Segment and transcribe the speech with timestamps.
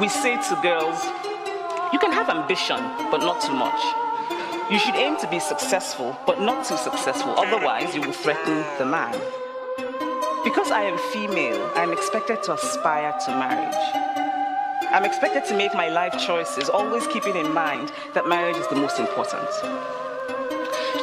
[0.00, 1.02] We say to girls,
[1.92, 2.78] you can have ambition,
[3.10, 3.80] but not too much.
[4.70, 8.86] You should aim to be successful, but not too successful, otherwise, you will threaten the
[8.86, 9.12] man.
[10.44, 13.74] Because I am female, I am expected to aspire to marriage.
[14.92, 18.76] I'm expected to make my life choices, always keeping in mind that marriage is the
[18.76, 19.50] most important.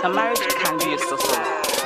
[0.05, 1.54] A marriage can be a source of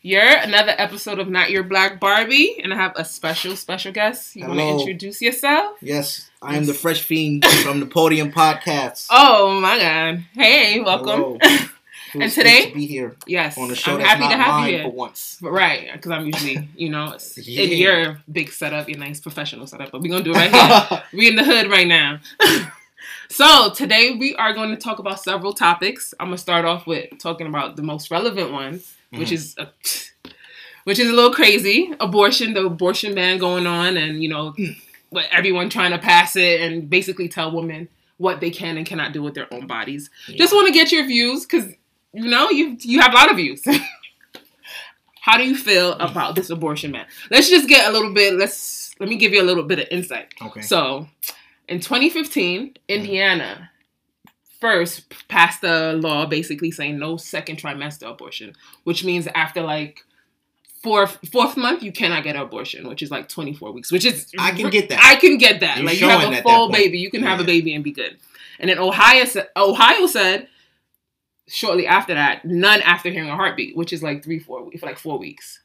[0.00, 4.36] You're another episode of Not Your Black Barbie, and I have a special, special guest.
[4.36, 5.76] You want to introduce yourself?
[5.80, 9.08] Yes, I am the Fresh Fiend from the Podium Podcast.
[9.10, 10.24] Oh my God!
[10.32, 11.38] Hey, welcome.
[12.14, 14.54] And today- to be here Yes, on a show I'm that's happy not to have
[14.62, 15.36] mine you for once.
[15.42, 17.62] But right, because I'm usually, you know, Yeah.
[17.64, 19.90] in your big setup, your nice professional setup.
[19.90, 21.02] But we're gonna do it right here.
[21.12, 22.20] we in the hood right now.
[23.28, 26.14] so today we are going to talk about several topics.
[26.18, 28.52] I'm gonna start off with talking about the most relevant
[29.10, 29.34] one, which mm-hmm.
[29.34, 29.68] is a,
[30.84, 31.92] which is a little crazy.
[32.00, 34.76] Abortion, the abortion ban going on, and you know, mm.
[35.10, 39.12] what everyone trying to pass it and basically tell women what they can and cannot
[39.12, 40.10] do with their own bodies.
[40.26, 41.72] Just want to get your views because
[42.12, 43.62] you know you you have a lot of views.
[45.20, 47.06] How do you feel about this abortion ban?
[47.30, 48.34] Let's just get a little bit.
[48.34, 50.32] Let's let me give you a little bit of insight.
[50.40, 50.62] Okay.
[50.62, 51.06] So,
[51.68, 52.76] in 2015, mm.
[52.88, 53.67] Indiana
[54.60, 58.54] first passed a law basically saying no second trimester abortion,
[58.84, 60.04] which means after like
[60.82, 64.32] fourth fourth month you cannot get an abortion, which is like 24 weeks, which is
[64.38, 65.00] I can get that.
[65.02, 65.76] I can get that.
[65.78, 68.16] You're like you have a full baby, you can have a baby and be good.
[68.58, 70.48] And then Ohio said Ohio said
[71.46, 74.98] shortly after that, none after hearing a heartbeat, which is like three, four for like
[74.98, 75.60] four weeks.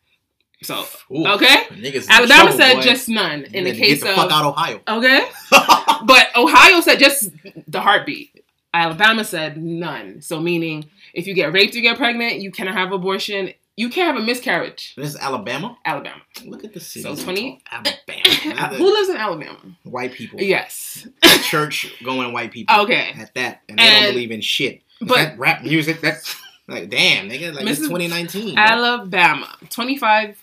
[0.61, 1.63] So Ooh, okay.
[2.09, 2.81] Alabama trouble, said boy.
[2.81, 4.79] just none You in the case get the of fuck out of Ohio.
[4.87, 5.27] okay,
[6.05, 7.31] but Ohio said just
[7.67, 8.32] the heartbeat.
[8.73, 10.21] Alabama said none.
[10.21, 13.53] So meaning if you get raped, you get pregnant, you cannot have abortion.
[13.75, 14.93] You can't have a miscarriage.
[14.95, 15.77] this is Alabama.
[15.83, 16.21] Alabama.
[16.45, 17.01] Look at the city.
[17.03, 18.75] So 20 Alabama.
[18.77, 19.57] Who lives in Alabama?
[19.83, 20.39] white people.
[20.41, 21.07] Yes.
[21.43, 22.75] Church going white people.
[22.81, 23.13] Okay.
[23.19, 24.81] At that, and they And- don't believe in shit.
[24.99, 26.01] but- that rap music.
[26.01, 26.35] That's
[26.67, 27.53] like damn, nigga.
[27.53, 27.87] Like it's Mrs.
[27.89, 28.55] 2019.
[28.55, 28.63] bro.
[28.63, 29.57] Alabama.
[29.69, 30.37] 25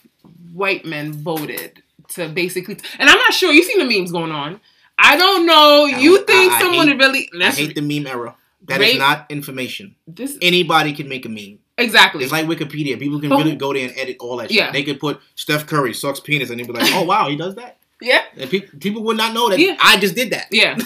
[0.52, 3.52] white men voted to basically, and I'm not sure.
[3.52, 4.60] You seen the memes going on.
[5.02, 5.86] I don't know.
[5.86, 7.28] I You don't- think I- I someone hate- really?
[7.42, 8.36] I hate the meme era.
[8.66, 9.96] That is not information.
[10.06, 11.58] this Anybody can make a meme.
[11.78, 12.22] exactly.
[12.22, 12.98] It's like Wikipedia.
[12.98, 14.58] People can really go there and edit all that shit.
[14.58, 14.70] Yeah.
[14.70, 17.54] They could put Steph Curry sucks penis and they'd be like, oh wow, he does
[17.56, 17.78] that.
[18.00, 19.76] yeah, And pe- people would not know that Yeah.
[19.80, 20.46] I just did that.
[20.50, 20.76] yeah.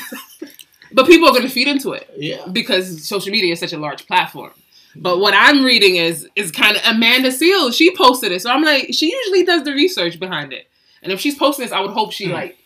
[0.93, 2.47] but people are going to feed into it Yeah.
[2.51, 4.53] because social media is such a large platform.
[4.97, 7.75] But what I'm reading is is kind of Amanda Seales.
[7.77, 10.69] She posted it, so I'm like, she usually does the research behind it.
[11.03, 12.33] And if she's posting this, I would hope she Hmm.
[12.33, 12.57] like,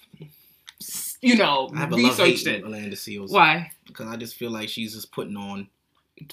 [1.21, 2.63] you know, I have a researched it.
[2.65, 3.31] Orlando Seals.
[3.33, 3.71] Why?
[3.87, 5.69] Because I just feel like she's just putting on.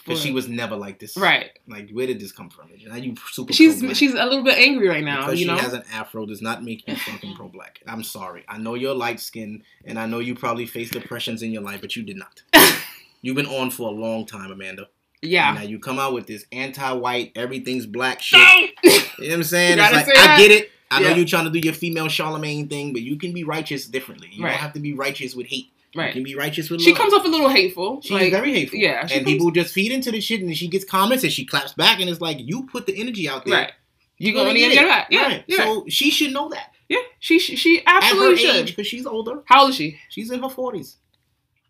[0.08, 1.16] But she was never like this.
[1.16, 1.52] right.
[1.68, 2.70] Like, where did this come from?
[2.88, 3.96] Now you super She's pro-black.
[3.96, 5.26] she's a little bit angry right now.
[5.26, 5.58] because you she know.
[5.58, 7.82] has an afro does not make you fucking pro black.
[7.86, 8.44] I'm sorry.
[8.48, 11.82] I know you're light skinned and I know you probably faced depressions in your life,
[11.82, 12.42] but you did not.
[13.22, 14.88] You've been on for a long time, Amanda.
[15.22, 15.54] yeah.
[15.54, 18.40] Now you come out with this anti-white, everything's black shit.
[18.84, 19.78] You know what I'm saying?
[19.78, 20.38] You like I that.
[20.40, 20.72] get it.
[20.92, 23.86] I know you're trying to do your female Charlamagne thing, but you can be righteous
[23.86, 24.30] differently.
[24.32, 24.52] You Right.
[24.52, 25.68] don't have to be righteous with hate.
[25.94, 26.14] You right.
[26.14, 26.86] can be righteous with love.
[26.86, 28.02] She comes off a little hateful.
[28.02, 28.78] She's like, very hateful.
[28.80, 31.46] yeah, and comes- people just feed into the shit, and she gets comments and she
[31.46, 33.54] claps back, and it's like you put the energy out there.
[33.56, 33.72] right.
[34.18, 35.08] You You're gonna get it back.
[35.10, 35.22] Yeah.
[35.24, 35.44] Right.
[35.48, 35.58] Yeah.
[35.58, 37.00] So she should know that yeah.
[37.20, 38.66] She she, she at her absolutely should.
[38.68, 39.42] because she's older.
[39.46, 39.98] How old is she?
[40.10, 40.98] She's in her forties.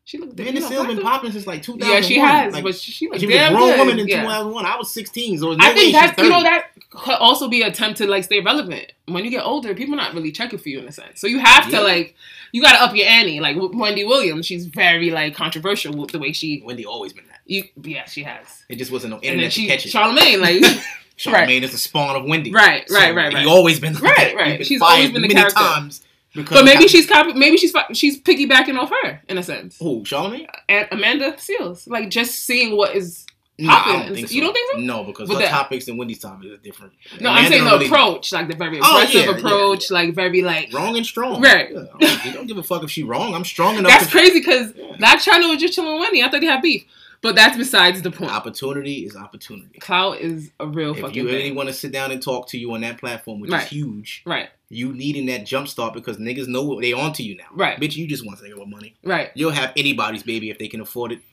[0.08, 1.92] She looked Amanda you know, Seales been popping since like 2001.
[1.96, 3.80] Yeah, she has, Like, but she, she looks she was a grown good.
[3.80, 4.22] woman in yeah.
[4.22, 4.64] 2001.
[4.66, 7.70] I was 16, so I think she's that you know that could also be an
[7.70, 8.92] attempt to like stay relevant.
[9.08, 11.20] When you get older, people not really checking for you in a sense.
[11.20, 11.80] So you have Yeah.
[11.80, 12.16] to like
[12.52, 13.40] you got to up your ante.
[13.40, 16.62] Like with Wendy Williams, she's very like controversial with the way she.
[16.64, 17.40] Wendy always been that.
[17.48, 18.64] You yeah, she has.
[18.70, 19.92] It just wasn't no And then internet to she catch it.
[19.92, 20.84] Charlamagne like
[21.18, 22.52] Charlamagne is the spawn of Wendy.
[22.52, 23.42] right So, right right right.
[23.44, 24.36] He always been like Right, that.
[24.36, 24.48] right.
[24.50, 25.56] He's been She's fired always been the many character.
[25.60, 26.02] times.
[26.36, 27.34] Because But maybe of- she's copy.
[27.34, 29.78] Maybe she's she's piggybacking off her in a sense.
[29.80, 30.48] who Charlamagne?
[30.70, 33.26] And Amanda Seales, like just seeing what is.
[33.58, 34.36] No, I don't think so.
[34.36, 34.80] You don't think so?
[34.80, 36.92] No, because With her that- topics and Wendy's topics are different.
[37.22, 39.94] No, I'm saying the really- approach, like the very Oh, aggressive yeah, yeah, approach, yeah.
[39.94, 40.74] like very like.
[40.74, 41.42] Wrong and strong.
[41.42, 41.70] Right.
[42.02, 43.34] Yeah, you don't give a fuck if she wrong.
[43.34, 43.92] I'm strong enough.
[43.92, 44.98] That's to, crazy because Yeah.
[44.98, 46.22] Blac Chyna was just chilling with Wendy.
[46.22, 46.84] I thought they had beef.
[47.22, 48.30] But that's besides the point.
[48.30, 49.80] Opportunity is opportunity.
[49.80, 52.58] Clout is a real If fucking you really want to sit down and talk to
[52.58, 53.64] you on that platform, which Right.
[53.64, 57.46] is huge, Right, you needing that jump start because niggas know they onto you now.
[57.54, 57.80] Right.
[57.80, 58.96] Bitch, you just want to with money.
[59.04, 59.32] right.
[59.36, 61.20] You'll have anybody's baby if they can afford it.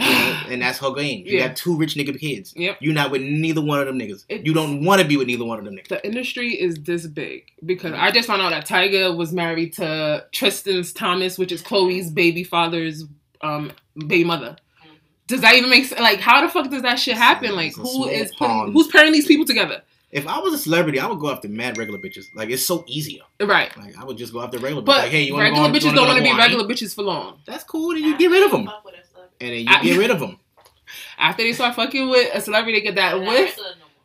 [0.00, 1.26] You know, and that's her game.
[1.26, 1.48] You Yeah.
[1.48, 2.54] have two rich nigga kids.
[2.56, 2.78] Yep.
[2.80, 4.24] You're not with neither one of them niggas.
[4.28, 5.88] It's- you don't want to be with neither one of them niggas.
[5.88, 10.24] The industry is this big because I just found out that Tyga was married to
[10.30, 13.06] Tristan's Thomas, which is Khloe's baby father's
[13.40, 14.56] um baby mother.
[15.26, 16.00] Does that even make sense?
[16.00, 17.54] Like, how the fuck does that shit happen?
[17.56, 19.82] Like, who is putting, who's pairing these people together?
[20.10, 22.26] If I was a celebrity, I would go after mad regular bitches.
[22.34, 23.22] Like it's so easier.
[23.40, 23.76] Right.
[23.76, 24.82] Like I would just go after regular.
[24.82, 24.86] bitches.
[24.86, 26.30] But like, hey, you wanna regular go on- bitches don't wanna want to go be
[26.30, 27.40] on regular bitches for long.
[27.44, 27.92] That's cool.
[27.94, 29.06] Then you get rid of them, Fuck with us,
[29.40, 30.38] and then you I- get rid of them.
[31.18, 33.64] After they start fucking with a celebrity they get that not with, no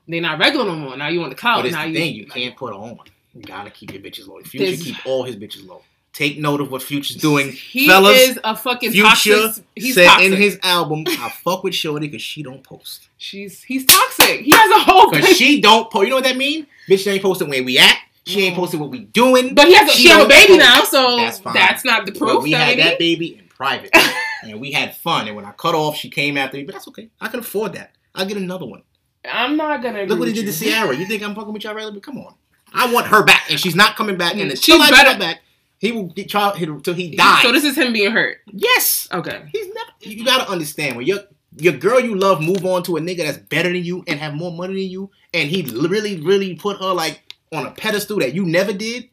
[0.09, 0.97] they're not regular no more.
[0.97, 1.59] Now you want the clout.
[1.59, 2.99] But it's now the you, thing, you can't put on.
[3.33, 4.41] You gotta keep your bitches low.
[4.41, 5.81] Future There's- keep all his bitches low.
[6.13, 7.51] Take note of what Future's doing.
[7.51, 9.63] He Fellas, is a fucking Future toxic.
[9.75, 10.31] He's said toxic.
[10.31, 13.09] in his album, I fuck with Shorty because she don't post.
[13.17, 14.41] She's he's toxic.
[14.41, 15.09] He has a whole.
[15.09, 16.03] Because she don't post.
[16.03, 16.67] You know what that mean?
[16.87, 17.97] Bitch, she ain't posting where we at.
[18.27, 18.61] She ain't No.
[18.61, 19.55] posting what we doing.
[19.55, 20.59] But he has a, she, have a baby post.
[20.59, 22.43] now, so That's that's, not the But proof.
[22.43, 23.89] we that had that baby in private.
[24.43, 25.27] and we had fun.
[25.27, 26.63] And when I cut off, she came after me.
[26.63, 27.09] But that's okay.
[27.19, 27.91] I can afford that.
[28.13, 28.83] I'll get another one.
[29.25, 30.03] I'm not gonna.
[30.03, 30.71] Look what he did to you.
[30.71, 30.95] Ciara.
[30.95, 31.91] You think I'm fucking with y'all regular?
[31.93, 32.35] But come on.
[32.71, 33.49] I want her back.
[33.49, 34.33] And she's not coming back.
[34.33, 35.41] And Mm, until she's I get better- back,
[35.83, 37.41] he will get- try hit till he dies.
[37.43, 38.37] So this is him being hurt.
[38.51, 39.07] yes.
[39.11, 39.43] Okay.
[39.51, 39.89] He's never.
[40.01, 41.19] You gotta understand when your
[41.57, 44.33] your girl you love move on to a nigga that's better than you and have
[44.33, 47.21] more money than you, and he really really put her like
[47.51, 49.09] on a pedestal that you never did.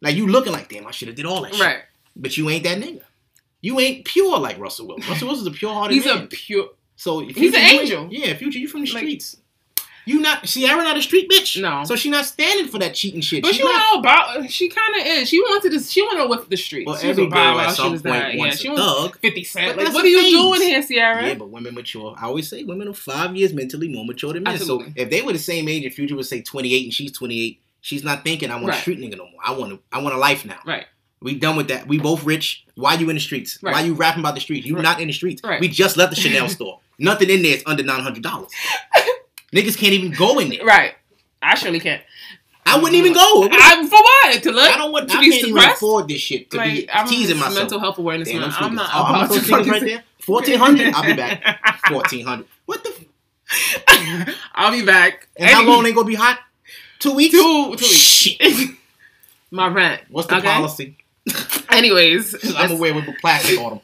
[0.00, 1.64] Like you looking like damn, I should have did all that shit.
[1.64, 1.78] Right.
[2.14, 3.00] But you ain't that nigga.
[3.60, 5.08] You ain't pure like Russell Wilson.
[5.10, 6.02] Russell Wilson's a pure hearted man.
[6.02, 6.24] He's man.
[6.24, 6.68] a pure.
[6.96, 8.08] so he's an angel.
[8.10, 8.58] Yeah, future.
[8.58, 9.36] You from the Like- streets.
[10.08, 11.60] You not Ciara not a street bitch.
[11.60, 11.84] No.
[11.84, 13.42] So she not standing for that cheating shit.
[13.42, 14.50] But She she not- all about.
[14.50, 15.28] She kind of is.
[15.28, 15.80] She wanted to.
[15.80, 16.86] She went with the streets.
[16.86, 18.36] Well, she was every a Bow girl at some was point that.
[18.38, 19.18] Wants she a was thug.
[19.20, 19.76] Fifty Cent.
[19.76, 21.26] Like, what are you doing here, Ciara?
[21.26, 22.14] Yeah, but women mature.
[22.18, 24.54] I always say women are five years mentally more mature than men.
[24.54, 24.86] Absolutely.
[24.86, 27.60] So if they were the same age, if Future would say 28 and she's 28,
[27.82, 28.78] she's not thinking I want Right.
[28.78, 29.40] a street nigga no more.
[29.44, 30.60] I want a, I want a life now.
[30.64, 30.86] Right.
[31.20, 31.86] We done with that.
[31.86, 32.64] We both rich.
[32.76, 33.58] Why you in the streets?
[33.62, 33.74] Right.
[33.74, 34.66] Why you rapping about the streets?
[34.66, 34.82] You Right.
[34.82, 35.42] not in the streets.
[35.44, 35.60] Right.
[35.60, 36.80] We just left the Chanel store.
[36.98, 38.50] Nothing in there is under nine hundred dollars.
[39.52, 40.64] Niggas can't even go in there.
[40.64, 40.94] Right.
[41.40, 42.02] I surely can't.
[42.66, 43.48] I wouldn't even go.
[43.50, 44.42] I, for what?
[44.42, 44.70] To look?
[44.70, 45.08] I don't want.
[45.08, 45.44] to be stressed.
[45.44, 47.54] I be can't even afford this shit to like, be I'm teasing myself.
[47.56, 48.90] mental health awareness Damn, them I'm not.
[48.92, 50.04] Oh, how about to right there?
[50.20, 50.92] Fourteen hundred.
[50.92, 51.80] I'll be back.
[51.88, 52.46] Fourteen hundred.
[52.66, 52.90] What the?
[52.90, 55.28] F- I'll be back.
[55.36, 56.38] and how long they gonna be hot?
[56.98, 57.32] Two weeks.
[57.32, 57.84] Two, two weeks.
[57.86, 58.70] Shit.
[59.50, 60.02] My rent.
[60.10, 60.46] What's the okay?
[60.46, 60.98] policy?
[61.70, 63.80] Anyways, I'm gonna with plastic on them.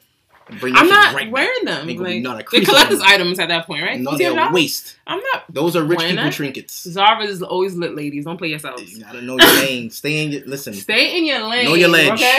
[0.60, 1.32] Bring I'm not right back.
[1.32, 1.86] wearing them.
[1.88, 3.98] Nigga, Like, not a they're collector's items at that point, right?
[3.98, 4.96] No, they're waste.
[5.06, 5.44] I'm not.
[5.48, 6.32] Those are rich people that?
[6.34, 6.82] trinkets.
[6.82, 8.24] Zara is always lit, ladies.
[8.26, 8.92] Don't play yourselves.
[8.98, 9.90] You gotta know your lane.
[9.90, 10.74] Stay in your listen.
[10.74, 11.64] Stay in your lane.
[11.64, 12.12] Know your ledge.
[12.12, 12.38] Okay.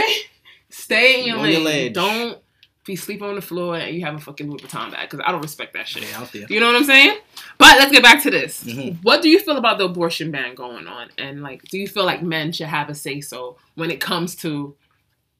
[0.70, 1.52] Stay in your Know lane.
[1.54, 1.94] your ledge.
[1.94, 2.38] Don't
[2.86, 5.32] be sleeping on the floor and you have a fucking Louis Vuitton bag because I
[5.32, 6.04] don't respect that shit.
[6.04, 6.46] Stay out there.
[6.50, 7.18] You know what I'm saying?
[7.58, 8.64] But let's get back to this.
[8.64, 8.98] Mhm.
[9.02, 11.10] What do you feel about the abortion ban going on?
[11.18, 14.36] And like, do you feel like men should have a say so when it comes
[14.38, 14.76] to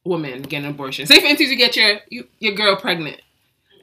[0.06, 1.06] women getting an abortion?
[1.08, 3.22] Say for instance, you get your you, your girl pregnant,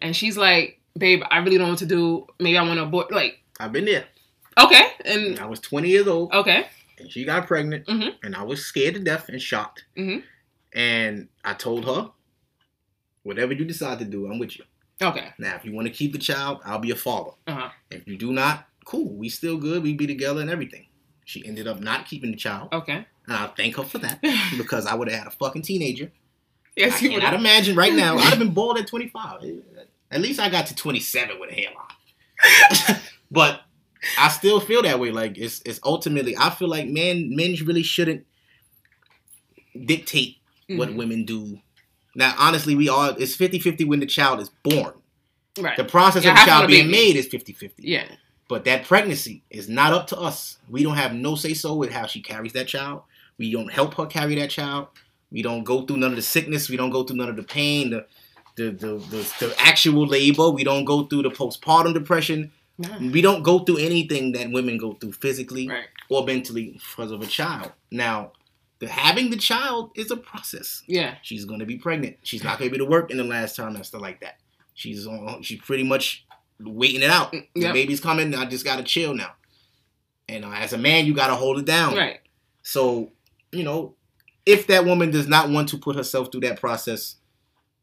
[0.00, 2.26] and she's like, "Babe, I really don't know what to do.
[2.40, 4.06] Maybe I want to abort." Like, I've been there.
[4.58, 6.66] okay, and I was 20 years old, okay,
[6.98, 8.14] and she got pregnant, Mhm.
[8.22, 9.84] and I was scared to death and shocked.
[9.96, 10.22] Mhm.
[10.74, 12.10] And I told her,
[13.22, 14.64] whatever you decide to do, I'm with you.
[15.02, 17.32] okay, Now, if you want to keep the child, I'll be a father.
[17.46, 19.12] uh huh, If you do not, cool.
[19.16, 19.82] We still good.
[19.82, 20.86] We be together and everything.
[21.24, 23.06] She ended up not keeping the child, okay.
[23.26, 24.20] And I thank her for that
[24.58, 26.10] because I would have had a fucking teenager.
[26.76, 27.20] yes, I you would.
[27.22, 28.16] cannot imagine right now.
[28.16, 29.42] I'd have been bald at 25.
[30.10, 33.00] At least I got to 27 with a hairline.
[33.30, 33.62] but
[34.18, 35.10] I still feel that way.
[35.10, 38.26] Like it's it's ultimately I feel like men men really shouldn't
[39.86, 40.38] dictate
[40.68, 40.96] what Mhm.
[40.96, 41.60] women do.
[42.14, 44.94] Now honestly we are it's 50-50 when the child is born.
[45.58, 45.76] right.
[45.76, 47.72] The process Yeah, of the child being made is 50-50.
[47.78, 48.04] yeah,
[48.48, 50.58] But that pregnancy is not up to us.
[50.68, 53.02] We don't have no say so with how she carries that child.
[53.42, 54.86] We don't help her carry that child.
[55.32, 56.68] We don't go through none of the sickness.
[56.68, 58.06] We don't go through none of the pain, the
[58.56, 60.50] the the, the, the actual labor.
[60.50, 62.52] We don't go through the postpartum depression.
[63.00, 67.20] We don't go through anything that women go through physically right, or mentally because of
[67.22, 67.72] a child.
[67.90, 68.32] Now,
[68.80, 70.82] the having the child is a process.
[70.86, 72.16] yeah, She's gonna be pregnant.
[72.22, 74.36] She's not gonna be able to work in the last trimester like that.
[74.74, 75.42] She's on.
[75.42, 76.24] She's pretty much
[76.60, 77.32] waiting it out.
[77.32, 78.34] The baby's coming.
[78.34, 79.32] I just gotta chill now.
[80.28, 81.94] And uh, as a man, you gotta hold it down.
[81.96, 82.20] right,
[82.62, 83.10] So,
[83.52, 83.94] you know,
[84.46, 87.16] if that woman does not want to put herself through that process,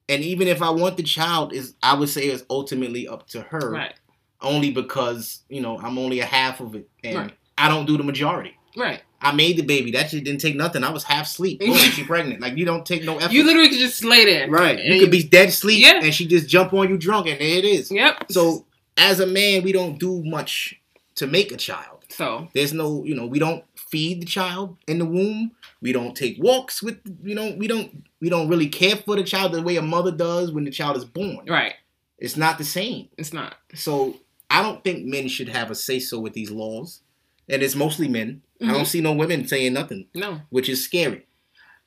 [0.08, 3.42] and even if I want the child, is I would say is ultimately up to
[3.42, 3.72] her.
[3.72, 3.94] right,
[4.42, 7.32] Only because you know I'm only a half of it, and Right.
[7.58, 8.56] I don't do the majority.
[8.78, 9.02] Right.
[9.22, 9.92] I made the baby.
[9.92, 10.84] That shit didn't take nothing.
[10.84, 11.60] I was half asleep.
[11.66, 12.40] Boom, she pregnant.
[12.42, 13.34] Like you don't take no effort.
[13.34, 14.50] You literally could just lay there.
[14.50, 14.80] right.
[14.84, 16.00] You could be dead asleep, Yeah.
[16.02, 17.92] and she just jump on you drunk, and there it is.
[17.92, 18.32] Yep.
[18.32, 18.66] So
[18.98, 20.76] as a man, we don't do much
[21.16, 22.06] to make a child.
[22.10, 25.52] So There's no, you know, we don't feed the child in the womb.
[25.82, 29.24] We don't take walks with, you know, we don't, we don't really care for the
[29.24, 31.46] child the way a mother does when the child is born.
[31.48, 31.74] right.
[32.22, 33.08] It's not the same.
[33.18, 33.56] It's not.
[33.76, 34.18] So
[34.50, 37.00] I don't think men should have a say so with these laws,
[37.48, 38.42] and it's mostly men.
[38.62, 38.74] I Mhm.
[38.74, 40.42] don't see no women saying nothing, No.
[40.50, 41.26] which is scary.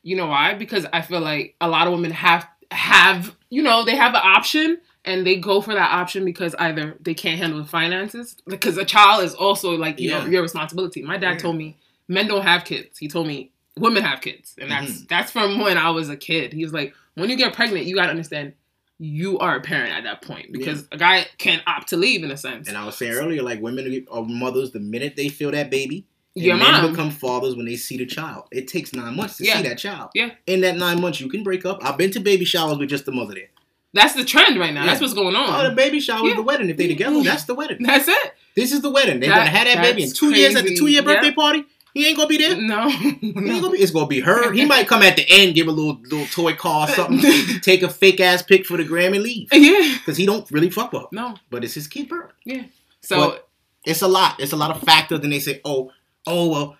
[0.03, 0.55] You know why?
[0.55, 4.23] Because I feel like a lot of women have have you know they have an
[4.25, 8.79] option and they go for that option because either they can't handle the finances because
[8.79, 11.03] a child is also like you know your responsibility.
[11.03, 11.39] My dad Yeah.
[11.39, 11.77] told me
[12.09, 12.99] men don't have kids.
[12.99, 15.09] He told me women have kids, and that's Mhm.
[15.09, 16.53] that's from when I was a kid.
[16.53, 18.53] He was like, when you get pregnant, you got to understand
[18.99, 22.31] you are a parent at that point because a guy can opt to leave in
[22.31, 22.69] a sense.
[22.69, 26.07] And I was saying earlier, like women are mothers the minute they feel that baby.
[26.37, 26.91] And Your men mom.
[26.93, 28.45] become fathers when they see the child.
[28.53, 29.57] It takes nine months to Yeah.
[29.59, 30.11] see that child.
[30.15, 30.31] Yeah.
[30.47, 31.81] In that nine months, you can break up.
[31.85, 33.49] I've been to baby showers with just the mother there.
[33.93, 34.81] That's the trend right now.
[34.85, 34.91] Yeah.
[34.91, 36.37] That's what's going Oh, the baby shower is Yeah.
[36.37, 36.71] the wedding.
[36.71, 37.79] If they together, that's the wedding.
[37.81, 38.35] That's it.
[38.55, 39.21] This is the wedding.
[39.21, 41.35] They're That- gonna have that baby in two years at the two year birthday Yeah.
[41.35, 41.65] party.
[41.95, 42.57] He ain't gonna be there.
[42.57, 42.89] No.
[42.91, 43.61] He ain't no.
[43.61, 44.51] gonna be, it's gonna be her.
[44.53, 47.21] He might come at the end, give a little little toy car something,
[47.61, 49.49] take a fake ass pic for the gram and leave.
[49.53, 49.97] Yeah.
[49.99, 51.09] Because he don't really fuck with her.
[51.13, 51.35] No.
[51.51, 52.31] But it's his keeper.
[52.45, 52.65] Yeah.
[53.01, 53.49] So But-
[53.85, 54.41] It's a lot.
[54.41, 55.21] It's a lot of factors.
[55.21, 55.91] And they say, oh,
[56.27, 56.77] oh well,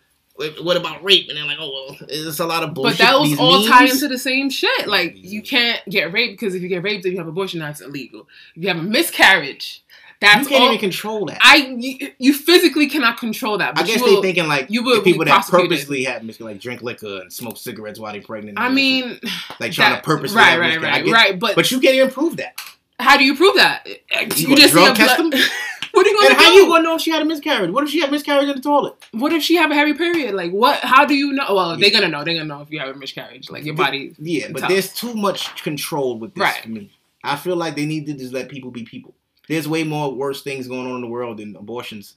[0.63, 1.29] what about rape?
[1.29, 2.99] And they're like, oh well, it's a lot of bullshit.
[2.99, 4.89] but that was These all memes- tied into the same shit.
[4.89, 7.81] Like you can't get raped because if you get raped, if you have abortion, that's
[7.81, 8.27] illegal.
[8.57, 9.85] If you have a miscarriage,
[10.23, 10.69] that's you can't all.
[10.71, 11.39] even control that.
[11.43, 13.79] I you, you physically cannot control that.
[13.79, 16.41] I guess you they will, thinking like you will the people that purposely have mis-
[16.41, 18.59] like drink liquor and smoke cigarettes while they're pregnant.
[18.59, 19.07] I all that shit.
[19.07, 19.21] mean,
[19.61, 20.83] like trying that- to purposely right, right, miscarriage.
[20.95, 21.39] Right, get- right.
[21.39, 22.55] But, But you can't even prove that.
[22.99, 23.83] how do you prove that?
[23.87, 25.33] Eh, eh, you, gonna just drug test blood.
[25.33, 25.41] them?
[25.93, 26.45] what are you gonna And do?
[26.45, 27.71] how you gonna know if she had a miscarriage?
[27.71, 28.95] What if she had a miscarriage in the toilet?
[29.13, 30.35] what if she have a heavy period?
[30.35, 30.79] Like what?
[30.81, 31.47] How do you know?
[31.55, 31.77] Well, Yeah.
[31.91, 32.23] they're gonna know.
[32.25, 33.51] They're gonna know if you have a miscarriage.
[33.51, 34.15] Like your body.
[34.19, 34.69] Yeah, but Tough.
[34.71, 36.63] there's too much control with this Right.
[36.63, 36.91] for me.
[37.25, 39.15] I feel like they need to just let people be people.
[39.53, 42.15] There's way more worse things going on in the world than abortions.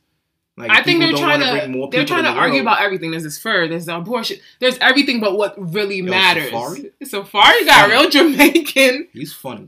[0.58, 3.12] Like I think they're trying more they're trying to the argue about everything.
[3.12, 6.50] There's this fur, there's the abortion, there's everything but what really Yo, matters.
[6.50, 6.92] Safaree?
[7.04, 7.92] Safaree got Funny.
[7.92, 9.10] real Jamaican.
[9.12, 9.68] He's funny,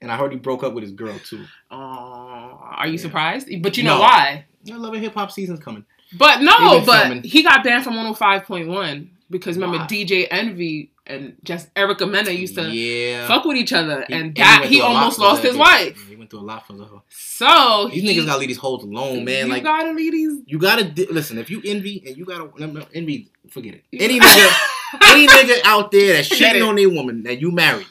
[0.00, 1.44] and I heard he broke up with his girl too.
[1.70, 2.98] Uh, are you Yeah.
[2.98, 3.48] surprised?
[3.62, 4.00] But you know No.
[4.00, 4.46] why?
[4.68, 4.98] I love it.
[5.00, 5.84] Hip hop season's coming.
[6.18, 7.22] But no, but filming.
[7.22, 9.78] he got banned from 105.1 because remember?
[9.86, 13.26] DJ Envy and just Erica Mena used to yeah.
[13.26, 16.06] fuck with each other, He- and that he a lot almost lost his wife.
[16.08, 17.00] He went through a lot for her.
[17.08, 19.46] So These he, niggas gotta leave these hoes alone, man.
[19.46, 20.40] you like gotta leave these.
[20.46, 21.38] you gotta listen.
[21.38, 22.50] If you envy and you gotta
[22.94, 23.84] envy, forget it.
[23.92, 24.56] Any nigga,
[25.02, 27.86] any nigga out there that's cheating on their woman that you married,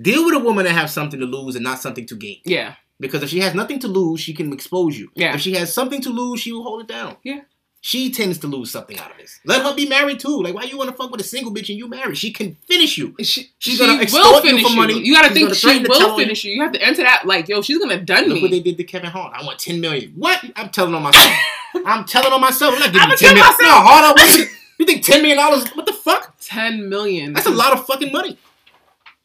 [0.00, 2.38] deal with a woman that has something to lose and not something to gain.
[2.44, 5.10] Yeah, Because if she has nothing to lose, she can expose you.
[5.14, 5.34] Yeah.
[5.34, 7.16] If she has something to lose, she will hold it down.
[7.22, 7.40] Yeah.
[7.82, 9.40] She tends to lose something out of this.
[9.46, 10.42] Let her be married too.
[10.42, 12.18] Like, why you want to fuck with a single bitch and you married?
[12.18, 13.14] She can finish you.
[13.20, 14.98] she, She's she gonna extort you for money.
[15.00, 16.16] You gotta She's think gonna she to will you.
[16.22, 16.52] finish you.
[16.52, 18.84] You have to enter that like, yo, she's gonna done Look what they did to
[18.84, 19.32] Kevin Hart.
[19.34, 20.12] I want 10 million.
[20.14, 20.44] What?
[20.56, 21.34] I'm telling on myself.
[21.86, 22.74] I'm telling on myself.
[22.74, 23.46] I'm not giving I'ma you 10 tell million.
[23.58, 23.84] myself.
[23.84, 24.12] No, on.
[24.14, 24.46] What you,
[24.78, 25.68] you think 10 million dollars?
[25.70, 26.34] What the fuck?
[26.40, 27.32] Ten million.
[27.32, 28.36] That's a lot of fucking money.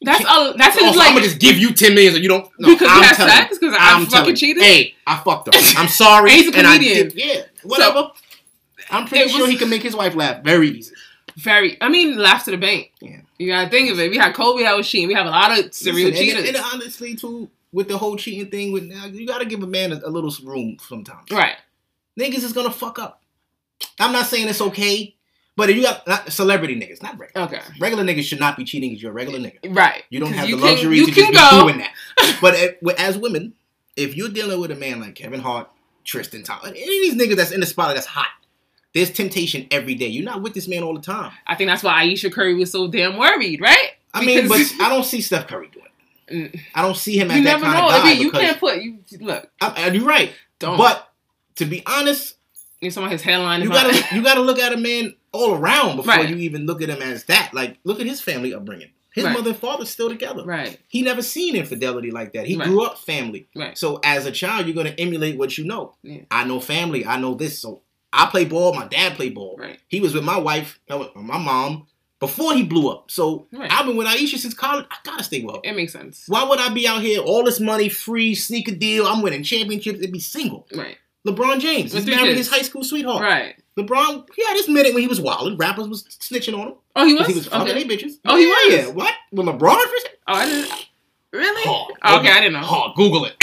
[0.02, 0.54] That's a.
[0.56, 2.48] That's oh, Also, his like I'm gonna just give you 10 million so you don't.
[2.58, 4.62] No, because I'm you had telling sex because I I'm fucking telling cheated.
[4.62, 5.52] Hey, I fucked her.
[5.80, 6.30] I'm sorry.
[6.30, 7.08] He's a and comedian.
[7.08, 8.10] did, yeah, whatever.
[8.90, 10.94] I'm pretty It sure was- he can make his wife laugh very easy.
[11.36, 11.76] Very.
[11.82, 12.92] I mean, laugh to the bank.
[13.00, 13.20] Yeah.
[13.38, 14.10] You gotta think of it.
[14.10, 15.08] We had Kobe that was cheating.
[15.08, 16.48] We have a lot of serial Listen, cheaters.
[16.48, 19.66] and, and honestly, too, with the whole cheating thing, with you got to give a
[19.66, 21.30] man a, a little room sometimes.
[21.30, 21.56] right.
[22.18, 23.22] Niggas is gonna fuck up.
[24.00, 25.14] I'm not saying it's okay,
[25.56, 27.46] but if you got not celebrity niggas, not regular.
[27.48, 27.60] Okay.
[27.78, 29.76] Regular niggas should not be cheating because you're a regular nigga.
[29.76, 30.04] Right.
[30.08, 31.92] You don't have you the can- luxury you to can just be doing that.
[32.40, 33.52] But uh, as women,
[33.96, 35.68] if you're dealing with a man like Kevin Hart,
[36.04, 38.28] Tristan Thompson, any of these niggas that's in the spotlight that's hot,
[38.96, 40.06] there's temptation every day.
[40.06, 41.30] You're not with this man all the time.
[41.46, 43.90] I think that's why Ayesha Curry was so damn worried, right?
[44.14, 45.86] I mean, but I don't see Steph Curry doing
[46.54, 46.60] it.
[46.74, 47.88] I don't see him as you that never kind know.
[47.88, 49.48] of I mean, you can't put you look.
[49.60, 50.32] I- you're right.
[50.58, 50.78] Don't.
[50.78, 51.08] But
[51.56, 52.36] to be honest,
[52.80, 53.62] you saw his hairline.
[53.62, 56.28] you gotta you gotta look at a man all around before Right.
[56.30, 57.50] you even look at him as that.
[57.52, 58.88] Like, look at his family upbringing.
[59.12, 59.32] His Right.
[59.34, 60.44] mother and father's still together.
[60.44, 60.78] right.
[60.88, 62.46] He never seen infidelity like that.
[62.46, 62.68] He Right.
[62.68, 63.46] grew up family.
[63.54, 63.76] Right.
[63.76, 65.94] So as a child, you're gonna emulate what you know.
[66.02, 66.22] Yeah.
[66.30, 67.04] I know family.
[67.06, 67.58] I know this.
[67.58, 67.82] So
[68.16, 68.72] I play ball.
[68.74, 69.56] My dad played ball.
[69.58, 69.78] Right.
[69.88, 71.86] He was with my wife, my mom,
[72.18, 73.10] before he blew up.
[73.10, 73.70] So Right.
[73.70, 74.86] I've been with Ayesha since college.
[74.90, 75.56] I gotta stay with.
[75.64, 76.24] It makes sense.
[76.26, 79.06] Why would I be out here all this money, free sneaker deal?
[79.06, 80.66] I'm winning championships and be single.
[80.74, 80.96] Right.
[81.26, 82.38] LeBron James, With he's married kids.
[82.38, 83.20] his high school sweetheart.
[83.22, 83.56] Right.
[83.76, 85.56] LeBron, he had his minute when he was wilding.
[85.58, 86.74] Rappers was snitching on him.
[86.94, 87.26] Oh, he was.
[87.26, 87.84] He was fucking okay.
[87.84, 88.12] they bitches.
[88.24, 88.44] Oh, he
[88.74, 88.94] yeah, was?
[88.94, 89.14] What?
[89.32, 89.76] With LeBron?
[89.76, 90.86] Oh, I didn't.
[91.32, 91.62] Really?
[91.66, 92.62] Oh, okay, I didn't know.
[92.64, 93.34] Oh, Google it.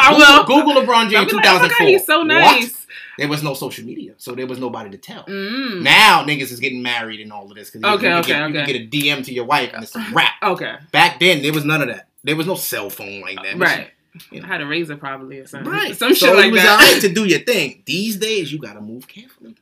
[0.00, 0.44] I will.
[0.44, 1.86] Google, Google LeBron James like, oh my God, 2004.
[1.86, 2.26] he's so What?
[2.26, 2.86] nice.
[3.18, 5.24] there was no social media, so there was nobody to tell.
[5.24, 5.82] Mm.
[5.82, 8.68] Now niggas is getting married and all of this because Okay, you, can okay, get,
[8.68, 10.32] you can get a DM to your wife and it's a wrap.
[10.42, 10.74] Okay.
[10.92, 12.08] Back then, there was none of that.
[12.24, 13.56] There was no cell phone like that.
[13.56, 13.90] Right.
[14.32, 14.46] You know.
[14.46, 15.70] I had a Razr probably or something.
[15.72, 15.96] Right.
[15.96, 16.80] Some shit so like it was that.
[16.80, 17.82] alright to do your thing.
[17.86, 19.54] These days, you gotta move carefully.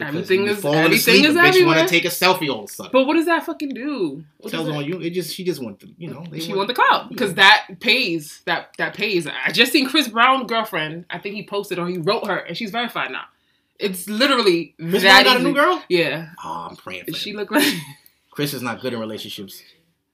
[0.00, 1.76] Everything is- falling everything asleep, is bitch everywhere.
[1.76, 2.90] want to take a selfie all of a sudden.
[2.92, 4.24] But what does that fucking do?
[4.38, 5.00] What Tells on you.
[5.00, 6.24] It just she just want to you know.
[6.38, 8.42] she want the clout because that pays.
[8.46, 9.26] That that pays.
[9.26, 11.04] I just seen Chris Brown girlfriend.
[11.10, 13.24] I think he posted or he wrote her, and she's verified now.
[13.78, 15.82] It's literally Chris that Brown got a new girl.
[15.88, 16.30] Yeah.
[16.44, 17.36] Oh, I'm praying for She him.
[17.36, 17.72] look like.
[18.30, 19.62] Chris is not good in relationships.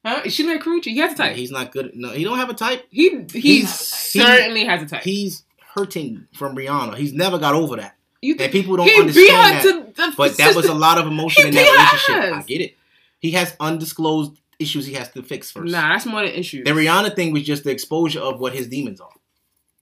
[0.05, 0.23] Huh?
[0.25, 0.85] Is she like Karrueche?
[0.87, 1.37] He has a type.
[1.37, 1.93] He's not good.
[1.95, 2.87] No, he don't have a type.
[2.91, 5.03] he he he's- certainly has a type.
[5.03, 5.45] He's
[5.75, 6.97] hurting from Rihanna.
[6.97, 7.97] He's never got over that.
[8.23, 9.65] You And people don't he understand
[9.97, 10.15] that.
[10.17, 12.37] But that was a lot of emotion He in that relationship.
[12.39, 12.77] I get it.
[13.21, 15.73] He has undisclosed issues he has to fix first.
[15.73, 16.65] Nah, that's more than issues.
[16.65, 19.09] The Rihanna thing was just the exposure of what his demons are.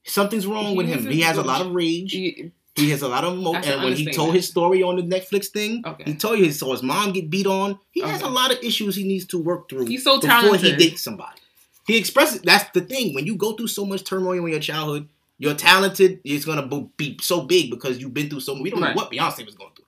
[0.05, 1.05] Something's wrong with him.
[1.05, 2.11] He has a lot of rage.
[2.13, 4.95] He- He has a lot of emo- That's and when he told his story on
[4.95, 6.03] the Netflix thing, Okay.
[6.05, 7.77] he told you he saw his mom get beat on.
[7.91, 10.61] He has a lot of issues he needs to work through He's so talented.
[10.61, 11.41] before he dates somebody.
[11.87, 13.13] He expresses that's the thing.
[13.13, 16.19] When you go through so much turmoil in your childhood, you're talented.
[16.23, 16.67] It's gonna
[16.97, 18.53] be so big because you've been through so.
[18.53, 18.63] Much.
[18.63, 18.95] We don't Right.
[18.95, 19.85] know what Beyonce was going through.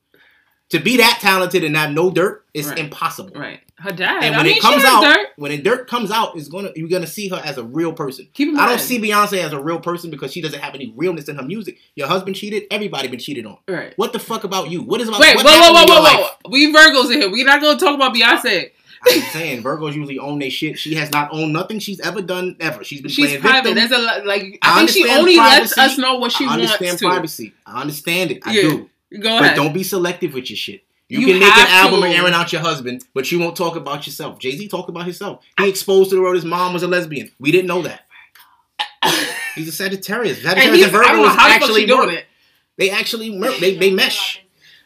[0.70, 2.80] To be that talented and have no dirt is Right.
[2.80, 3.32] impossible.
[3.36, 3.60] right.
[3.76, 4.24] Her dad.
[4.24, 5.28] And I when mean, it comes out, dirt.
[5.36, 8.28] when the dirt comes out, is gonna you're gonna see her as a real person.
[8.34, 10.94] Keep in I don't see Beyonce as a real person because she doesn't have any
[10.96, 11.78] realness in her music.
[11.96, 12.64] Your husband cheated.
[12.72, 13.58] Everybody been cheated on.
[13.68, 13.92] Right.
[13.98, 14.82] What the fuck about you?
[14.84, 15.20] What is about?
[15.20, 16.28] Wait, whoa, whoa, whoa, whoa, whoa.
[16.52, 17.32] We Virgos in here.
[17.32, 18.70] We're not gonna talk about Beyonce.
[19.04, 20.78] I'm saying Virgos usually own their shit.
[20.78, 22.84] She has not owned nothing she's ever done ever.
[22.84, 23.74] She's been She's playing private.
[23.74, 23.90] victim.
[23.90, 26.54] There's a lot, like I I think she only lets us know what she I
[26.54, 27.08] understand wants to.
[27.08, 27.54] privacy.
[27.66, 28.40] I understand it.
[28.46, 28.62] I Yeah.
[28.62, 28.90] do.
[29.20, 29.56] Go ahead.
[29.56, 30.84] But don't be selective with your shit.
[31.10, 32.06] You, You can make an album to.
[32.06, 34.40] and airing out your husband, but you won't talk about yourself.
[34.40, 35.44] Jay Z talked about himself.
[35.58, 37.30] He exposed to the world his mom was a lesbian.
[37.40, 38.02] We didn't know that.
[39.56, 40.38] He's a Sagittarius.
[40.38, 42.26] and Sagittarius and know how actually doing it.
[42.78, 44.42] They actually mer- they they mesh.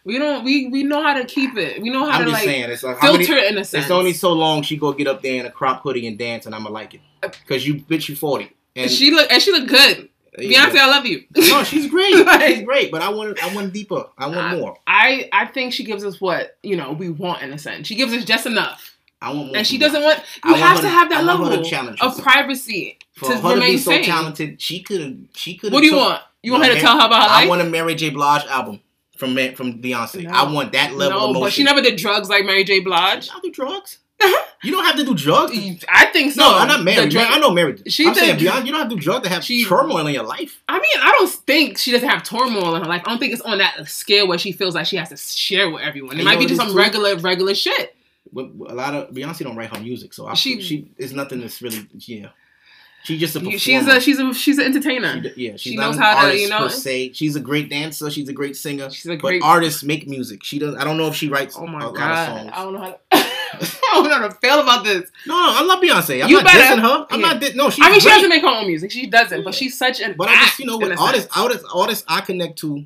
[0.05, 0.43] We don't.
[0.45, 1.81] We we know how to keep it.
[1.81, 2.69] We know how I'm to like saying.
[2.69, 3.85] It's like filter many, it in a sense.
[3.85, 6.45] It's only so long she go get up there in a crop hoodie and dance,
[6.45, 8.51] and I'ma like it uh, because you bitch you forty.
[8.75, 10.09] And she look and she look good.
[10.37, 10.75] Beyonce.
[10.77, 11.23] I love you.
[11.35, 12.13] no, she's great.
[12.25, 14.05] Like- she's great, but I want I want deeper.
[14.17, 14.77] I want I- more.
[14.85, 17.87] I I think she gives us what you know we want in a sense.
[17.87, 19.57] She gives us just enough, I want more.
[19.57, 20.19] and she doesn't want.
[20.43, 22.99] You want have her to to- have that I want to level challenge of privacy
[23.13, 24.03] For to her to remain so sane.
[24.03, 25.15] talented, she could have.
[25.33, 25.71] She could.
[25.73, 26.21] What do you want?
[26.43, 27.45] You want her to tell her about her life?
[27.45, 28.09] I want a Mary J.
[28.11, 28.81] Blige album
[29.17, 30.23] from from Beyonce.
[30.23, 30.29] No.
[30.31, 31.41] I want that level no, of emotion.
[31.45, 32.79] but she never did drugs like Mary J.
[32.81, 33.29] Blige.
[33.33, 33.99] I do drugs.
[34.17, 34.45] Uh-huh.
[34.63, 35.51] you don't have to do drugs.
[35.89, 36.41] I think so.
[36.41, 37.09] no, I'm not married.
[37.11, 37.77] drug- I know Mary.
[37.87, 38.65] She I'm did saying Beyonce.
[38.65, 40.61] You don't have to do drugs to have She- turmoil in your life.
[40.69, 43.01] I mean, I don't think she doesn't have turmoil in her life.
[43.05, 45.69] I don't think it's on that scale where she feels like she has to share
[45.69, 46.17] with everyone.
[46.17, 46.77] It might be just some too?
[46.77, 47.93] regular, regular shit.
[48.31, 51.41] But a lot of Beyonce don't write her music, so I, She- she it's nothing
[51.41, 52.27] that's really yeah.
[53.05, 53.57] She just a performer.
[53.59, 55.21] She's a she's a she's an entertainer.
[55.23, 57.13] She- yeah, she's she knows how to, you know- per se.
[57.13, 58.09] She's a great dancer.
[58.09, 58.89] She's a great singer.
[58.89, 59.43] She's a but great.
[59.43, 60.43] artists make music.
[60.43, 60.75] She does.
[60.75, 62.51] I don't know if she writes oh my a lot god, of songs.
[62.53, 62.91] I don't know how.
[62.91, 65.09] To, I don't know how to feel about this.
[65.27, 66.23] No, no, I love Beyonce.
[66.23, 67.07] I'm You not better- dissing her.
[67.11, 67.27] I'm yeah.
[67.27, 67.41] not.
[67.41, 68.91] Di- no, she's I mean, she doesn't make her own music.
[68.91, 70.15] She doesn't, but she's such an.
[70.17, 72.85] But I just, you know, act in what a artists, artists, artists I connect to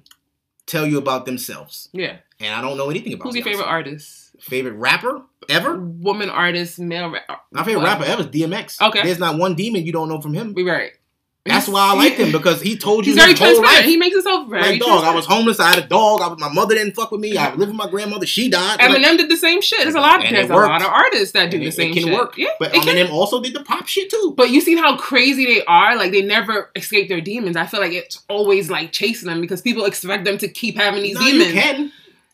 [0.70, 2.18] tell you about themselves, Yeah.
[2.40, 3.24] and I don't know anything about.
[3.26, 3.50] Who's your Beyonce.
[3.52, 4.26] favorite artist?
[4.40, 5.78] Favorite rapper ever?
[5.78, 7.10] Woman artist, male.
[7.10, 7.20] Ra-
[7.52, 7.88] My favorite What?
[8.00, 8.82] rapper ever is DMX.
[8.82, 9.02] Okay.
[9.04, 10.54] There's not one demon you don't know from him.
[10.54, 10.92] We right.
[11.46, 13.78] That's why I like him because he told you He's very his whole transparent.
[13.78, 13.86] life.
[13.86, 14.62] He makes himself very.
[14.62, 15.60] Like dog, I was homeless.
[15.60, 16.22] I had a dog.
[16.22, 17.38] I was, my mother didn't fuck with me.
[17.38, 18.26] I lived with my grandmother.
[18.28, 18.78] She died.
[18.80, 19.82] Like, Eminem did the same shit.
[19.82, 20.24] There's a lot.
[20.24, 22.14] It There's a lot of artists that do and the it, same it can shit.
[22.14, 22.38] work.
[22.38, 22.96] Yeah, but it can.
[22.98, 24.34] Eminem also did the pop shit too.
[24.38, 25.96] But you seen how crazy they are?
[25.96, 27.56] Like they never escape their demons.
[27.56, 31.02] I feel like it's always like chasing them because people expect them to keep having
[31.02, 31.48] these no, demons.
[31.48, 31.92] you can.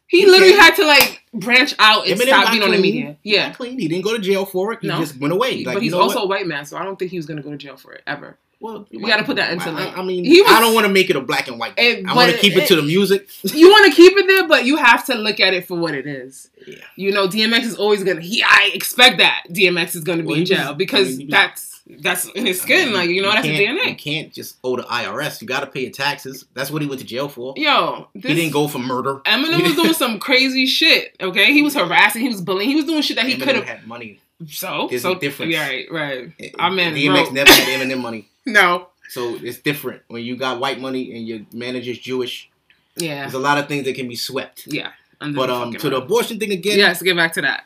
[0.08, 0.62] He You literally can.
[0.62, 2.82] had to like branch out and Eminem stop being on the clean.
[2.82, 3.18] media.
[3.22, 3.80] He Yeah, got clean.
[3.80, 4.80] He didn't go to jail for it.
[4.82, 4.98] He No.
[5.00, 5.63] just went away.
[5.63, 6.24] Like, but he's also what?
[6.26, 8.02] a white man, so I don't think he was gonna go to jail for it
[8.08, 8.38] ever.
[8.60, 10.88] Well, You gotta put that into, I, like- I mean, He was- I don't want
[10.88, 11.74] to make it a black and white.
[11.78, 13.28] It- eh, I want to keep it, it- to the music.
[13.44, 15.94] You want to keep it there, but you have to look at it for what
[15.94, 16.50] it is.
[16.65, 16.76] Yeah.
[16.96, 18.22] You know, DMX is always gonna.
[18.22, 21.18] He, I expect that DMX is gonna be Well, in he was- jail because I
[21.18, 22.94] mean, that's that's in his skin.
[22.94, 25.39] like you know, that's his can't, You can't just owe the IRS.
[25.41, 26.46] You got to pay your taxes.
[26.56, 27.54] That's what he went to jail for.
[27.58, 29.20] Yo, this, he didn't go for murder.
[29.26, 31.15] Eminem was doing some crazy shit.
[31.22, 33.65] Okay, he was harassing, he was bullying, he was doing shit that he could have.
[33.65, 34.20] had money.
[34.50, 35.54] So, There's so a difference.
[35.54, 36.32] Yeah, right, right.
[36.39, 37.32] Eh, I mean, DMX bro.
[37.34, 38.90] never had Eminem money, No.
[39.10, 42.50] so it's different when you got white money and your manager's Jewish.
[42.96, 43.22] Yeah.
[43.22, 44.68] There's a lot of things that can be swept.
[44.68, 44.92] Yeah.
[45.20, 47.66] But um, to the abortion thing again, yes, get back to that.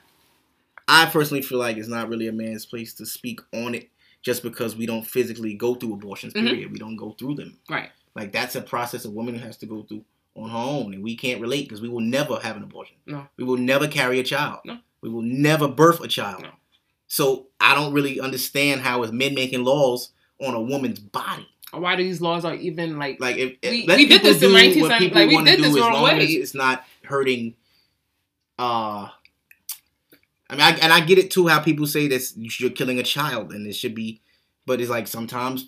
[0.88, 3.90] I personally feel like it's not really a man's place to speak on it,
[4.22, 6.34] just because we don't physically go through abortions.
[6.34, 6.48] Mhm.
[6.48, 6.72] Period.
[6.72, 7.58] We don't go through them.
[7.70, 7.90] Right.
[8.16, 10.04] Like that's a process a woman has to go through
[10.36, 12.96] on her own, and we can't relate because we will never have an abortion.
[13.06, 13.28] No.
[13.38, 14.60] We will never carry a child.
[14.66, 14.78] No.
[15.02, 16.44] We will never birth a child.
[16.44, 16.50] No.
[17.08, 21.48] So I don't really understand how as men making laws on a woman's body.
[21.72, 24.50] why do these laws are even like Like if We- let we did this in
[24.50, 26.26] do 1970 like, we did this do wrong way.
[26.26, 27.56] it's not hurting.
[28.58, 29.10] Uh,
[30.50, 31.48] I mean, I, and I get it too.
[31.48, 34.22] How people say this, you're killing a child, and it should be,
[34.66, 35.68] but it's like sometimes.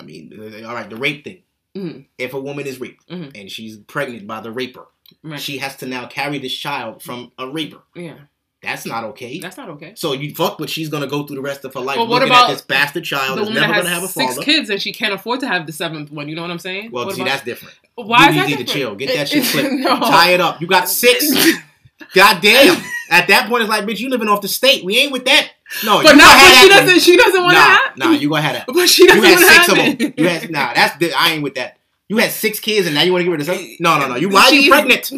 [0.00, 1.42] I mean, all right, the rape thing.
[1.76, 2.06] Mhm.
[2.16, 3.38] If a woman is raped Mhm.
[3.38, 4.86] and she's pregnant by the raper,
[5.22, 5.40] right.
[5.40, 7.82] she has to now carry this child from a raper.
[7.94, 8.18] yeah,
[8.62, 9.38] That's not okay.
[9.38, 9.92] that's not okay.
[9.94, 12.22] so you fuck, but she's gonna go through the rest of her life But what
[12.22, 14.38] looking about at this bastard child the that's never that gonna have a has six
[14.38, 16.28] kids and she can't afford to have the seventh one.
[16.28, 16.90] You know what I'm saying?
[16.90, 17.76] Well, What see, about- that's different.
[17.94, 18.94] why is you that need to chill.
[18.96, 19.72] Get that shit it- flipped.
[19.74, 20.00] no.
[20.00, 20.60] Tie it up.
[20.60, 21.30] You got six.
[22.14, 22.82] God damn.
[23.10, 24.84] At that point, it's like, bitch, you living off the state.
[24.84, 25.50] We ain't with that.
[25.84, 26.36] No, But you not.
[26.36, 27.00] But she doesn't.
[27.00, 27.96] She doesn't want to Nah, have.
[27.96, 28.66] nah, you gonna have that.
[28.74, 30.14] But she You doesn't had want to six have of them.
[30.16, 30.74] You had nah.
[30.74, 31.76] That's I ain't with that.
[32.08, 33.76] You had six kids and now you want to get rid of some?
[33.80, 34.14] No, no, no.
[34.16, 35.10] You why are you pregnant?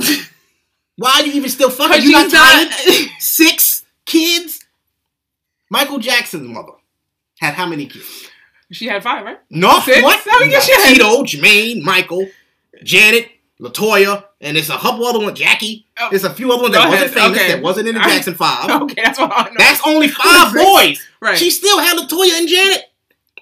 [1.01, 2.03] Why are you even still fucking?
[2.03, 2.71] You got not.
[2.71, 3.09] tired?
[3.19, 4.61] Six kids.
[5.71, 6.73] Michael Jackson's mother
[7.41, 8.29] had how many kids?
[8.71, 9.39] she had five, right?
[9.49, 10.03] No, Six?
[10.03, 10.21] what?
[10.29, 10.93] How many You she had?
[10.95, 12.27] Tito, Jermaine, Michael,
[12.85, 15.39] Janet, La Toya, and it's a couple other ones.
[15.39, 15.87] Jackie.
[15.99, 16.09] Oh.
[16.11, 16.93] There's a few other ones that ahead.
[17.01, 17.39] wasn't famous.
[17.39, 17.53] Okay.
[17.55, 18.71] That wasn't in the Jackson Five.
[18.83, 19.55] Okay, that's what I know.
[19.57, 21.01] That's only five boys.
[21.23, 21.39] right.
[21.39, 22.85] She still had La Toya and Janet.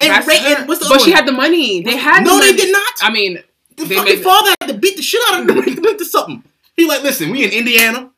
[0.01, 1.17] And, Ray, and what's the but she one?
[1.17, 1.81] had the money.
[1.83, 2.23] They had.
[2.23, 2.93] No, the they did not.
[3.01, 3.43] I mean,
[3.75, 5.85] The they fucking made- father had to beat the shit out of them to them
[5.85, 6.41] into something.
[6.79, 8.11] He like, listen, we in Indiana,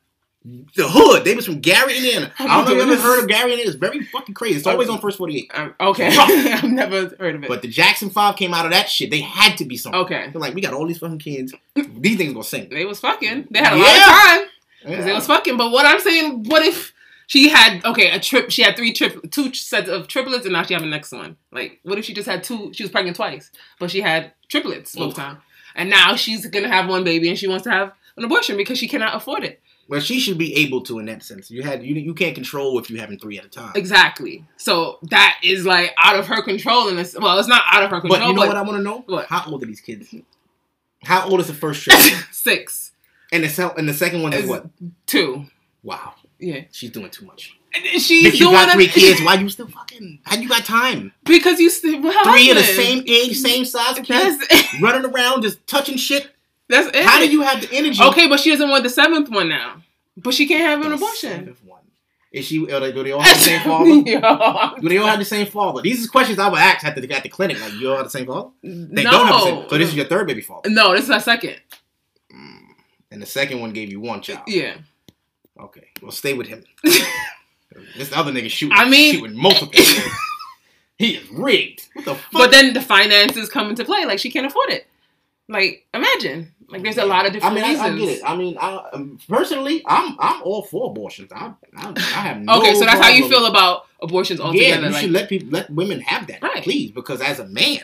[0.43, 1.23] the hood.
[1.23, 2.31] They was from Gary, Indiana.
[2.39, 3.69] I don't know if you ever heard of Gary, Indiana.
[3.69, 4.57] It's very fucking crazy.
[4.57, 5.51] It's always on First 48.
[5.53, 7.47] um, okay, I've never heard of it.
[7.47, 9.11] But the Jackson 5 came out of that shit.
[9.11, 10.01] They had to be something.
[10.01, 11.53] okay, They're like, we got all these fucking kids.
[11.75, 12.69] These things gonna sing.
[12.69, 13.47] they was fucking.
[13.51, 13.83] They had a Yeah.
[13.83, 14.47] lot of time
[14.83, 15.05] because Yeah.
[15.05, 15.57] they was fucking.
[15.57, 16.91] But what I'm saying, what if
[17.27, 18.49] she had okay a trip?
[18.51, 21.37] She had three trip, two sets of triplets, and now she have the next one.
[21.51, 22.71] Like, what if she just had two?
[22.73, 25.37] She was pregnant twice, but she had triplets both time,
[25.75, 27.91] and now she's gonna have one baby, and she wants to have
[28.21, 29.61] an abortion because she cannot afford it.
[29.87, 31.51] Well, she should be able to in that sense.
[31.51, 33.73] You had you you can't control if you having three at a time.
[33.75, 34.45] Exactly.
[34.57, 37.89] So that is like out of her control, and it's well, it's not out of
[37.89, 38.19] her control.
[38.19, 39.03] But you know what I want to know?
[39.07, 39.25] What?
[39.27, 40.13] How old are these kids?
[41.03, 41.99] How old is the first child?
[42.31, 42.91] Six,
[43.33, 44.67] and the and the second one is Is- what?
[45.07, 45.45] two.
[45.83, 47.57] Wow, Yeah, she's doing too much.
[47.73, 50.19] And she's If you doing got three kids, why you still fucking?
[50.25, 51.11] How you got time?
[51.23, 54.45] because you still Three of the same age, same size kids,
[54.79, 56.29] running around just touching shit.
[56.71, 57.05] That's it.
[57.05, 58.01] How do you have the energy?
[58.01, 59.81] Okay, but she doesn't want the seventh one now.
[60.17, 61.55] But she can't have an The abortion.
[62.31, 62.71] Is she?
[62.71, 63.89] Are they, do they all have the same father?
[64.09, 65.81] Yo, Do they all have the same father?
[65.81, 67.59] These are questions I would ask at the, at the clinic.
[67.59, 68.49] Like, you all have the same father?
[68.63, 69.11] They no.
[69.11, 69.69] don't have the same.
[69.69, 70.69] So this is your third baby father.
[70.69, 71.59] no, this is her second.
[72.33, 72.59] Mm.
[73.11, 74.43] And the second one gave you one child.
[74.47, 74.75] Yeah.
[75.59, 76.63] Okay, well, stay with him.
[76.83, 78.77] this other nigga shooting.
[78.77, 79.73] I mean- shooting multiple.
[80.97, 81.87] he is rigged.
[81.93, 82.31] What the fuck?
[82.31, 84.05] But then the finances come into play.
[84.05, 84.87] Like she can't afford it.
[85.51, 86.53] Like imagine.
[86.69, 87.51] Like there's a lot of different.
[87.51, 87.89] I mean, I, reasons.
[87.91, 88.21] I get it.
[88.23, 91.31] I mean, I, um, personally, I'm I'm all for abortions.
[91.33, 92.59] I I, I have no.
[92.59, 94.67] Okay, so that's how you feel about abortions altogether.
[94.81, 96.63] Yeah, you like, should let people let women have that, Right.
[96.63, 96.91] please.
[96.91, 97.81] Because as a man,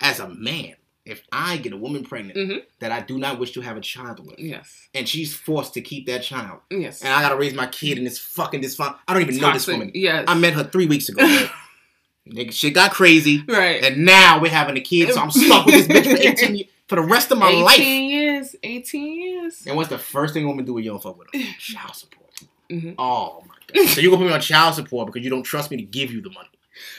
[0.00, 0.74] as a man,
[1.06, 2.62] if I get a woman pregnant Mhm.
[2.80, 5.80] that I do not wish to have a child with, yes, and she's forced to
[5.80, 7.00] keep that child, yes.
[7.00, 9.52] and I gotta raise my kid in this fucking this fun, I don't even know
[9.54, 9.90] this woman.
[9.94, 10.24] Yes.
[10.28, 11.22] I met her three weeks ago.
[11.24, 11.50] right?
[12.28, 13.82] Nigga, shit got crazy, right.
[13.82, 16.68] and now we're having a kid, so I'm stuck with this bitch for 18 years,
[16.92, 17.78] for the rest of my 18 life.
[17.78, 18.56] years.
[18.62, 19.62] 18 years.
[19.66, 21.40] And what's the first thing a woman do when you don't fuck with her?
[21.58, 22.30] Child support.
[22.70, 22.94] Mhm.
[22.98, 23.88] Oh my god.
[23.88, 26.10] So you're gonna put me on child support because you don't trust me to give
[26.12, 26.48] you the money.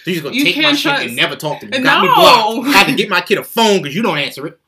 [0.03, 1.77] So you're just gonna You take my can't shit and never talk to me.
[1.77, 2.15] You got me No.
[2.15, 2.67] blocked.
[2.67, 4.59] I had to get my kid a phone because you don't answer it.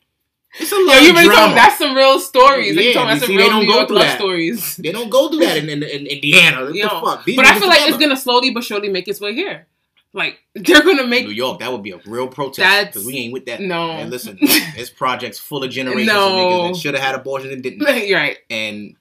[0.59, 1.31] It's a Yo, lot you of drama.
[1.33, 1.55] talking?
[1.55, 2.75] That's some real stories.
[2.75, 4.17] Like, you Yeah, talking about you some real don't New go York through love that.
[4.17, 4.75] stories.
[4.77, 6.65] they don't go through that in, in, in Indiana.
[6.65, 7.25] What Yo, the fuck?
[7.25, 9.67] These But I feel like it's gonna slowly but surely make its way here.
[10.15, 13.33] Like they're gonna make New York, that would be a real protest because we ain't
[13.33, 13.59] with that.
[13.59, 13.91] no.
[13.91, 14.37] And listen,
[14.75, 16.27] this project's full of generations No.
[16.27, 17.81] of niggas that should have had abortions and didn't.
[18.07, 18.37] You're right.
[18.49, 18.95] And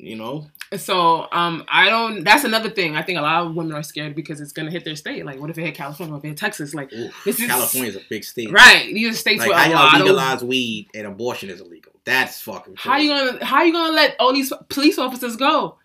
[0.00, 2.22] you know, So um, I don't.
[2.22, 2.94] That's another thing.
[2.96, 5.24] I think a lot of women are scared because it's gonna hit their state.
[5.26, 6.12] Like, what if it hit California?
[6.12, 6.72] What if it hit Texas?
[6.72, 8.52] Like, ooh, This is- California's a big state.
[8.52, 8.84] right?
[8.92, 10.48] These are states Like with how a lot of.
[10.48, 11.92] weed and abortion is illegal.
[12.04, 12.74] That's fucking.
[12.76, 15.78] How you gonna How you gonna let all these police officers go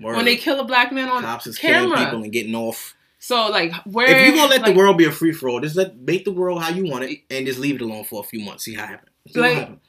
[0.00, 2.04] when they kill a black man on cops is killing camera?
[2.06, 2.94] people and getting off.
[3.24, 5.58] So like, where If you gonna let like, the world be a free for all,
[5.58, 8.20] just let make the world how you want it and just leave it alone for
[8.20, 8.64] a few months.
[8.64, 9.10] See how it happens.
[9.34, 9.80] Like- happens.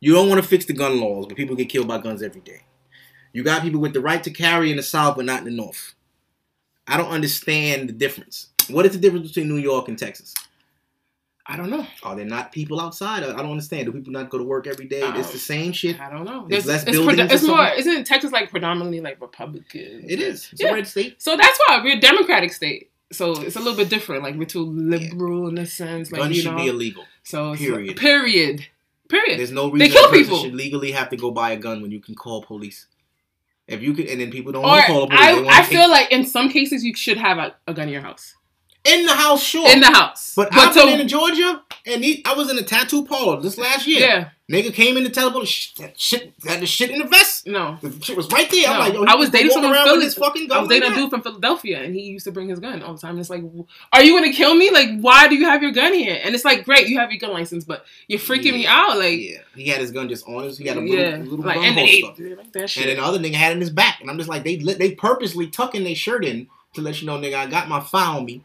[0.00, 2.40] You don't want to fix the gun laws, but people get killed by guns every
[2.40, 2.62] day.
[3.34, 5.50] You got people with the right to carry in the South, but not in the
[5.50, 5.92] North.
[6.86, 8.48] I don't understand the difference.
[8.70, 10.32] What is the difference between New York and Texas?
[11.50, 11.86] I don't know.
[12.02, 13.22] Are there not people outside?
[13.22, 13.86] I don't understand.
[13.86, 15.00] Do people not go to work every day?
[15.02, 15.18] Oh.
[15.18, 15.98] It's the same shit.
[15.98, 16.46] I don't know.
[16.46, 17.68] There's There's, less it's, buildings or it's more.
[17.68, 20.04] Isn't Texas like predominantly like Republican?
[20.06, 20.50] It is.
[20.52, 20.70] It's Yeah.
[20.70, 21.22] a red state.
[21.22, 22.90] So that's why we're a Democratic state.
[23.10, 24.22] So it's a little bit different.
[24.22, 26.12] Like we're too liberal in a sense.
[26.12, 26.58] Like Guns you should know.
[26.58, 27.04] be illegal.
[27.22, 27.96] so period.
[27.96, 28.66] Period.
[29.08, 29.38] Period.
[29.38, 30.38] There's no They reason kill a people.
[30.42, 32.86] should legally have to go buy a gun when you can call police.
[33.66, 35.48] If you could, and then people don't Or want to call the police.
[35.50, 38.02] I, I feel like in some cases you should have a, a gun in your
[38.02, 38.34] house.
[38.88, 39.70] In the house, sure.
[39.70, 40.34] in the house.
[40.34, 43.40] but, but I've so been in Georgia, and he, I was in a tattoo parlor
[43.40, 44.00] this last year.
[44.00, 47.46] yeah, Nigga came in the telephone, sh- that shit, had the shit in the vest.
[47.46, 47.76] no.
[47.82, 48.66] The shit was right there.
[48.68, 50.56] I'm like, yo, I was dating someone around from with his fucking gun.
[50.56, 52.82] I was dating like a dude from Philadelphia, and he used to bring his gun
[52.82, 53.10] all the time.
[53.12, 53.42] And It's like,
[53.92, 54.70] are you gonna kill me?
[54.70, 56.18] Like, why do you have your gun here?
[56.24, 58.96] And it's like, great, you have your gun license, but you're freaking me out.
[58.98, 60.56] Like, Yeah, he had his gun just on his.
[60.56, 62.36] He had a little, yeah, little like, gun and they, holster.
[62.36, 62.86] like that And shit.
[62.86, 64.92] then the other nigga had it in his back, and I'm just like, they they
[64.94, 68.24] purposely tucking their shirt in to let you know, nigga, I got my file on
[68.24, 68.42] me,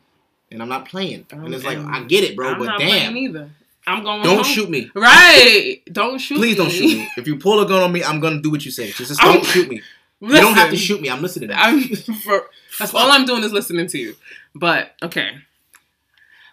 [0.53, 1.25] and I'm not playing.
[1.31, 1.77] And it's like.
[1.79, 3.49] I get it, bro, I'm but not damn, either.
[3.85, 4.23] I'm going.
[4.23, 4.43] don't home.
[4.45, 4.89] shoot me.
[4.95, 6.35] Right, don't shoot.
[6.35, 6.39] Me.
[6.39, 7.09] Please don't shoot me.
[7.17, 8.87] If you pull a gun on me, I'm gonna do what you say.
[8.87, 9.81] Just, just I'm- don't shoot me.
[10.21, 11.09] You don't have to shoot me.
[11.09, 11.51] I'm listening.
[11.53, 11.81] I'm
[12.23, 12.43] for,
[12.79, 14.15] that's all I'm doing is listening to you.
[14.55, 15.31] But okay,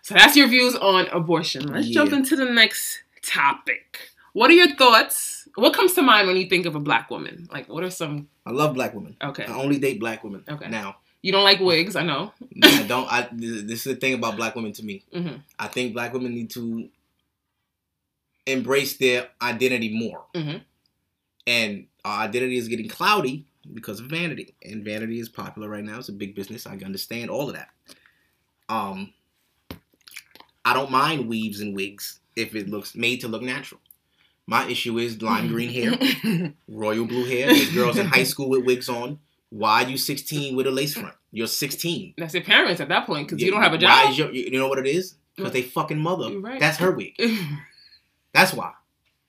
[0.02, 1.68] so that's your views on abortion.
[1.68, 4.10] Let's jump into the next topic.
[4.32, 5.48] What are your thoughts?
[5.54, 7.48] What comes to mind when you think of a black woman?
[7.52, 8.28] Like, what are some?
[8.44, 9.16] I love black women.
[9.22, 10.42] Okay, I only date black women.
[10.48, 10.68] Okay.
[10.68, 12.33] Now, you don't like wigs, I know.
[12.62, 13.11] I don't.
[13.12, 15.02] I this is the thing about black women to me.
[15.12, 16.88] hmm I think black women need to
[18.46, 20.24] embrace their identity more.
[20.35, 20.62] Mhm.
[21.46, 24.54] And our identity is getting cloudy because of vanity.
[24.62, 25.98] And vanity is popular right now.
[25.98, 26.66] It's a big business.
[26.66, 27.68] I understand all of that.
[28.68, 29.12] Um
[30.64, 33.80] I don't mind weaves and wigs if it looks made to look natural.
[34.46, 37.46] My issue is lime green hair, royal blue hair.
[37.46, 39.18] There's girls in high school with wigs on.
[39.50, 41.14] Why are you 16 with a lace front?
[41.32, 42.14] You're 16.
[42.16, 44.10] That's your parents at that point because you don't have a Why job.
[44.10, 45.14] is your, you know what it is?
[45.36, 46.28] Because they fucking mother.
[46.30, 46.60] You're right.
[46.60, 47.14] That's her wig.
[48.32, 48.72] That's why.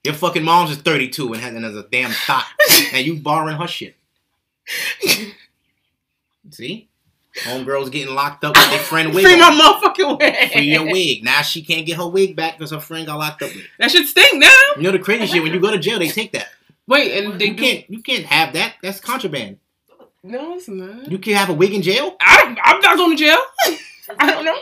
[0.04, 2.46] Your fucking mom's is 32 and has, and has a damn thought,
[2.94, 3.96] and you borrowing her shit.
[6.50, 6.88] See?
[7.44, 9.24] Homegirl's getting locked up with their friend wig.
[9.24, 10.52] Free my motherfucking wig.
[10.52, 11.24] Free your wig.
[11.24, 13.64] Now she can't get her wig back because her friend got locked up with.
[13.64, 13.70] it.
[13.80, 14.52] That should stink now.
[14.76, 15.42] You know the crazy shit?
[15.44, 16.48] When you go to jail, they take that.
[16.88, 17.64] Wait, and they You do.
[17.64, 17.90] can't.
[17.90, 18.74] You can't have that.
[18.84, 19.60] That's contraband.
[20.24, 21.10] No, it's not.
[21.12, 22.16] You can't have a wig in jail.
[22.22, 23.38] I don't, I'm not going to jail.
[24.20, 24.58] I don't know.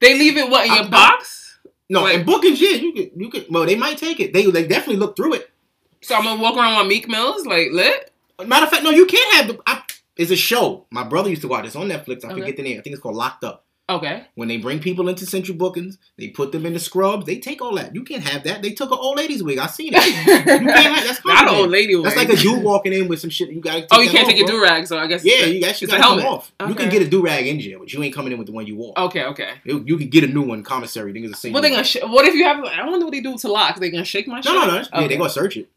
[0.00, 1.58] They leave it what in your I'm- box?
[1.88, 2.20] No, Wait.
[2.20, 3.10] in book and jail, you could.
[3.16, 3.46] You could.
[3.50, 4.32] Well, they might take it.
[4.32, 5.50] They they definitely look through it.
[6.00, 8.10] So I'm gonna walk around with Meek Mills like lit.
[8.46, 9.60] Matter of fact, no, you can't have the.
[9.66, 9.82] I,
[10.16, 10.86] it's a show.
[10.90, 11.66] My brother used to watch.
[11.66, 12.24] It's on Netflix.
[12.24, 12.40] I Okay.
[12.40, 12.78] forget the name.
[12.78, 13.66] I think it's called Locked Up.
[13.96, 14.24] Okay.
[14.34, 17.26] When they bring people into central bookings, they put them in the scrubs.
[17.26, 17.94] They take all that.
[17.94, 18.62] You can't have that.
[18.62, 19.58] They took an old lady's wig.
[19.58, 20.06] I seen it.
[20.26, 22.00] you can't have- that's not an old lady.
[22.00, 23.50] That's like a dude walking in with some shit.
[23.50, 23.86] You gotta.
[23.90, 24.56] Oh, you that can't off, take bro.
[24.56, 25.24] do rag, so I guess.
[25.24, 26.52] Yeah, you it's gotta come off.
[26.66, 28.52] You can get a do rag in jail, but you ain't coming in with the
[28.52, 28.98] one you wore.
[28.98, 29.54] Okay, okay.
[29.64, 31.12] You, you can get a new one, commissary.
[31.12, 31.52] Niggas the same.
[31.52, 31.84] What they gonna?
[31.84, 32.64] Sh- what if you have?
[32.64, 33.80] I wonder what they do to locks.
[33.80, 34.52] They gonna shake my shit?
[34.52, 34.84] No, no, no.
[35.00, 35.68] Yeah, they gonna search it,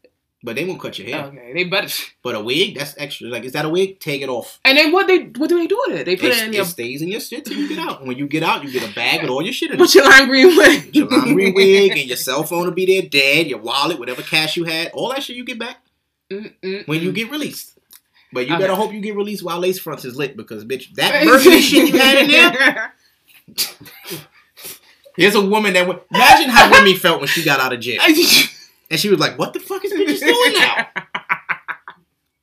[0.46, 1.26] but they won't cut your hair.
[1.26, 1.88] Okay, they better.
[2.22, 3.28] But a wig, that's extra.
[3.28, 3.98] Like, is that a wig?
[3.98, 4.60] Take it off.
[4.64, 5.18] And then what they?
[5.24, 6.04] What do they do with it?
[6.06, 6.64] They put It, it in it your.
[6.64, 7.98] stays in your shit till you get out.
[7.98, 9.80] And when you get out, you get a bag with all your shit in it.
[9.80, 10.94] What's your lime green wig?
[10.94, 14.22] Your lime green wig and your cell phone will be there dead, your wallet, whatever
[14.22, 15.78] cash you had, all that shit you get back
[16.30, 16.86] Mm-mm-mm.
[16.86, 17.72] when you get released.
[18.32, 18.62] But you Okay.
[18.62, 21.88] better hope you get released while lace fronts is lit because bitch, that burgundy shit
[21.92, 22.92] you had in there.
[25.16, 28.00] Here's a woman that would imagine how Remy felt when she got out of jail.
[28.90, 30.88] And she was like, What the fuck is bitches doing now?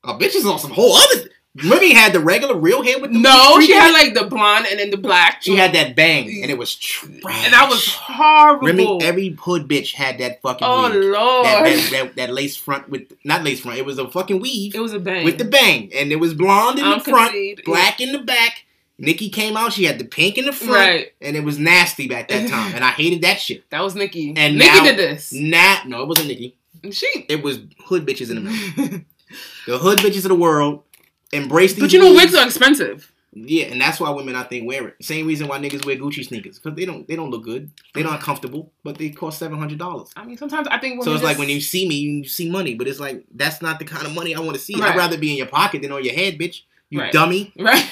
[0.05, 3.19] A bitch is on some whole other Remy had the regular real hair with the
[3.19, 5.43] no, she had like the blonde and then the black.
[5.43, 7.13] she had that bang and it was trash.
[7.45, 8.65] and that was horrible.
[8.65, 11.03] Remy, every hood bitch had that fucking oh wig.
[11.03, 13.77] lord, that, that, that, that lace front with not lace front.
[13.77, 16.33] It was a fucking weave it was a bang with the bang, and it was
[16.33, 18.62] blonde in I'm the front, black in the back.
[18.99, 19.73] Nicki came out.
[19.73, 21.13] She had the pink in the front, Right.
[21.21, 23.69] and it was nasty back that time, and I hated that shit.
[23.71, 24.33] That was Nicki.
[24.37, 25.33] And Nicki now- did this.
[25.33, 26.55] Nah, no, it wasn't Nicki.
[26.91, 27.07] She.
[27.29, 28.99] It was hood bitches in the middle.
[29.67, 30.83] the hood bitches of the world
[31.31, 31.81] embrace these.
[31.83, 32.35] But you know, wigs.
[32.35, 33.09] are expensive.
[33.35, 35.03] Yeah, and that's why women I think wear it.
[35.03, 37.71] Same reason why niggas wear Gucci sneakers because they don't they don't look good.
[37.95, 40.11] They're not comfortable, but they cost seven hundred dollars.
[40.15, 41.03] I mean, sometimes I think.
[41.03, 43.79] So it's like when you see me, you see money, but it's like that's not
[43.79, 44.75] the kind of money I want to see.
[44.79, 44.91] Right.
[44.91, 46.61] I'd rather be in your pocket than on your head, bitch.
[46.91, 47.11] You Right.
[47.11, 47.51] dummy.
[47.57, 47.89] right,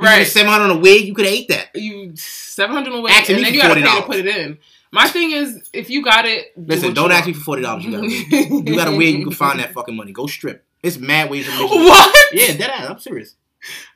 [0.00, 0.26] right.
[0.26, 1.70] seven hundred on a wig, you could have ate that.
[1.74, 4.16] You seven hundred on a wig, Asking and me then you gotta pay to put
[4.16, 4.58] it in.
[4.92, 7.84] My thing is, if you got it, do Listen, don't ask me for forty dollars.
[7.84, 8.66] You got a wig.
[8.68, 9.18] You got a wig.
[9.18, 10.12] You can find that fucking money.
[10.12, 10.64] Go strip.
[10.82, 11.52] It's mad ways to.
[11.66, 12.16] What?
[12.32, 12.90] Yeah, dead ass.
[12.90, 13.36] I'm serious.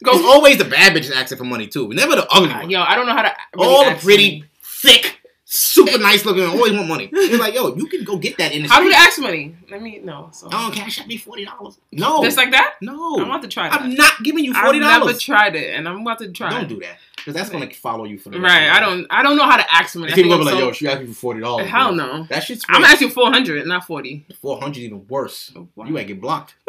[0.02, 0.12] Go.
[0.12, 1.88] It's always the bad bitches asking for money too.
[1.88, 2.70] Never the ugly one.
[2.70, 3.32] Yo, I don't know how to.
[3.56, 4.50] Really All the pretty, money.
[4.62, 5.20] thick,
[5.54, 7.08] super nice looking always want money.
[7.12, 9.54] It's like, yo, you can go get that in the How do they ask money?
[9.70, 10.28] Let me know.
[10.32, 10.48] So.
[10.52, 11.78] Oh, cash out me forty dollars.
[11.92, 12.74] No, Just like that?
[12.80, 13.18] no.
[13.18, 13.80] I'm about to try that.
[13.80, 14.94] I'm not giving you forty dollars.
[14.94, 16.50] I've never tried it, and I'm about to try.
[16.50, 19.06] Don't do that because that's gonna follow you for the Right, I don't.
[19.08, 20.12] I don't know how to ask money.
[20.12, 21.68] People gonna be like, yo, she asked me for forty dollars.
[21.68, 22.24] Hell no.
[22.24, 22.64] That shit's.
[22.68, 22.90] I'm fake.
[22.90, 24.26] asking four hundred, not forty.
[24.40, 25.52] four hundred even worse.
[25.56, 25.86] Oh, wow.
[25.86, 26.54] You might get blocked.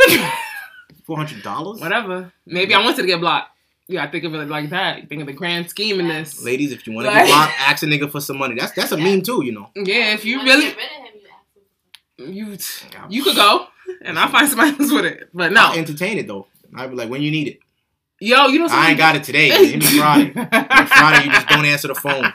[1.04, 1.80] Four hundred dollars.
[1.82, 2.32] Whatever.
[2.48, 3.55] Maybe I wanted to get blocked.
[3.88, 5.08] You gotta think of it like that.
[5.10, 6.43] Think of the grand scheme in this.
[6.43, 8.56] Ladies, if you want to Like- get blocked, ask a nigga for some money.
[8.56, 9.69] That's that's a meme too, you know.
[9.76, 12.58] Yeah, if you Wanna really get rid of him, you you
[13.10, 13.67] you could go
[14.04, 15.30] and I'll find somebody else with it.
[15.34, 15.62] But no.
[15.67, 16.48] I'll entertain it though.
[16.76, 17.60] I'd be like, when you need it.
[18.19, 19.50] Yo, you know I ain't got it today.
[19.50, 20.32] Hit me Friday.
[20.52, 22.34] And Friday, you just don't answer the phone.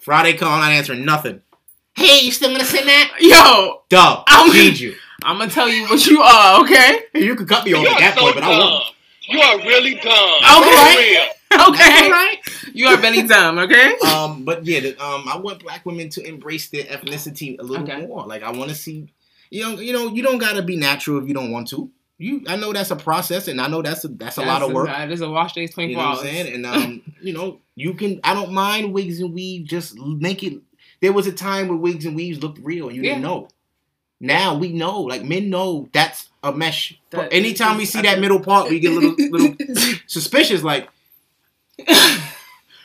[0.00, 1.42] Friday call, not answering nothing.
[1.96, 3.14] Hey, you still gonna send that?
[3.20, 4.94] Yo, Dub, I'm- I need you.
[5.22, 7.00] I'm gonna tell you what you are, okay?
[7.14, 8.58] You could cut me off You at that so point, but I dumb.
[8.60, 8.84] won't.
[9.28, 10.40] You are really dumb.
[10.58, 10.94] Okay.
[10.94, 11.68] For real.
[11.68, 12.10] Okay.
[12.10, 12.36] Right?
[12.72, 13.94] You are really dumb, okay?
[14.12, 17.84] Um, but yeah, the, um, I want black women to embrace their ethnicity a little
[17.88, 18.04] Okay.
[18.06, 18.26] more.
[18.26, 19.08] Like I want to see,
[19.50, 21.90] you know, you know, you don't gotta be natural if you don't want to.
[22.18, 24.72] You, I know that's a process, and I know that's a that's a lot of
[24.72, 24.86] work.
[24.86, 26.26] That is a wash days You 24 know what hours.
[26.26, 26.54] I'm saying?
[26.54, 28.20] And um, you know, you can.
[28.24, 29.66] I don't mind wigs and weave.
[29.66, 30.54] Just make it.
[31.00, 33.48] There was a time where wigs and weaves looked real, and you didn't know.
[34.24, 35.00] Now we know.
[35.02, 36.98] Like men know that's a mesh.
[37.10, 39.54] That- Anytime we see that middle part, we get a little little
[40.06, 40.62] suspicious.
[40.62, 40.88] Like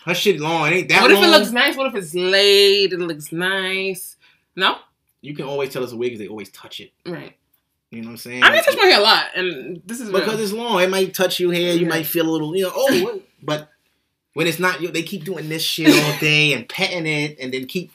[0.05, 0.67] her shit long.
[0.67, 1.75] It ain't that what if it looks nice?
[1.75, 2.93] What if it's laid?
[2.93, 4.17] It looks nice.
[4.55, 4.77] No?
[5.21, 6.91] you can always tell us a wig because they always touch it.
[7.05, 7.35] Right.
[7.91, 8.43] You know what I'm saying?
[8.43, 10.39] I I touch my hair a lot, and this is because real.
[10.39, 10.81] it's long.
[10.81, 11.73] It might touch your hair.
[11.73, 11.87] You Yeah.
[11.89, 13.69] might feel a little, you know, oh, but
[14.33, 17.65] when it's not, they keep doing this shit all day and petting it, and then
[17.65, 17.91] keep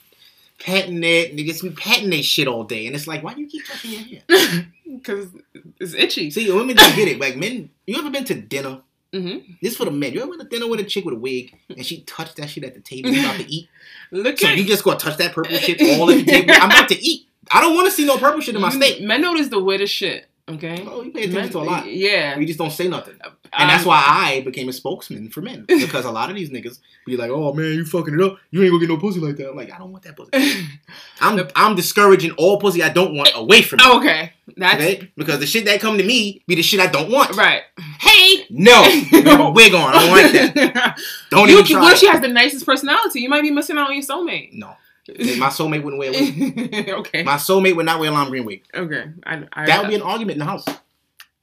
[0.59, 3.33] petting it, and they just be petting their shit all day, and it's like, why
[3.33, 4.67] do you keep touching your hair?
[4.89, 5.27] Because
[5.79, 6.31] it's itchy.
[6.31, 7.19] See, women don't get it.
[7.19, 8.81] Like men, you ever been to dinner?
[9.13, 10.13] hmm This for the men.
[10.13, 12.49] You ever been to dinner with a chick with a wig, and she touched that
[12.49, 13.69] shit at the table about to eat?
[14.11, 16.53] Look So at you just gonna touch that purple shit all at the table?
[16.55, 17.27] I'm about to eat.
[17.51, 19.01] I don't want to see no purple shit in my steak.
[19.01, 20.27] Men notice the weirdest shit.
[20.47, 20.85] Okay.
[20.87, 21.91] Oh, you pay attention Men- to a lot.
[21.91, 22.37] Yeah.
[22.37, 23.15] We just don't say nothing.
[23.57, 25.65] And that's Um, why I became a spokesman for men.
[25.67, 26.77] Because a lot of these niggas
[27.07, 28.37] be like, oh man, you fucking it up.
[28.51, 29.49] You ain't gonna get no pussy like that.
[29.49, 30.67] I'm like, I don't want that pussy.
[31.21, 33.91] I'm I'm discouraging all pussy I don't want away from me.
[33.97, 34.33] okay.
[34.55, 35.11] That's Okay?
[35.17, 37.35] Because the shit that come to me be the shit I don't want.
[37.35, 37.63] right.
[37.99, 38.45] Hey!
[38.51, 38.83] No!
[38.83, 39.93] A wig on.
[39.95, 40.99] I don't like that.
[41.31, 41.81] Don't You, even try.
[41.81, 43.21] what if she has the nicest personality?
[43.21, 44.53] You might be missing out on your soulmate.
[44.53, 44.75] No.
[45.07, 46.89] My soulmate wouldn't wear a wig.
[46.89, 47.23] okay.
[47.23, 48.63] My soulmate would not wear a lime green wig.
[48.73, 49.11] okay.
[49.23, 50.65] I, I, That would be an argument in the house.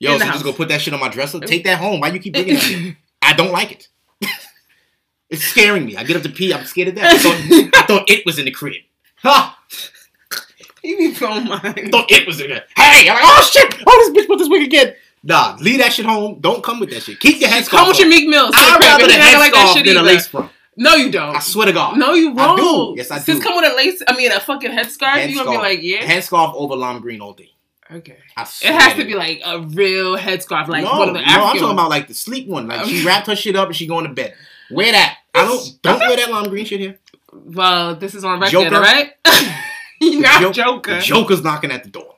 [0.00, 1.38] Yo, so the just gonna put that shit on my dresser.
[1.38, 2.00] Take that home.
[2.00, 2.96] Why you keep bringing that shit?
[3.22, 3.88] I don't like it.
[5.30, 5.96] it's scaring me.
[5.96, 6.52] I get up to pee.
[6.52, 7.04] I'm scared of that.
[7.04, 8.82] I thought, I thought it was in the crib.
[9.18, 9.60] Ha!
[10.82, 11.60] you be so mine.
[11.62, 12.64] I thought it was in there.
[12.76, 13.08] Hey!
[13.08, 13.82] I'm like, oh shit!
[13.86, 14.96] Oh, this bitch put this wig again.
[15.22, 16.40] Nah, leave that shit home.
[16.40, 17.20] Don't come with that shit.
[17.20, 17.68] Keep your headscarf.
[17.68, 18.08] Come with your.
[18.08, 18.50] Meek Mills.
[18.56, 20.50] I'd rather the You're not gonna like that headscarf shit than a lace front.
[20.76, 21.36] No, you don't.
[21.36, 21.98] I swear to God.
[21.98, 22.62] No, you I do.
[22.64, 22.96] won't.
[22.96, 23.44] Yes, I Since do.
[23.44, 25.98] come with a lace, I mean a fucking headscarf, you gonna be like, yeah.
[26.00, 27.50] Headscarf over lime green all day.
[27.90, 28.16] okay.
[28.38, 31.58] It has to be like a real headscarf, like no, one of the no, I'm
[31.58, 32.68] talking about like the sleep one.
[32.68, 34.34] Like she wrapped her shit up and she going to bed.
[34.70, 35.18] Wear that.
[35.34, 36.98] I don't don't wear that lime green shit here.
[37.32, 38.80] well, this is on record, Joker?
[38.80, 39.12] right?
[40.00, 40.94] You're not Joke- Joker.
[40.96, 42.14] The Joker's knocking at the door.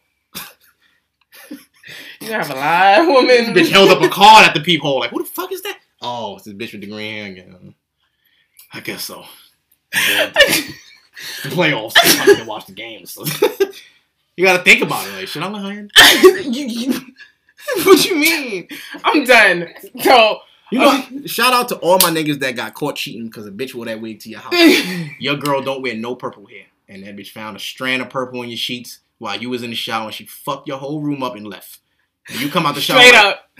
[2.20, 3.52] You have a lot of women.
[3.54, 5.00] Bitch held up a card at the peephole.
[5.00, 5.78] Like, who the fuck is that?
[6.00, 7.74] Oh, it's this bitch with the green hair again.
[8.74, 9.24] I guess so.
[9.92, 10.38] the
[11.44, 11.94] playoffs.
[11.96, 13.12] I'm gonna watch the games.
[13.12, 13.24] So.
[14.36, 15.12] you gotta think about it.
[15.12, 16.52] Like, should I let her in?
[16.52, 17.00] you, you,
[17.84, 18.68] what you mean?
[19.04, 19.68] I'm done.
[20.00, 23.52] So, You know, shout out to all my niggas that got caught cheating because a
[23.52, 24.52] bitch wore that wig to your house.
[25.20, 26.64] Your girl don't wear no purple hair.
[26.88, 29.70] And that bitch found a strand of purple in your sheets while you was in
[29.70, 31.78] the shower and she fucked your whole room up and left.
[32.28, 33.00] And you come out the shower.
[33.00, 33.50] straight like, up.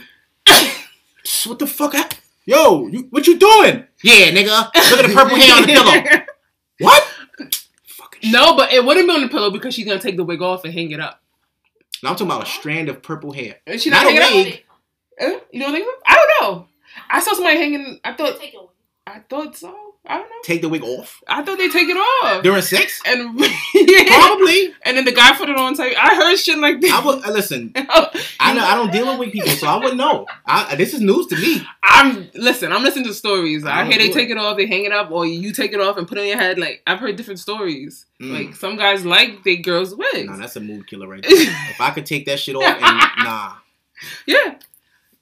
[1.47, 1.93] What the fuck?
[1.95, 2.15] hap-
[2.47, 3.85] Yo, you, what you doing?
[4.03, 4.71] Yeah, nigga.
[4.91, 6.25] Look at the purple hair on the pillow.
[6.81, 7.09] What?
[8.25, 10.65] No, but it wouldn't be on the pillow because she's gonna take the wig off
[10.65, 11.21] and hang it up.
[12.03, 13.57] No, I'm talking about a strand of purple hair.
[13.67, 14.65] Is she Not not, a hanging wig.
[15.21, 15.27] up?
[15.35, 15.93] Uh, You don't think so?
[16.07, 16.67] I don't know.
[17.09, 18.01] I saw somebody hanging.
[18.05, 18.41] I thought.
[18.41, 18.69] Take it away.
[19.07, 19.84] I thought so.
[20.07, 20.37] I don't know.
[20.43, 22.43] Take the wig off I thought they take it off.
[22.43, 23.01] during sex.
[23.07, 24.05] and yeah.
[24.07, 24.75] Probably.
[24.83, 25.97] and then the guy put it on tape.
[25.99, 26.93] I heard shit like this.
[26.93, 27.73] I would uh, listen.
[27.77, 30.27] I know I don't deal with wig people, so I wouldn't know.
[30.45, 31.67] I, this is news to me.
[31.83, 32.71] I'm listen.
[32.71, 33.65] I'm listening to stories.
[33.65, 35.81] I I, hear they take it off, they hang it up, or you take it
[35.81, 36.59] off and put it in your head.
[36.59, 38.05] Like I've heard different stories.
[38.21, 38.33] Mm.
[38.33, 40.29] Like some guys like they girls wigs.
[40.29, 41.33] Nah, that's a mood killer right there.
[41.33, 42.81] if I could take that shit off, and
[43.25, 43.55] nah,
[44.27, 44.57] yeah.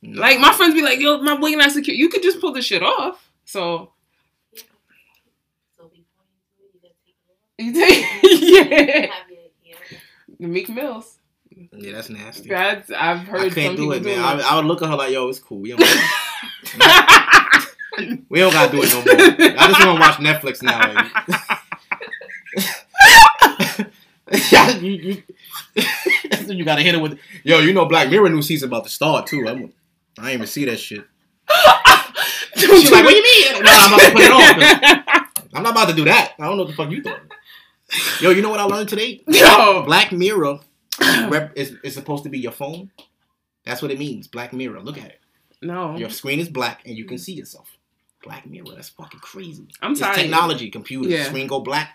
[0.02, 0.20] nah.
[0.20, 2.62] Like my friends be like, "Yo, my wig not secure." You could just pull the
[2.62, 3.30] shit off.
[3.44, 3.92] So
[5.72, 7.36] before you do it, you gotta take it off.
[7.40, 9.06] you take, yeah.
[9.06, 9.44] Have your
[9.78, 9.88] hair.
[10.38, 11.18] Meek Mills.
[11.72, 12.48] yeah, that's nasty.
[12.48, 13.42] That's I've heard.
[13.42, 14.18] I can't do it, man.
[14.18, 15.60] I, I would look at her like, yo, it's cool.
[15.60, 17.66] We don't, that.
[18.28, 19.14] we don't gotta do it no more.
[19.58, 20.92] I just want to watch Netflix now.
[20.94, 21.12] Like.
[24.50, 25.22] Yeah, you, you,
[26.48, 27.58] you gotta hit it with, yo.
[27.58, 29.46] You know, Black Mirror new season about to start too.
[29.46, 29.70] I'm,
[30.18, 31.04] I ain't even see that shit.
[32.56, 33.52] She's like, what do you mean?
[33.64, 34.40] No, I'm about to put it on.
[35.34, 36.32] 'cause I'm not about to do that.
[36.38, 37.20] I don't know what the fuck you thought.
[38.20, 39.22] Yo, you know what I learned today?
[39.28, 39.82] Yo.
[39.84, 40.60] Black Mirror
[41.28, 42.90] rep, is, is supposed to be your phone.
[43.64, 44.28] That's what it means.
[44.28, 44.80] Black Mirror.
[44.80, 45.20] Look at it.
[45.60, 47.68] No, Your screen is black and you can see yourself.
[48.24, 48.66] Black Mirror.
[48.74, 49.66] That's fucking crazy.
[49.80, 50.16] I'm It's tired.
[50.16, 51.24] technology, computer, Yeah.
[51.24, 51.90] Screen go black.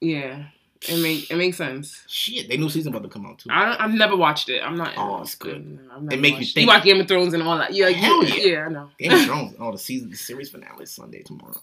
[0.00, 0.44] Yeah,
[0.88, 2.02] It make it makes sense.
[2.06, 3.48] Shit, they new season about to come out too.
[3.50, 4.60] I don't, I've never watched it.
[4.62, 4.92] I'm not.
[4.96, 5.66] Oh, it's good.
[5.66, 6.56] No, I've make you think.
[6.58, 7.72] You watch Game of Thrones and all that.
[7.72, 8.44] Yeah, Hell yeah, yeah.
[8.52, 8.66] yeah.
[8.66, 8.90] I know.
[8.98, 9.56] Game of Thrones.
[9.58, 11.54] Oh, the season, the series finale is Sunday tomorrow.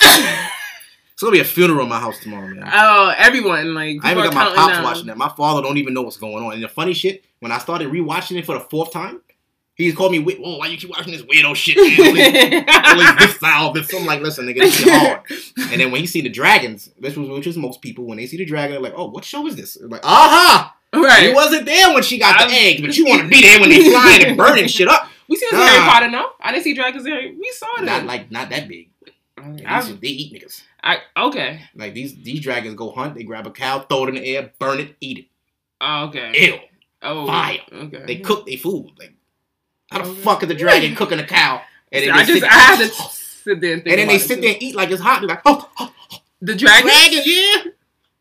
[1.16, 2.68] it's gonna be a funeral in my house tomorrow, man.
[2.70, 4.84] Oh, everyone like I even got my pops down.
[4.84, 5.16] watching that.
[5.16, 6.52] My father don't even know what's going on.
[6.52, 9.22] And the funny shit, when I started rewatching it for the fourth time,
[9.76, 12.06] he called me, "Wait, "Whoa, why you keep watching this weirdo shit?" Man?
[12.06, 13.94] All these- all these this foul, this.
[13.94, 15.20] I'm like, listen, nigga, this shit hard.
[15.72, 18.26] And then when he see the dragons, which was which is most people, when they
[18.26, 20.76] see the dragon, they're like, "Oh, what show is this?" They're like, aha!
[20.94, 21.30] right.
[21.30, 23.58] You wasn't there when she got the I'm- eggs, but you want to be there
[23.58, 25.08] when they flying and burning shit up.
[25.28, 25.66] we see this Nah.
[25.66, 26.28] Harry Potter, no?
[26.40, 27.34] I didn't see dragons in Harry.
[27.34, 28.90] We saw Not like not that big.
[29.46, 30.62] And I've- these- they eat niggas.
[30.82, 31.62] I, okay.
[31.74, 34.52] Like these these dragons go hunt, they grab a cow, throw it in the air,
[34.58, 35.24] burn it, eat it.
[35.80, 36.32] Oh, okay.
[36.46, 36.58] Ew.
[37.02, 37.58] Oh, Fire.
[37.72, 38.02] Okay.
[38.06, 38.90] They cook their food.
[38.98, 39.14] Like
[39.90, 40.20] how the Okay.
[40.20, 41.60] fuck is the dragon cooking a cow?
[41.92, 44.08] And See, then I they just sit, I had to sit there and and then
[44.08, 44.40] they sit too.
[44.42, 45.20] there and eat like it's hot.
[45.20, 46.86] They're like, oh, oh, oh, oh, The dragon.
[46.88, 47.62] dragon, yeah.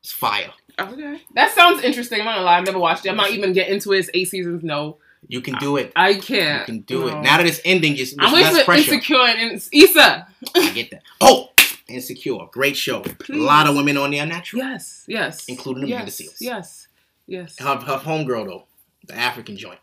[0.02, 0.52] It's fire.
[0.80, 1.22] Okay.
[1.36, 2.20] That sounds interesting.
[2.20, 2.58] I'm not gonna lie.
[2.58, 3.10] I've never watched it.
[3.10, 4.00] I'm not even getting into it.
[4.00, 4.64] It's eight seasons.
[4.64, 4.98] No,
[5.28, 5.92] You can do it.
[5.96, 6.62] I can't.
[6.62, 7.08] You can do No.
[7.08, 7.22] it.
[7.22, 8.94] Now that it's ending, just I'm less for pressure.
[8.94, 10.28] Insecure and Ins- Issa.
[10.56, 11.04] I get that.
[11.22, 11.50] Oh,
[11.88, 12.38] Insecure.
[12.52, 13.02] Great show.
[13.02, 13.40] Please.
[13.40, 14.64] A lot of women on there natural.
[14.64, 15.04] Yes.
[15.08, 15.46] Yes.
[15.48, 16.22] Including the yes.
[16.22, 16.38] Seales.
[16.40, 16.88] Yes.
[17.28, 17.60] Yes.
[17.60, 18.66] Her, her homegirl though,
[19.08, 19.80] the African joint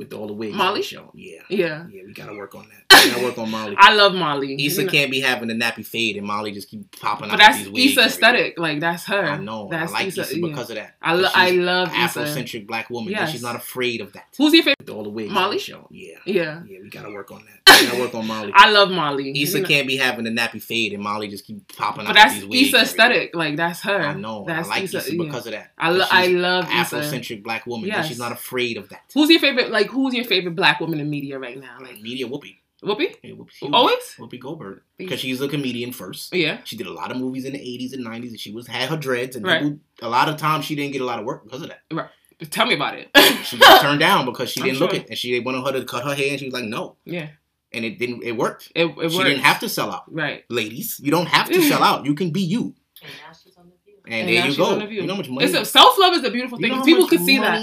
[0.00, 0.56] with all the wigs.
[0.56, 0.82] Molly?
[0.82, 1.10] show.
[1.14, 1.84] Yeah, Yeah.
[1.90, 3.04] yeah, we gotta work on that.
[3.04, 3.74] We gotta work on Molly.
[3.78, 4.54] I love Molly.
[4.66, 7.32] Issa You know- can't be having a nappy fade, and Molly just keep popping out
[7.32, 7.92] But that's these wigs.
[7.92, 8.58] Issa aesthetic.
[8.58, 9.24] Like that's her.
[9.24, 9.68] I know.
[9.70, 10.46] That's I like Issa, Issa yeah.
[10.48, 10.96] because of that.
[11.02, 12.20] I, lo- I love Issa.
[12.24, 13.12] Afrocentric black woman.
[13.12, 13.30] Yes.
[13.32, 14.24] she's not afraid of that.
[14.38, 14.76] Who's your favorite?
[14.80, 15.30] With all the wigs.
[15.32, 15.58] Molly?
[15.58, 15.86] Show.
[15.90, 16.16] Yeah.
[16.26, 16.62] Yeah.
[16.66, 17.80] Yeah, we gotta work on that.
[17.80, 18.52] We gotta work on Molly.
[18.54, 19.30] I love Molly.
[19.42, 22.10] Issa You know- can't be having the nappy fade, and Molly just keep popping But
[22.10, 22.68] out that's with these wigs.
[22.74, 23.34] Issa aesthetic.
[23.34, 24.00] Like that's her.
[24.02, 24.44] I know.
[24.46, 25.72] That's I like Issa, Issa because of that.
[25.78, 27.90] I, lo- That I love Afrocentric black woman.
[28.06, 29.02] She's not afraid of that.
[29.14, 29.70] Who's your favorite?
[29.70, 31.76] Like who's your favorite black woman in media right now?
[31.80, 32.56] Like Media Whoopi.
[32.82, 33.14] Whoopi?
[33.22, 33.72] Yeah, Whoopi huge.
[33.74, 34.14] Always?
[34.18, 34.80] Whoopi Goldberg.
[34.96, 36.34] Because she's a comedian first.
[36.34, 36.60] Yeah.
[36.64, 38.88] She did a lot of movies in the 80s and 90s, and she was had
[38.88, 39.36] her dreads.
[39.36, 39.62] And Right.
[39.62, 41.80] people, a lot of times she didn't get a lot of work because of that.
[41.92, 42.08] Right.
[42.50, 43.10] Tell me about it.
[43.44, 45.00] She got turned down because she didn't look sure.
[45.00, 47.28] it, and she wanted her to cut her hair, and she was like, no, yeah.
[47.70, 48.22] and it didn't.
[48.22, 48.72] It worked.
[48.74, 49.28] It, it she works.
[49.28, 50.44] didn't have to sell out, Right.
[50.48, 50.98] ladies.
[51.04, 52.06] You don't have to sell out.
[52.06, 53.96] You can be you, And now she's on the view.
[54.06, 54.64] and, And there now you she's go.
[54.72, 55.02] on The View.
[55.02, 55.44] You know how much money.
[55.44, 56.78] It's a, self-love is a beautiful you thing.
[56.78, 57.60] know People could see that.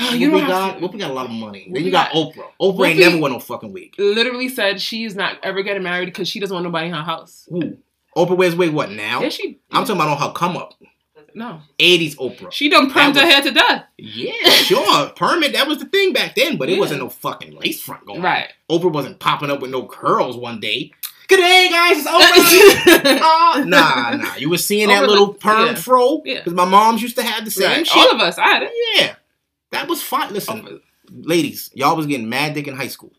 [0.00, 0.88] Money you Whoopi got, to.
[0.88, 1.66] Whoopi got a lot of money.
[1.68, 2.44] Whoopi then you got, got- Oprah.
[2.60, 3.94] Oprah ain't never won no fucking wig.
[3.98, 7.46] Literally said she's not ever getting married because she doesn't want nobody in her house.
[7.50, 7.76] Who?
[8.16, 9.22] Oprah wears wig what now?
[9.22, 9.60] Yeah, she.
[9.70, 10.74] I'm talking about on her come up.
[11.32, 12.50] No, 80s Oprah.
[12.50, 13.84] she done permed That her hair to death.
[13.98, 15.10] Yeah, sure.
[15.16, 16.80] Permit, that was the thing back then, but it Yeah.
[16.80, 18.24] wasn't no fucking lace front going on.
[18.24, 18.48] Right.
[18.68, 20.90] Oprah wasn't popping up with no curls one day.
[21.28, 21.98] Good day, guys.
[21.98, 23.18] It's Oprah.
[23.22, 24.34] Ah, nah, nah.
[24.34, 25.74] You were seeing that little perm yeah.
[25.76, 26.20] fro?
[26.24, 26.38] Yeah.
[26.38, 27.86] Because my moms used to have the same right.
[27.86, 27.96] shit.
[27.96, 28.36] All of us.
[28.36, 28.72] I had it.
[28.96, 29.14] yeah.
[29.70, 30.32] That was fine.
[30.32, 33.12] Listen, ladies, y'all was getting mad dick in high school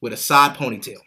[0.00, 0.98] with a side ponytail.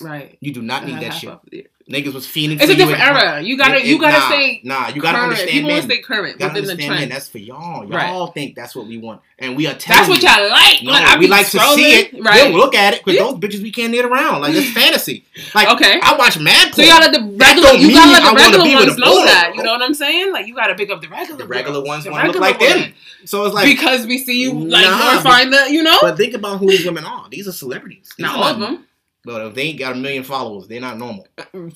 [0.00, 0.38] Right.
[0.40, 1.70] You do not need that shit.
[1.90, 3.40] Niggas was fiending It's a different era.
[3.42, 3.78] You gotta.
[3.78, 4.60] It- you gotta nah, stay.
[4.62, 5.30] Nah, you gotta current.
[5.32, 7.08] understand People want to stay current You gotta within the understand men.
[7.08, 7.90] That's for y'all.
[7.90, 10.82] Y'all think that's what we want, and we are telling That's what y'all like.
[10.84, 12.24] No, Like, we like to see it.
[12.24, 12.52] Right.
[12.54, 13.24] Look at it because Yeah.
[13.24, 14.42] those bitches we can't get around.
[14.42, 15.24] Like it's fantasy.
[15.54, 15.98] Like Okay.
[16.00, 17.72] I watch Mad So you gotta let the regular.
[17.72, 19.52] You gotta let the regular ones know that.
[19.56, 20.32] You know what I'm saying?
[20.32, 21.38] Like you gotta pick up the regular.
[21.38, 22.92] the regular ones want to look like them.
[23.24, 25.66] So it's like, because we see you like glorifying the.
[25.70, 25.98] You know.
[26.00, 27.28] but think about who these women are.
[27.30, 28.08] These are celebrities.
[28.18, 28.86] Not all of them.
[29.24, 31.26] But if they ain't got a million followers, they're not normal.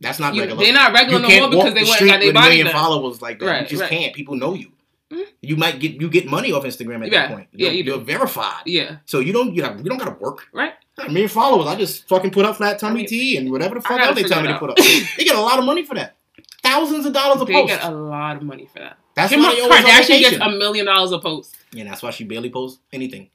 [0.00, 0.62] That's not You- regular.
[0.64, 2.48] they're not regular you no can't more because walk they the went got their body
[2.48, 2.74] million done.
[2.74, 3.46] followers like that.
[3.46, 3.90] Right, you just right.
[3.90, 4.14] can't.
[4.14, 4.72] People know you.
[5.10, 5.24] Mhm.
[5.40, 7.48] You might get you get money off Instagram at Yeah, that point.
[7.52, 7.90] yeah, You're, you do.
[7.92, 8.62] you're verified.
[8.66, 8.96] Yeah.
[9.06, 10.48] So you don't you, have, you don't gotta work.
[10.52, 10.72] Right.
[10.98, 11.66] I got a million followers.
[11.68, 14.16] I just fucking put up flat tummy I mean, tea and whatever the fuck else
[14.16, 14.76] they tell me to put up.
[14.76, 16.16] they get a lot of money for that.
[16.62, 17.68] Thousands of dollars a They post.
[17.68, 18.98] They get a lot of money for that.
[19.14, 21.56] That's Kim why they always Kardashian gets a million dollars a post.
[21.72, 23.30] Yeah, that's why she barely posts anything.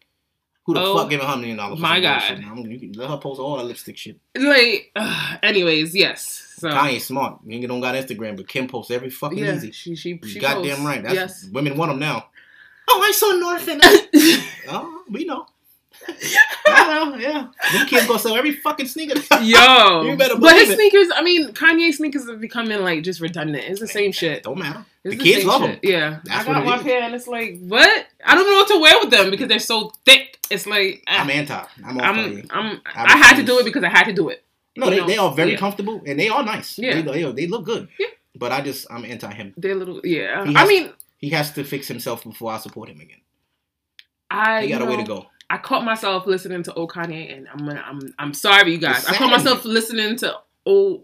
[0.65, 1.79] Who the Oh, fuck giving her a million dollars?
[1.79, 2.21] my God.
[2.55, 2.71] bullshit.
[2.71, 4.19] You can let her post all that lipstick shit.
[4.37, 6.53] Like, uh, anyways, yes.
[6.57, 7.45] So Kanye smart.
[7.47, 9.71] Nigga don't got Instagram, but Kim posts every fucking yeah, easy.
[9.71, 10.85] she she she goddamn posts.
[10.85, 11.01] right.
[11.03, 11.49] That's yes.
[11.51, 12.27] women want them now.
[12.93, 14.47] Oh, I saw North and I.
[14.69, 15.45] oh, we know.
[16.65, 17.47] I know, yeah.
[17.73, 19.19] Them kids gonna sell every fucking sneaker.
[19.41, 20.75] Yo, You better but his it.
[20.75, 21.07] sneakers.
[21.15, 23.65] I mean, Kanye sneakers are becoming like just redundant.
[23.67, 24.43] It's the same shit.
[24.43, 24.85] Don't matter.
[25.03, 25.81] It's the kids same love shit.
[25.81, 25.91] them.
[25.91, 28.05] Yeah, That's I got one pair, and it's like, what?
[28.25, 30.37] I don't know what to wear with them because they're so thick.
[30.49, 31.65] It's like I'm ah, anti.
[31.85, 32.47] I'm off I'm, Kanye.
[32.51, 34.43] I'm, I I had to do it because I had to do it.
[34.77, 35.57] No, they, know, they are very yeah.
[35.57, 36.79] comfortable and they are nice.
[36.79, 37.01] Yeah.
[37.01, 37.89] They, they, they look good.
[37.99, 38.07] Yeah.
[38.35, 39.53] But I just I'm anti him.
[39.57, 40.45] They're little, yeah.
[40.45, 43.19] He I has- mean, He has to fix himself before I support him again.
[44.29, 45.25] I He got you a way to go.
[45.51, 49.05] I caught myself listening to old Kanye, and I'm gonna, I'm I'm sorry, you guys.
[49.05, 50.33] I caught myself listening to
[50.65, 51.03] old.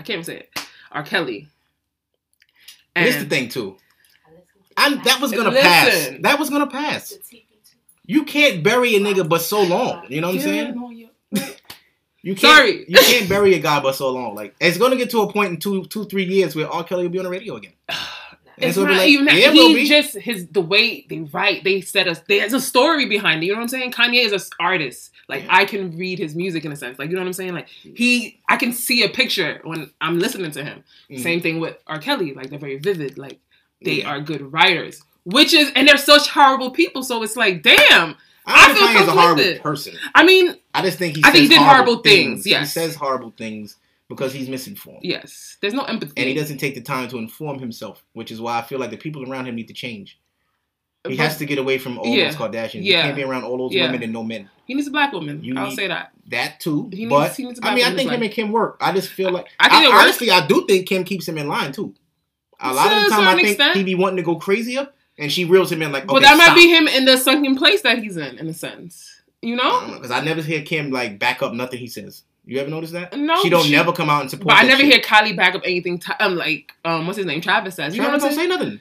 [0.00, 0.50] I can't even say it.
[0.90, 1.04] R.
[1.04, 1.46] Kelly.
[2.96, 3.76] And this the thing too.
[4.76, 5.62] I listened to I'm, that was gonna Listen.
[5.62, 6.22] pass.
[6.22, 7.10] That was gonna pass.
[7.10, 7.76] the TV too.
[8.04, 10.06] You can't bury a nigga but so long.
[10.08, 11.10] You know what I'm saying?
[12.24, 12.84] You can't, Sorry.
[12.86, 14.36] you can't bury a guy but so long.
[14.36, 16.84] Like it's gonna get to a point in two, two, three years where R.
[16.84, 17.72] Kelly will be on the radio again.
[18.58, 19.34] It's not like, even that.
[19.36, 19.94] yeah, it will He's be.
[20.02, 21.64] just his the way they write.
[21.64, 22.20] They set us.
[22.28, 23.46] There's a story behind it.
[23.46, 23.92] You know what I'm saying?
[23.92, 25.10] Kanye is an artist.
[25.28, 25.56] Like Yeah.
[25.56, 26.98] I can read his music in a sense.
[26.98, 27.54] Like you know what I'm saying?
[27.54, 30.84] Like he, I can see a picture when I'm listening to him.
[31.10, 31.22] Mhm.
[31.22, 31.98] Same thing with R.
[31.98, 32.34] Kelly.
[32.34, 33.16] Like they're very vivid.
[33.18, 33.38] Like
[33.82, 34.10] they Yeah.
[34.10, 35.02] are good writers.
[35.24, 37.02] Which is, and they're such horrible people.
[37.04, 38.16] So it's like, damn.
[38.44, 39.94] I I feel think Kanye's a horrible person.
[40.16, 41.22] I mean, I just think he.
[41.24, 42.74] I think he did horrible things, yes.
[42.74, 43.76] He says horrible things
[44.14, 45.00] because he's misinformed.
[45.02, 45.56] yes.
[45.60, 46.12] There's no empathy.
[46.16, 48.90] and he doesn't take the time to inform himself, which is why I feel like
[48.90, 50.18] the people around him need to change.
[51.08, 52.26] He But has to get away from all Yeah.
[52.26, 52.82] those Kardashians.
[52.82, 53.86] He can't be around all those Yeah.
[53.86, 54.48] women and no men.
[54.66, 55.42] He needs a black woman.
[55.42, 56.12] You I'll say that.
[56.28, 58.76] That too, He needs- but he needs I mean, I think him and Kim work.
[58.80, 60.02] I just feel like I think it works.
[60.02, 61.92] honestly, I do think Kim keeps him in line too.
[62.60, 63.76] A To lot of the time, I think extent.
[63.76, 64.86] he be wanting to go crazier,
[65.18, 67.56] and she reels him in like, okay, but that might be him in the sunken
[67.56, 69.08] place that he's in, in a sense.
[69.42, 69.94] You know?
[69.94, 72.22] Because I never hear Kim like back up nothing he says.
[72.44, 73.16] You ever notice that?
[73.16, 74.48] No, she don't she- never come out and support.
[74.48, 74.92] But I never shit.
[74.92, 75.98] hear Kylie back up anything.
[75.98, 77.40] T- um, like um, what's his name?
[77.40, 77.94] Travis says.
[77.96, 78.80] You Travis don't say nothing.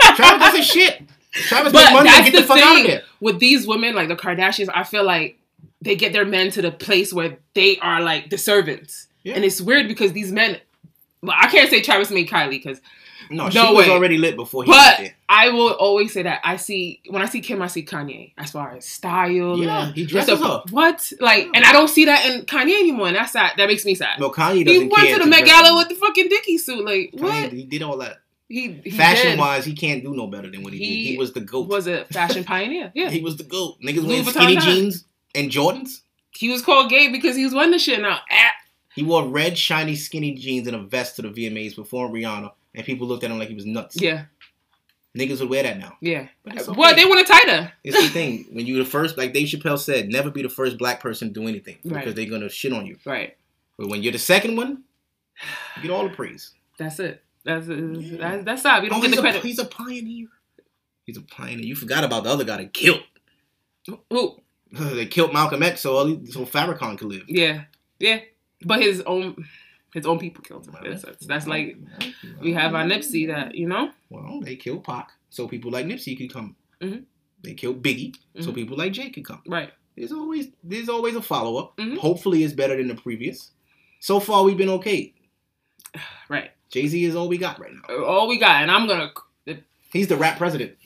[0.00, 1.02] Travis doesn't shit.
[1.32, 3.02] Travis but money and get the, the fuck out of there.
[3.20, 4.68] with these women, like the Kardashians.
[4.74, 5.38] I feel like
[5.80, 9.34] they get their men to the place where they are like the servants, Yeah.
[9.34, 10.58] and it's weird because these men.
[11.22, 12.80] Well, I can't say Travis made Kylie because,
[13.30, 15.14] No, No she was already lit before he got but there.
[15.28, 18.50] I will always say that I see when I see Kim, I see Kanye as
[18.50, 19.56] far as style.
[19.58, 20.62] Yeah, he dresses her.
[20.70, 23.52] What like, and I don't see that in Kanye anymore, and that's sad.
[23.56, 24.18] That makes me sad.
[24.18, 26.84] No, Kanye he doesn't He went to the Met Gala with the fucking Dickie suit.
[26.84, 27.52] Like Kanye, what?
[27.52, 28.16] He did all that.
[28.48, 29.38] He, he Fashion did.
[29.38, 30.84] wise, he can't do no better than what he, did.
[30.84, 31.68] He He was the goat.
[31.68, 32.90] was a fashion pioneer.
[32.96, 33.76] Yeah, He was the goat.
[33.80, 34.64] Niggas wearing skinny bag.
[34.64, 35.04] jeans
[35.36, 36.00] and Jordans.
[36.32, 38.18] he was called gay because he was wearing the shit now.
[38.28, 38.50] Ah,
[38.96, 42.84] He wore red, shiny, skinny jeans and a vest to the VMAs before Rihanna, and
[42.84, 44.00] people looked at him like he was nuts.
[44.00, 44.24] yeah,
[45.16, 45.96] Niggas would wear that now.
[46.00, 46.28] yeah.
[46.44, 47.02] But it's Well, okay.
[47.02, 47.72] they want it tighter.
[47.82, 48.46] It's the thing.
[48.52, 51.34] When you the first, like Dave Chappelle said, never be the first black person to
[51.40, 52.00] do anything Right.
[52.00, 52.96] because they're gonna shit on you.
[53.04, 53.36] Right.
[53.76, 54.84] But when you're the second one,
[55.76, 56.52] you get all the praise.
[56.78, 57.24] That's it.
[57.44, 57.78] That's it.
[57.78, 58.18] Yeah.
[58.18, 58.84] That's, that's up.
[58.84, 59.42] You don't Oh, get he's, the a, credit.
[59.42, 60.28] he's a pioneer.
[61.06, 61.64] He's a pioneer.
[61.66, 63.02] You forgot about the other guy that killed.
[64.12, 64.40] Ooh,
[64.72, 67.24] they killed Malcolm X so so Farrakhan could live.
[67.26, 67.62] yeah,
[67.98, 68.20] yeah.
[68.64, 69.44] But his own,
[69.92, 70.76] his own people killed him.
[70.84, 71.76] That's, that's, that's like
[72.40, 73.90] we have our Nipsey that you know.
[74.10, 76.56] Well, they killed Pac so people like Nipsey could come.
[76.80, 77.04] Mhm.
[77.42, 78.54] They killed Biggie so Mhm.
[78.54, 79.42] people like Jay could come.
[79.46, 79.70] Right.
[79.96, 81.76] There's always there's always a follow up.
[81.76, 81.96] Mhm.
[81.98, 83.50] Hopefully, it's better than the previous.
[84.00, 85.12] So far, we've been okay.
[86.28, 86.50] Right.
[86.70, 88.04] Jay Z is all we got right now.
[88.04, 89.10] All we got, and I'm gonna.
[89.92, 90.76] He's the rap president.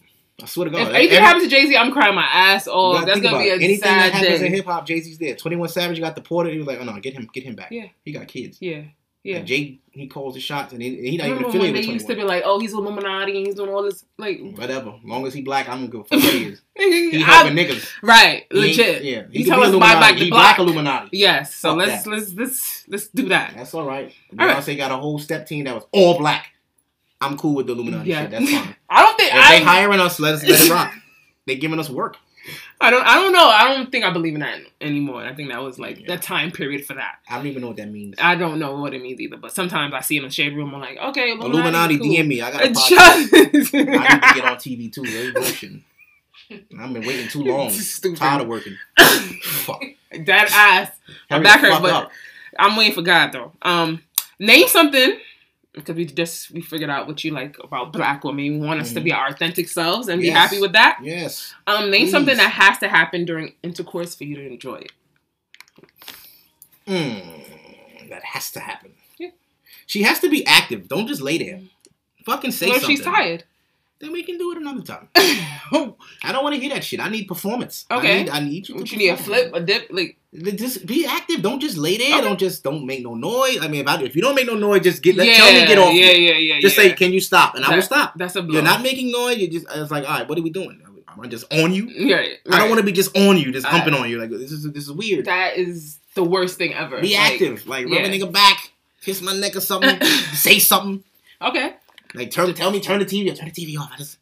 [0.43, 0.82] I swear to God.
[0.89, 3.05] if anything Every- happens to Jay Z, I'm crying my ass off.
[3.07, 4.47] That's gonna be a anything sad that happens day.
[4.47, 4.87] in hip hop.
[4.87, 5.37] Jay Z's there.
[5.37, 6.53] Twenty One Savage got deported.
[6.53, 7.70] He was like, oh no, get him, get him back.
[7.70, 7.87] Yeah.
[8.05, 8.59] he got kids.
[8.61, 8.82] Yeah,
[9.22, 9.37] yeah.
[9.37, 12.09] And Jay he calls the shots, and he, he not even affiliated they with used
[12.09, 14.95] to be like, "Oh, he's Illuminati and he's doing all this," like, Whatever.
[15.05, 16.62] Long as he black, I'm gonna go for what he is.
[16.76, 17.89] He helping niggas.
[18.03, 19.05] right, He- legit.
[19.05, 19.22] yeah.
[19.30, 20.57] You could tell us buy back the he block.
[20.57, 21.11] black Illuminati.
[21.12, 22.11] Yes, so Fuck let's that.
[22.11, 23.55] let's let's let's do that.
[23.57, 24.12] That's all right.
[24.37, 24.57] All right.
[24.57, 26.49] Beyonce got a whole step team that was all black.
[27.25, 28.22] I'm cool with the Illuminati Yeah.
[28.22, 28.31] shit.
[28.33, 28.77] That's fine.
[28.91, 30.93] I don't think If I, they hiring us, let us let it rock.
[31.47, 32.16] They giving us work.
[32.81, 33.47] I don't I don't know.
[33.49, 35.22] I don't think I believe in that anymore.
[35.22, 36.16] I think that was like Yeah.
[36.16, 37.16] the time period for that.
[37.29, 38.14] I don't even know what that means.
[38.18, 40.75] I don't know what it means either, but sometimes I see in the shade room.
[40.75, 42.07] I'm like, okay, Illuminati, Illuminati, cool.
[42.09, 42.41] DM me.
[42.43, 42.99] I got a podcast.
[42.99, 45.03] I need to get on TV too.
[45.03, 45.83] They're bullshitting.
[46.79, 47.70] I've been waiting too long.
[47.70, 48.18] Stupid.
[48.18, 48.77] Tired of working.
[49.43, 49.83] Fuck.
[50.27, 50.91] That ass.
[51.31, 52.11] Hurry back hurt, but up.
[52.59, 53.53] I'm waiting for God though.
[53.62, 54.03] Um,
[54.39, 55.18] name something
[55.75, 58.45] because we just we figured out what you like about black women.
[58.45, 59.05] You want us to Mhm.
[59.05, 60.99] be our authentic selves and be happy with that.
[61.03, 61.53] Yes.
[61.66, 62.11] Um, name Please.
[62.12, 64.93] something that has to happen during intercourse for you to enjoy it.
[66.87, 68.93] Mm, that has to happen.
[69.18, 69.31] Yeah.
[69.87, 70.89] She has to be active.
[70.89, 71.61] Don't just lay there.
[72.27, 72.91] Fucking say if something.
[72.97, 73.45] she's tired?
[74.01, 75.09] Then we can do it another time.
[75.16, 77.01] I don't want to hear that shit.
[77.01, 77.87] I need performance.
[77.91, 78.22] I Okay.
[78.25, 78.75] need, I need you.
[78.75, 81.43] To What you need a flip, a dip, like Just be active.
[81.43, 82.16] Don't just lay there.
[82.18, 82.20] Okay.
[82.26, 83.59] Don't just don't make no noise.
[83.61, 85.14] I mean, if, I, if you don't make no noise, just get.
[85.14, 85.95] Let, yeah, tell me get off.
[85.95, 86.61] Yeah, yeah, yeah.
[86.61, 86.85] Just yeah.
[86.85, 87.55] say, can you stop?
[87.55, 88.14] And I will That- stop.
[88.16, 88.55] That's a blow.
[88.55, 89.39] You're not making noise.
[89.39, 89.66] You just.
[89.72, 90.80] It's like, all right, what are we doing?
[91.09, 91.87] Am I just on you?
[91.89, 94.18] Yeah, I don't want to be just on you, just uh, humping on you.
[94.18, 95.26] Like this is this is weird.
[95.26, 97.01] That is the worst thing ever.
[97.01, 97.66] Be Like, active.
[97.68, 98.07] Like rub yeah.
[98.07, 98.72] a nigga back,
[99.03, 100.01] kiss my neck or something,
[100.32, 101.05] say something.
[101.41, 101.74] Okay.
[102.14, 103.39] Like turn, tell me, turn the TV off.
[103.39, 103.91] Turn the TV off.
[103.93, 104.18] I just,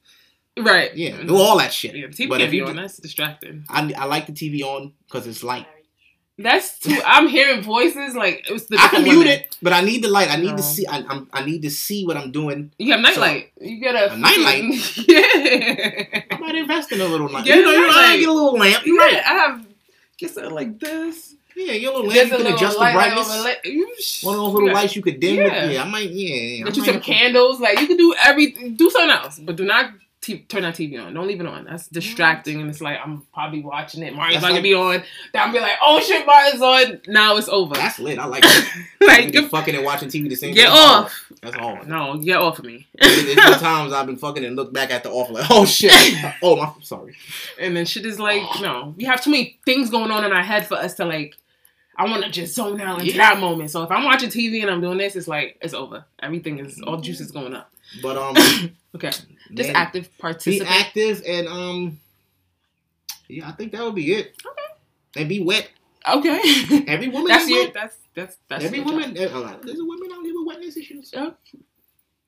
[0.59, 0.95] Right.
[0.95, 1.95] yeah, do all that shit.
[1.95, 2.77] Yeah, the TV but if you, on.
[2.77, 3.65] That's distracting.
[3.71, 5.67] I, I like the TV on because it's light.
[6.43, 7.01] That's too.
[7.07, 8.77] I'm hearing voices like it was the.
[8.79, 10.31] I can different mute it, but I need the light.
[10.31, 10.57] I need No.
[10.57, 10.87] to see.
[10.87, 12.71] I, I'm, I need to see what I'm doing.
[12.79, 13.53] You have nightlight.
[13.61, 14.63] you got a, A nightlight?
[15.09, 16.25] yeah.
[16.31, 17.45] I might invest in a little light.
[17.45, 18.21] Get you know, a you know, I nightlight.
[18.21, 18.75] get a little lamp.
[18.75, 19.15] Yeah, You're right.
[19.17, 19.67] I have.
[20.19, 21.35] Get something like this.
[21.55, 22.15] Yeah, get a little lamp.
[22.15, 23.31] You a can little adjust the light, like, brightness.
[23.35, 24.75] over lit- you sh- One of those little yeah.
[24.75, 25.37] lights you could dim.
[25.37, 25.65] Yeah.
[25.67, 25.73] With.
[25.73, 26.11] Yeah, I might.
[26.11, 27.61] Yeah, I Get you some candles.
[27.61, 28.53] Like you can do every.
[28.53, 29.91] Do something else, but do not
[30.23, 31.13] T- turn that TV on.
[31.15, 31.65] Don't leave it on.
[31.65, 34.15] That's distracting, and it's like I'm probably watching it.
[34.15, 35.03] Mario's not gonna be on.
[35.33, 37.01] Then I'll be like, oh shit, Mario's on.
[37.09, 37.75] Now it's over.
[37.75, 38.21] That's lit.
[38.21, 38.69] I like it.
[39.01, 41.29] like, Like, fucking and watching TV the same get off.
[41.43, 41.89] That's hard.
[41.89, 42.87] No, get off of me.
[43.01, 45.93] There's been times I've been fucking and look back at the off like, oh shit.
[46.43, 47.17] Oh my, sorry.
[47.61, 50.43] And then shit is like, no, we have too many things going on in our
[50.45, 51.37] head for us to like.
[51.99, 53.33] I want to just zone out into Yeah.
[53.35, 53.71] that moment.
[53.71, 56.05] So if I'm watching TV and I'm doing this, it's like it's over.
[56.23, 57.71] Everything is all juice is going up.
[58.01, 59.11] But um, Okay,
[59.55, 60.71] just man, active be participate.
[60.71, 62.01] active and um,
[63.29, 64.35] yeah, I think that would be it.
[64.47, 65.21] Okay.
[65.21, 65.69] And be wet.
[66.09, 66.41] Okay,
[66.89, 67.29] Every woman.
[67.29, 67.75] that's is wet.
[67.75, 68.87] that's that's that's Every job.
[68.89, 69.17] woman.
[69.17, 71.11] uh, uh, There's a women out here with wetness issues.
[71.15, 71.31] Yeah.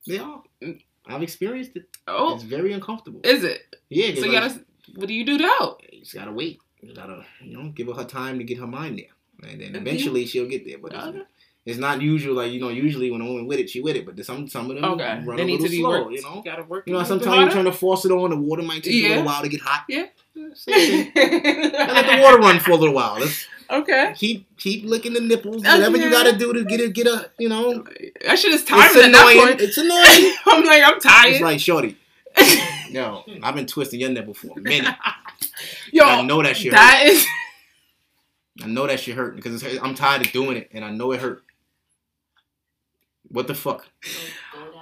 [0.06, 0.42] They are.
[0.62, 0.80] Mm.
[1.06, 1.88] I've experienced it.
[2.06, 3.20] Oh, It's very uncomfortable.
[3.24, 3.62] is it?
[3.88, 4.14] yeah.
[4.14, 4.64] So like, you gotta.
[4.94, 5.80] What do you do help?
[5.90, 6.60] you just gotta wait.
[6.82, 9.74] You gotta, you know, give her her time to get her mind there, and then
[9.74, 10.78] eventually she'll get there.
[10.78, 11.22] But Okay.
[11.66, 12.34] It's not usual.
[12.36, 14.04] Like you know, usually when a woman with it, she with it.
[14.04, 15.90] But some some of them Okay, run they a little slow.
[16.04, 16.12] worked.
[16.12, 16.86] You know, gotta work.
[16.86, 16.98] you know.
[16.98, 18.30] a little bit Sometimes you're trying to force it on.
[18.30, 19.84] The water might take you a little while to get hot.
[19.88, 20.06] Yeah.
[20.36, 23.18] Let the water run for a little while.
[23.18, 24.12] Let's okay.
[24.16, 25.62] keep keep licking the nipples.
[25.64, 27.84] Oh, Whatever you gotta do to get it, get a, you know.
[28.26, 29.56] That shit is tiring It's annoying.
[29.60, 30.34] It's annoying.
[30.46, 31.32] I'm like, I'm tired.
[31.32, 31.96] It's like shorty.
[32.90, 34.94] Yo, I've been twisting your nipple for a minute.
[35.92, 36.78] Yo, I know that shit hurt.
[36.78, 37.26] that is.
[38.62, 41.12] I know that shit hurt because it's, I'm tired of doing it, and I know
[41.12, 41.43] it hurt.
[43.34, 43.86] What the fuck?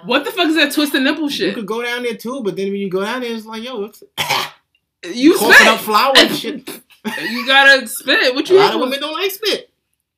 [0.05, 1.49] What the fuck is that twisted nipple shit?
[1.49, 3.63] You could go down there too, but then when you go down there, it's like,
[3.63, 4.03] yo, it's
[5.15, 5.85] You coughing up spit.
[5.87, 6.81] flour and shit.
[7.31, 8.33] You gotta spit.
[8.35, 8.59] What A you?
[8.61, 9.71] lot of women don't like spit.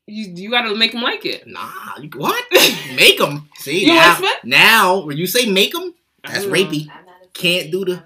[0.07, 1.47] You you gotta make them like it.
[1.47, 2.45] Nah, you, what?
[2.97, 3.49] make them.
[3.57, 4.45] See You now, like spit?
[4.45, 6.89] now when you say make them, that's rapey.
[7.33, 8.03] Can't do the-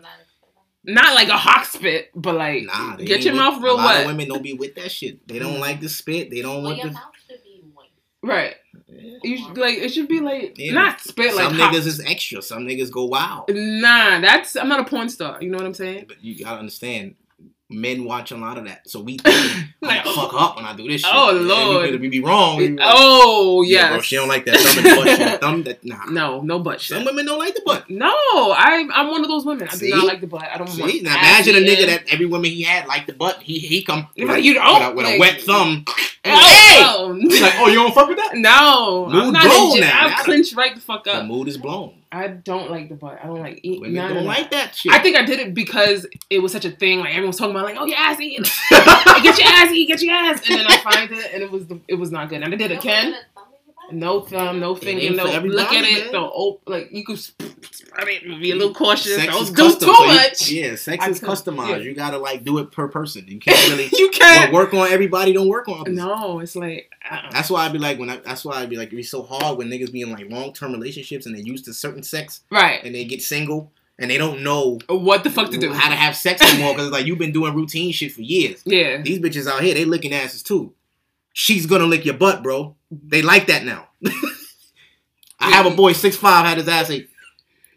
[0.84, 3.84] Not like a hawk spit, but like Nah, get your with- mouth real A lot
[3.86, 4.00] wet.
[4.02, 5.26] of women don't be with that shit.
[5.26, 5.60] They don't Mm.
[5.60, 6.30] like the spit.
[6.30, 6.92] They don't Well, want your the.
[6.92, 7.90] mouth should be moist.
[8.22, 8.54] right.
[9.22, 10.72] You should, like it should be like Yeah.
[10.72, 12.40] not spit like Some hot- niggas is extra.
[12.40, 13.50] Some niggas go wild.
[13.50, 15.38] Nah, that's I'm not a porn star.
[15.42, 16.06] You know what I'm saying?
[16.08, 17.14] But you gotta understand,
[17.70, 18.88] men watch a lot of that.
[18.88, 21.16] So we think Like, I'm fuck up when I do this oh, shit.
[21.16, 21.90] Oh, And Lord.
[21.92, 22.56] we, we be wrong.
[22.56, 23.90] We be like, oh yeah, yes.
[23.90, 25.08] bro, she don't like that thumb in the butt.
[25.08, 26.04] She thumb that nah.
[26.06, 26.96] No, no butt shit.
[26.96, 27.88] Some women don't like the butt.
[27.88, 29.68] No, I I'm one of those women.
[29.68, 29.90] I See?
[29.90, 30.44] do not like the butt.
[30.44, 31.02] I don't want.
[31.02, 31.86] Now imagine a nigga eating.
[31.86, 33.42] that every woman he had liked the butt.
[33.42, 35.84] He he come with, like, a, you don't with, a, with a wet thumb.
[36.24, 38.32] Oh, He's like, oh, you don't fuck with that?
[38.34, 40.08] no, Mood I'm not blown in now.
[40.08, 41.22] I clinch right the fuck up.
[41.22, 41.94] The mood is blown.
[42.10, 43.18] I don't like the butt.
[43.22, 43.80] I don't like eat.
[43.80, 44.92] Women don't of like that shit.
[44.92, 47.00] I think I did it because it was such a thing.
[47.00, 50.02] Like everyone was talking about, like, oh, your ass eating, get your ass eat, get
[50.02, 52.42] your ass, and then I find it, and it was the, it was not good.
[52.42, 53.14] And I did it again.
[53.90, 56.04] No thumb, no finger, no look at it.
[56.04, 56.12] man.
[56.12, 57.18] Don't op- like you could.
[57.96, 59.16] I mean, be a little cautious.
[59.16, 60.50] Sex Don't do custom, too so you- much.
[60.50, 61.68] yeah, sex I is could- customized.
[61.70, 61.76] yeah.
[61.78, 63.24] You gotta like do it per person.
[63.26, 64.52] You can't really You can't.
[64.52, 65.32] work on everybody.
[65.32, 65.94] Don't work on others.
[65.96, 66.90] No, it's like.
[67.32, 69.22] That's why I'd be like when I, that's why I'd be like it'd be so
[69.22, 72.42] hard when niggas be in like long term relationships and they're used to certain sex
[72.50, 72.84] right.
[72.84, 75.72] and they get single and they don't know What the fuck to do?
[75.72, 78.60] how to have sex anymore because like you've been doing routine shit for years.
[78.66, 79.00] Yeah.
[79.00, 80.74] These bitches out here they licking asses too.
[81.32, 82.76] She's gonna lick your butt, bro.
[82.90, 83.88] They like that now.
[85.40, 87.10] I have a boy six five had his ass ate.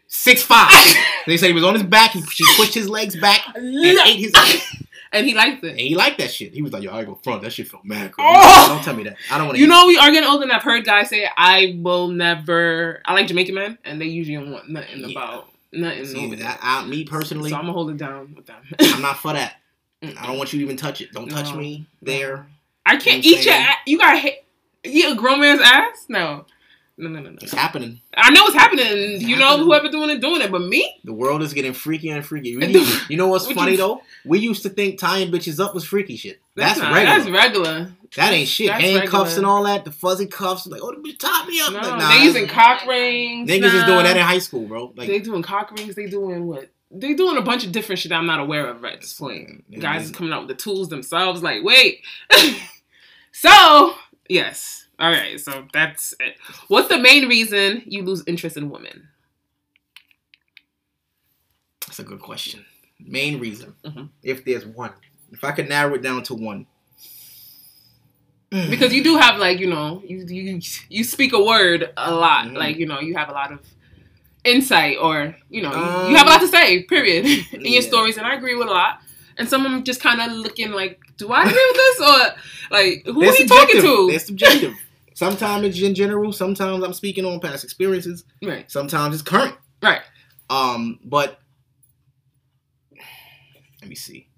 [0.08, 0.70] Six five.
[1.26, 2.10] they said he was on his back.
[2.12, 3.74] He, she pushed his legs back and
[4.06, 4.82] ate his ass.
[5.12, 5.82] and he liked And it.
[5.88, 6.52] he liked that shit.
[6.52, 7.42] He was like, "Yo, I go front.
[7.42, 8.24] That shit felt mad." Cool.
[8.28, 8.66] Oh!
[8.68, 9.16] Don't tell me that.
[9.30, 9.60] I don't want to.
[9.62, 13.14] You know, we are getting old, and I've heard guys say, "I will never." I
[13.14, 15.10] like Jamaican men, and they usually don't want nothing Yeah.
[15.10, 16.58] about nothing See, over that.
[16.62, 18.62] I, me personally, So I'm gonna hold it down with them.
[18.80, 19.54] I'm not for that.
[20.02, 21.12] I don't want you to even touch it.
[21.12, 21.56] Don't touch No.
[21.56, 22.46] me there.
[22.84, 23.54] I can't You know eat your.
[23.54, 23.66] saying?
[23.68, 24.32] a- You got to
[24.84, 26.06] eat a grown man's ass?
[26.08, 26.44] No,
[26.98, 27.38] no, no, no, no.
[27.40, 28.00] It's happening.
[28.14, 28.86] I know it's happening.
[28.86, 30.50] It's you know, whoever doing it, doing it.
[30.50, 32.54] But me, The world is getting freaky and freaky.
[32.62, 32.74] And
[33.08, 34.02] You, know what's funny though?
[34.24, 36.40] We used to think tying bitches up was freaky shit.
[36.54, 37.18] That's, not- regular.
[37.18, 37.92] That's regular.
[38.16, 38.68] that ain't shit.
[38.68, 39.36] that's Handcuffs regular.
[39.38, 39.84] and all that.
[39.84, 40.66] The fuzzy cuffs.
[40.66, 41.72] Like, oh, the bitch tied me up.
[41.72, 43.48] No, like, nah, they using that's- cock rings.
[43.50, 44.92] niggas is doing that in high school, bro.
[44.96, 45.94] Like, they doing cock rings.
[45.94, 46.70] They doing what?
[46.94, 49.64] They doing a bunch of different shit I'm not aware of at this point.
[49.80, 51.42] Guys is coming out with the tools themselves.
[51.42, 52.02] Like, wait.
[53.32, 53.94] so
[54.28, 55.38] yes, all right.
[55.40, 56.36] So that's it.
[56.68, 59.08] What's the main reason you lose interest in women?
[61.86, 62.64] that's a good question.
[63.00, 64.08] Main reason, Mhm.
[64.22, 64.92] if there's one,
[65.32, 66.66] if I could narrow it down to one,
[68.50, 70.60] Because you do have like you know you you
[70.90, 72.46] you speak a word a lot.
[72.46, 72.56] Mhm.
[72.58, 73.60] Like you know you have a lot of
[74.44, 76.82] insight or you know Um, you have a lot to say.
[76.82, 79.00] Period in your stories, and I agree with a lot.
[79.42, 82.34] And some of them just kind of looking like, do I agree with this or
[82.70, 84.06] like who They're are you talking to?
[84.08, 84.72] They're subjective.
[85.14, 86.32] Sometimes it's in general.
[86.32, 88.22] Sometimes I'm speaking on past experiences.
[88.40, 89.56] Right, Sometimes it's current.
[89.82, 90.02] right.
[90.48, 91.40] Um, but
[93.80, 94.28] let me see.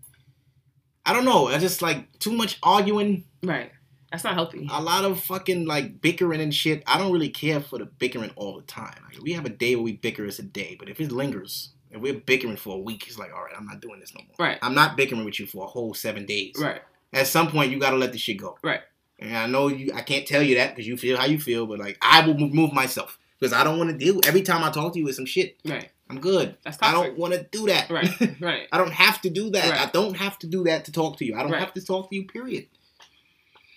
[1.04, 1.48] I don't know.
[1.48, 3.26] I just like too much arguing.
[3.42, 3.72] Right.
[4.10, 4.66] That's not healthy.
[4.72, 6.82] A lot of fucking like bickering and shit.
[6.86, 8.96] I don't really care for the bickering all the time.
[9.04, 10.76] Like, we have a day where we bicker, as a day.
[10.78, 13.66] But if it lingers If we're bickering for a week, it's like, all right, I'm
[13.66, 14.34] not doing this no more.
[14.48, 14.58] Right.
[14.62, 16.56] I'm not bickering with you for a whole seven days.
[16.58, 16.82] Right.
[17.12, 18.58] At some point, you gotta let the shit go.
[18.62, 18.80] Right.
[19.20, 19.92] And I know you.
[19.94, 22.34] I can't tell you that because you feel how you feel, but like I will
[22.36, 24.20] move myself because I don't want to deal.
[24.26, 25.88] Every time I talk to you with some shit, Right.
[26.10, 26.56] I'm good.
[26.82, 27.88] I don't want to do that.
[27.90, 28.10] Right.
[28.40, 28.66] Right.
[28.72, 29.70] I don't have to do that.
[29.70, 29.80] Right.
[29.88, 31.36] I don't have to do that to talk to you.
[31.36, 31.60] I don't Right.
[31.60, 32.26] have to talk to you.
[32.26, 32.66] Period.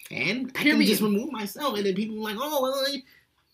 [0.09, 2.85] And I can just remove myself, and then people are like, oh well,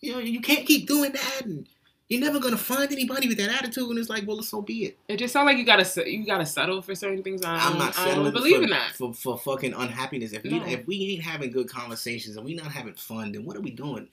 [0.00, 1.66] you know, you can't keep doing that, and
[2.14, 3.88] you're never gonna find anybody with that attitude.
[3.90, 4.98] And it's like, well, so be it.
[5.08, 7.44] It just sounds like you gotta you gotta settle for certain things.
[7.44, 8.92] I I'm don't, not I don't settling believe for, in that.
[8.96, 10.32] For, for fucking unhappiness.
[10.32, 10.58] If No.
[10.64, 13.60] we if we ain't having good conversations and we not having fun, then what are
[13.60, 14.08] we doing?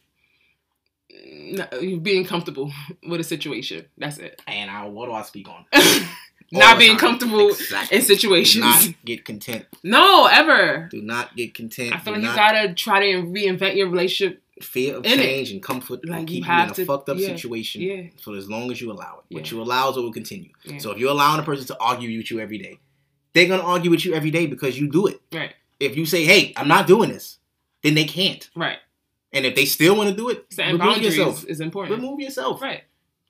[1.14, 1.68] No,
[2.00, 2.72] being comfortable
[3.08, 3.86] with a situation.
[3.98, 4.42] That's it.
[4.48, 5.66] And I, what do I speak on?
[6.54, 7.00] Not being time.
[7.00, 7.98] comfortable Exactly.
[7.98, 8.56] in situations.
[8.66, 9.66] Do not get content.
[9.86, 10.90] No, ever.
[10.92, 11.94] Do not get content.
[11.96, 14.41] I feel Do like you gotta try to reinvent your relationship.
[14.62, 15.24] Fear of in it.
[15.24, 17.82] change and comfort Like, will keep you, have in a to- fucked up yeah, situation
[17.82, 18.04] yeah.
[18.22, 19.36] for as long as you allow it.
[19.36, 20.50] What you allow is what will continue.
[20.64, 20.78] Yeah.
[20.80, 22.80] So if you're allowing a person to argue with you every day,
[23.34, 25.22] they're gonna argue with you every day because you do it.
[25.34, 25.54] Right.
[25.80, 27.38] If you say, "Hey, I'm not doing this,"
[27.82, 28.50] then they can't.
[28.56, 28.78] Right.
[29.34, 31.46] And if they still want to do it, Setting remove yourself.
[31.46, 31.96] is important.
[32.00, 32.62] Remove yourself.
[32.62, 32.84] Right.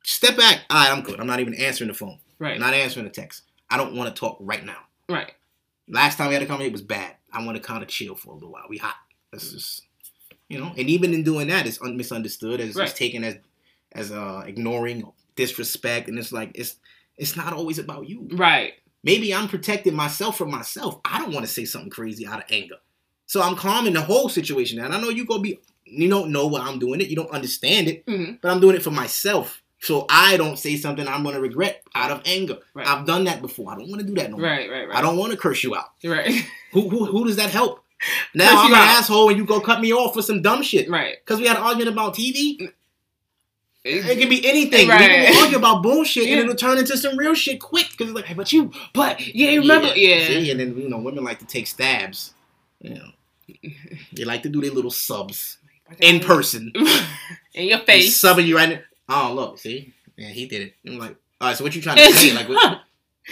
[0.04, 0.62] Step back.
[0.70, 1.20] All right, I'm good.
[1.20, 2.18] I'm not even answering the phone.
[2.40, 2.56] Right.
[2.56, 3.44] I'm not answering the text.
[3.70, 4.80] I don't want to talk right now.
[5.10, 5.32] right.
[5.88, 7.16] Last time we had a conversation, it was bad.
[7.34, 8.64] I want to kind of chill for a little while.
[8.70, 8.96] We hot.
[9.32, 9.82] That's just,
[10.52, 10.72] you know.
[10.78, 12.88] And even in doing that, it's un- misunderstood as Right.
[12.90, 13.36] it's taken as
[13.94, 15.04] as uh, ignoring,
[15.36, 16.76] disrespect, and it's like it's
[17.18, 18.28] it's not always about you.
[18.32, 18.74] Right.
[19.04, 21.00] Maybe I'm protecting myself from myself.
[21.06, 22.76] I don't want to say something crazy out of anger,
[23.26, 24.80] so I'm calming the whole situation.
[24.80, 27.08] And I know you gonna be, you don't know why I'm doing it.
[27.10, 28.40] You don't understand it, Mhm.
[28.42, 29.62] but I'm doing it for myself.
[29.80, 32.60] So I don't say something I'm gonna regret out of anger.
[32.76, 32.86] Right.
[32.88, 33.72] I've done that before.
[33.72, 34.46] I don't want to do that no more.
[34.46, 34.70] Right.
[34.70, 34.88] Right.
[34.88, 34.96] Right.
[34.98, 35.90] I don't want to curse you out.
[36.04, 36.46] Right.
[36.74, 37.84] Who, who who does that help?
[38.34, 38.98] Now I'm an out.
[39.00, 40.90] asshole and you go cut me off for some dumb shit.
[40.90, 41.16] right.
[41.24, 42.70] Because we had an argument about TV.
[43.84, 44.88] It It- can be anything.
[44.88, 45.00] Right.
[45.02, 46.34] We can argue about bullshit Yeah.
[46.34, 47.90] and it'll turn into some real shit quick.
[47.92, 50.88] Because it's like, Hey, but you, but yeah, you remember, yeah, See, and then you
[50.90, 52.34] know, women like to take stabs.
[52.80, 53.08] You know,
[54.14, 55.58] they like to do their little subs
[56.00, 56.72] in person.
[57.54, 58.20] in your face.
[58.20, 58.80] subbing you right now.
[59.10, 60.74] Oh look, see, yeah, he did it.
[60.88, 62.34] I'm like, all right, so what you trying to say?
[62.36, 62.82] Like, what,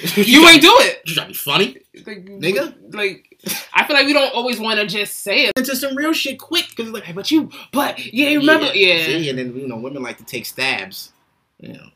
[0.16, 1.78] you ain't do it, you trying to be funny?
[2.06, 2.94] like, Nigga?
[2.94, 3.38] Like,
[3.74, 5.54] I feel like we don't always want to just say it.
[5.58, 6.70] Into some real shit quick.
[6.70, 9.78] Because like, Hey, but you, but yeah, you remember, yeah, See, and then you know,
[9.78, 11.12] women like to take stabs.
[11.60, 11.88] You know,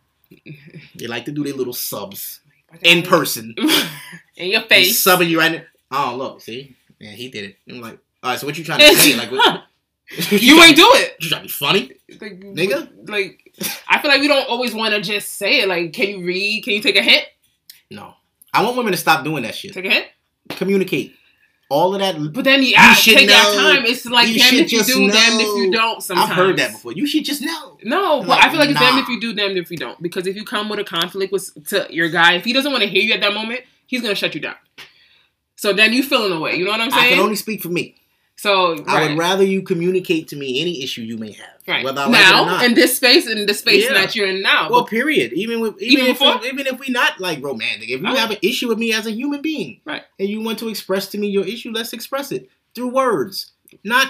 [0.95, 2.41] they like to do their little subs
[2.81, 3.55] in person.
[4.35, 5.01] in your face.
[5.01, 5.61] subbing you right now.
[5.91, 7.57] Oh look, see, yeah, he did it.
[7.69, 9.15] I'm like, all right, so what you trying to say?
[9.15, 9.63] Like, what,
[10.31, 11.91] you ain't do it, you trying to be funny?
[12.21, 12.89] like, Nigga?
[13.07, 13.53] Like,
[13.87, 15.67] I feel like we don't always want to just say it.
[15.67, 16.63] Like, can you read?
[16.63, 17.25] Can you take a hint?
[17.91, 18.15] No,
[18.53, 19.73] I want women to stop doing that shit.
[19.73, 20.07] Take a hint.
[20.49, 21.15] Communicate.
[21.69, 22.33] All of that.
[22.33, 23.85] But then you, ah, should take that time.
[23.85, 26.03] It's like You damn if you do, damn if you don't.
[26.03, 26.91] Sometimes I've heard that before.
[26.91, 27.77] You should just know.
[27.83, 29.99] No, but Like, I feel like it's damned if you do, damned if you don't.
[30.01, 32.83] Because if you come with a conflict with to your guy, if he doesn't want
[32.83, 34.55] to hear you at that moment, he's gonna shut you down.
[35.55, 36.55] So then you feeling away.
[36.57, 37.05] You know what I'm saying?
[37.05, 37.95] I can only speak for me.
[38.43, 41.83] So I would rather you communicate to me any issue you may have, right.
[41.85, 43.93] whether I like it or now in this space, in the space Yeah.
[43.93, 44.69] that you're in now.
[44.69, 45.31] Well, period.
[45.33, 46.39] Even with even, Even if before?
[46.39, 48.19] we, even if we not like romantic, if you Okay.
[48.19, 50.03] have an issue with me as a human being, Right.
[50.19, 53.51] and you want to express to me your issue, let's express it through words,
[53.83, 54.07] not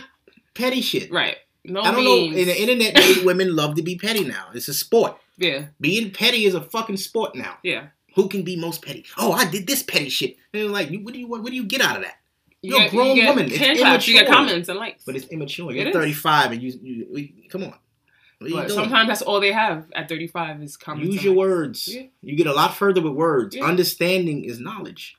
[0.56, 1.12] petty shit.
[1.12, 1.38] right.
[1.66, 2.34] No I don't means.
[2.34, 2.40] know.
[2.42, 4.48] In the internet, women love to be petty now.
[4.54, 5.18] It's a sport.
[5.38, 7.58] yeah, Being petty is a fucking sport now.
[7.64, 7.88] yeah.
[8.16, 9.06] Who can be most petty?
[9.18, 10.36] Oh, I did this petty shit.
[10.54, 11.42] And like, what do you want?
[11.44, 12.16] What do you get out of that?
[12.64, 13.52] You You're a grown you woman.
[13.52, 14.14] It's immature.
[14.14, 15.04] You get comments and likes.
[15.04, 15.74] But it's immature.
[15.74, 15.94] You're is.
[15.94, 17.74] 35 and you, you we, come on.
[17.74, 21.14] Are But sometimes that's all they have at 35 is comments.
[21.14, 21.40] Use your likes.
[21.40, 21.88] words.
[21.90, 22.04] Yeah.
[22.22, 23.54] You get a lot further with words.
[23.54, 23.66] Yeah.
[23.66, 25.18] Understanding is knowledge.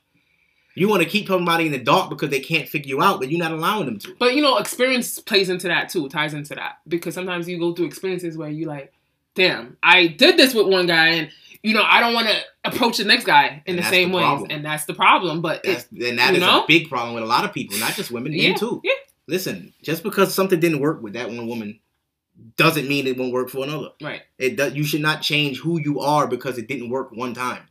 [0.73, 3.29] You want to keep somebody in the dark because they can't figure you out, but
[3.29, 4.15] you're not allowing them to.
[4.17, 6.79] But you know, experience plays into that too, ties into that.
[6.87, 8.91] Because sometimes you go through experiences where you like,
[9.35, 11.29] damn, I did this with one guy and
[11.65, 14.19] you know, I don't want to approach the next guy in And the same the
[14.19, 14.51] problem.
[14.51, 15.41] And that's the problem.
[15.41, 16.63] But That's, it, and that is know?
[16.63, 18.81] a big problem with a lot of people, not just women, yeah, men too.
[18.83, 18.91] yeah,
[19.27, 21.79] Listen, just because something didn't work with that one woman
[22.57, 23.89] doesn't mean it won't work for another.
[24.01, 27.33] right, It does, you should not change who you are because it didn't work one
[27.33, 27.63] time.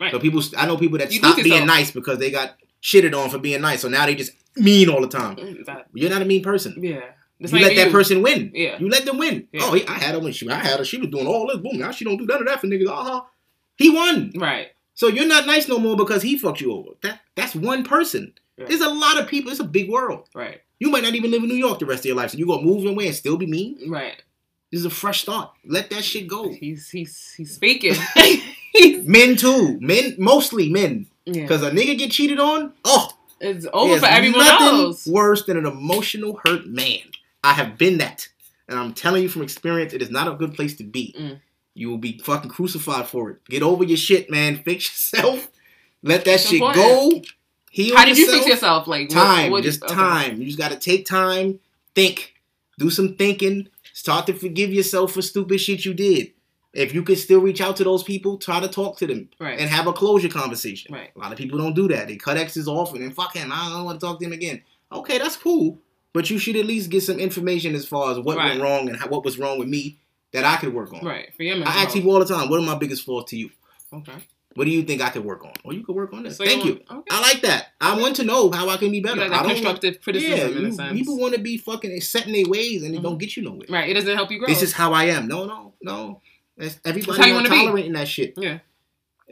[0.00, 0.10] right.
[0.12, 3.28] So people, I know people that You stop being nice because they got shitted on
[3.30, 5.36] for being nice, so now they just mean all the time.
[5.66, 6.76] That- You're not a mean person.
[6.80, 7.00] yeah.
[7.40, 7.92] It's you let that you.
[7.92, 8.52] person win.
[8.54, 8.78] Yeah.
[8.78, 9.48] You let them win.
[9.52, 9.62] Yeah.
[9.64, 10.84] Oh, I had her when she, I had her.
[10.84, 11.56] She was doing all this.
[11.58, 11.78] Boom.
[11.80, 12.86] Now she don't do none of that for niggas.
[12.86, 13.22] Uh-huh.
[13.76, 14.32] He won.
[14.36, 14.68] Right.
[14.94, 16.90] So you're not nice no more because he fucked you over.
[17.02, 18.32] That that's one person.
[18.58, 18.68] Right.
[18.68, 19.50] There's a lot of people.
[19.50, 20.28] It's a big world.
[20.34, 20.60] Right.
[20.78, 22.30] You might not even live in New York the rest of your life.
[22.30, 23.90] So you gonna move away and still be mean?
[23.90, 24.22] Right.
[24.70, 25.50] This is a fresh start.
[25.64, 26.52] Let that shit go.
[26.52, 27.94] He's he's he's speaking.
[28.72, 29.78] he's, Men too.
[29.80, 31.06] Men mostly men.
[31.26, 31.42] yeah.
[31.42, 32.72] Because a nigga get cheated on.
[32.84, 33.08] Oh,
[33.40, 35.06] It's over for everyone nothing else.
[35.06, 37.00] Worse than an emotional hurt man.
[37.42, 38.28] I have been that,
[38.68, 41.14] and I'm telling you from experience, it is not a good place to be.
[41.18, 41.40] Mm.
[41.74, 43.44] You will be fucking crucified for it.
[43.46, 44.56] Get over your shit, man.
[44.64, 45.48] Fix yourself.
[46.02, 46.84] Let that It's shit important.
[46.84, 47.22] go.
[47.70, 48.86] Heal How did you fix yourself?
[48.86, 49.94] Like what- Time, what- just okay.
[49.94, 50.40] time.
[50.40, 51.58] You just gotta take time,
[51.94, 52.34] think,
[52.78, 56.30] do some thinking, start to forgive yourself for stupid shit you did.
[56.72, 59.58] If you can still reach out to those people, try to talk to them Right.
[59.58, 60.92] and have a closure conversation.
[60.94, 61.10] Right.
[61.14, 62.06] A lot of people don't do that.
[62.08, 63.50] They cut exes off and then fuck him.
[63.52, 64.62] I don't want to talk to him again.
[64.92, 65.78] Okay, that's cool,
[66.12, 68.50] but you should at least get some information as far as what Right.
[68.50, 69.98] went wrong and how, what was wrong with me
[70.34, 71.04] that I could work on.
[71.04, 71.34] Right.
[71.36, 73.36] For your mental I ask people all the time, what are my biggest flaws to
[73.36, 73.50] you?
[73.92, 74.12] Okay.
[74.56, 75.52] What do you think I could work on?
[75.64, 76.36] Well, you could work on this.
[76.36, 76.74] So Thank you.
[76.88, 77.16] want- Okay.
[77.16, 77.72] I like that.
[77.80, 79.22] I want to know how I can be You better.
[79.22, 80.92] like I don't want- constructive criticism yeah, in a you- sense.
[80.98, 83.02] people want to be fucking set in their ways and it Mhm.
[83.02, 83.66] don't get you nowhere.
[83.68, 83.88] right.
[83.88, 84.46] It doesn't help you grow.
[84.46, 85.26] This is how I am.
[85.26, 86.20] No, no, no.
[86.56, 87.56] That's everybody how you wanna be.
[87.56, 88.34] tolerating that shit.
[88.36, 88.58] Yeah.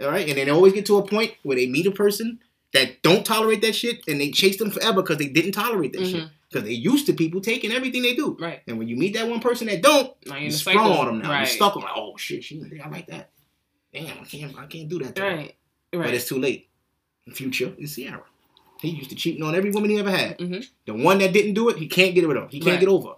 [0.01, 2.41] All right, and then they always get to a point where they meet a person
[2.73, 6.07] that don't tolerate that shit, and they chase them forever because they didn't tolerate that
[6.07, 6.25] shit.
[6.53, 8.37] Because they used to people taking everything they do.
[8.39, 8.61] Right.
[8.67, 11.19] And when you meet that one person that don't, Now you're you sprung on them
[11.23, 11.31] now.
[11.31, 11.41] Right.
[11.41, 13.31] You stuck on like, oh shit, she, I like that.
[13.93, 15.17] Damn, I can't, I can't do that.
[15.19, 15.25] Her.
[15.25, 15.57] Right.
[15.93, 16.69] But it's too late.
[17.27, 18.23] The future is Ciara.
[18.81, 20.39] He used to cheating on every woman he ever had.
[20.39, 20.67] Mhm.
[20.87, 22.51] The one that didn't do it, he can't get rid of.
[22.51, 22.81] He can't Right.
[22.81, 23.15] get over.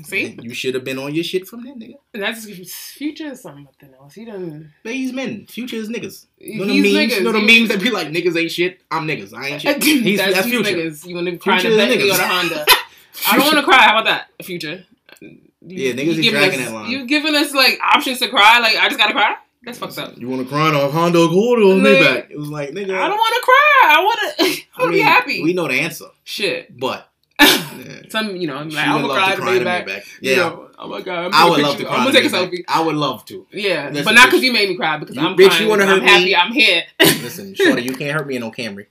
[0.00, 0.04] Woo!
[0.04, 1.94] See, And You should have been on your shit from then, nigga.
[2.12, 2.44] that's
[2.92, 4.14] future is something else.
[4.14, 4.72] He done.
[4.82, 5.46] But he's men.
[5.46, 6.26] Future is niggas.
[6.38, 7.12] You know He's the memes?
[7.12, 7.16] niggas.
[7.18, 8.80] You know the memes that be like, niggas ain't shit.
[8.90, 9.32] I'm niggas.
[9.34, 9.82] I ain't shit.
[9.82, 10.70] He's, that's, that's, future.
[10.70, 11.06] niggas.
[11.06, 12.28] You want to cry in Future the is Bentley or niggas.
[12.28, 12.66] Honda?
[13.30, 13.78] I don't want to cry.
[13.82, 14.44] How about that?
[14.44, 14.84] Future.
[15.20, 16.90] You- Yeah, niggas you is giving dragging us, that line.
[16.90, 18.58] You giving us like options to cry?
[18.60, 19.34] Like I just gotta cry?
[19.62, 20.16] That's fucked up.
[20.16, 22.30] You want to cry on a Honda Accord or Like, Maybach?
[22.30, 22.94] It was like, nigga.
[22.98, 23.82] I don't want to cry.
[23.84, 24.44] I want to.
[24.44, 25.42] I I want to be happy.
[25.42, 26.78] We know the answer, Shit.
[26.80, 27.09] but
[27.40, 28.02] yeah.
[28.10, 29.86] Some, you know, I'm like, I'm gonna cry to to cry in a Maybach.
[29.86, 30.04] Maybach.
[30.20, 30.36] You Yeah.
[30.36, 31.26] know, oh my god.
[31.26, 31.94] I'm I would love to cry.
[31.96, 32.50] I'm gonna take a Maybach.
[32.50, 32.64] selfie.
[32.68, 33.46] I would love to.
[33.52, 34.96] Yeah, Listen, but not because you made me cry.
[34.98, 35.62] Because You- I'm bitch, crying.
[35.62, 36.24] you wanna I'm hurt happy.
[36.26, 36.34] me?
[36.36, 36.82] I'm here.
[37.00, 38.86] Listen, shorty, you can't hurt me in no Camry.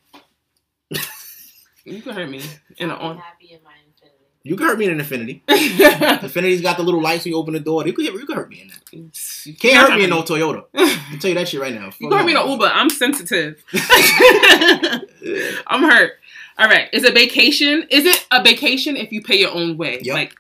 [1.86, 2.42] you can hurt me
[2.78, 3.18] in a I'm on.
[3.18, 4.14] happy in my Infiniti.
[4.44, 5.42] You can hurt me in an Infiniti.
[5.50, 5.86] you
[6.28, 7.86] Infiniti's got the little lights when you open the door.
[7.86, 8.80] You can, you can hurt me in that.
[9.60, 10.64] Can't hurt me in no Toyota.
[10.76, 11.92] I'll tell you that shit right now.
[12.00, 12.66] You can hurt me in an Uber.
[12.74, 13.62] I'm sensitive.
[15.68, 16.14] I'm hurt.
[16.60, 16.90] All right.
[16.94, 17.88] Is a vacation?
[17.90, 20.00] Is it a vacation if you pay your own way?
[20.02, 20.14] Yup.
[20.16, 20.36] Like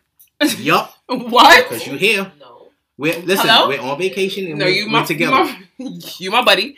[0.59, 1.67] Yup, what?
[1.69, 2.31] because you're here.
[2.39, 2.67] No.
[2.97, 3.47] We're listen.
[3.47, 3.69] Hello?
[3.69, 5.55] We're on vacation and No, we're, you we're my, together.
[5.77, 6.77] You my, you my buddy.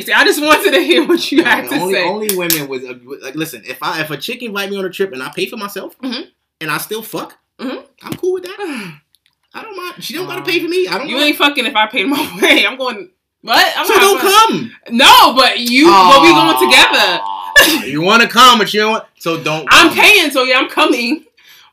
[0.00, 2.04] See, I just wanted to hear what you had to only, say.
[2.08, 3.62] only women with uh, like listen.
[3.66, 5.98] If I if a chick invite me on a trip and I pay for myself
[5.98, 6.28] Mhm.
[6.60, 7.84] and I still fuck, Mhm.
[8.02, 8.58] I'm cool with that.
[9.54, 10.02] I don't mind.
[10.02, 10.86] She don't gotta pay for me.
[10.88, 11.08] I don't.
[11.08, 11.28] you mind.
[11.28, 12.64] ain't fucking if I paid my way.
[12.66, 13.10] I'm going.
[13.42, 13.74] What?
[13.76, 14.96] I'm so not don't fucking- come.
[14.96, 15.86] No, but you.
[15.86, 17.20] But we going together.
[17.62, 18.90] Aw, you want to come, but you don't.
[18.92, 19.66] Want, so don't.
[19.70, 19.98] I'm come.
[19.98, 21.24] paying, so yeah, I'm coming.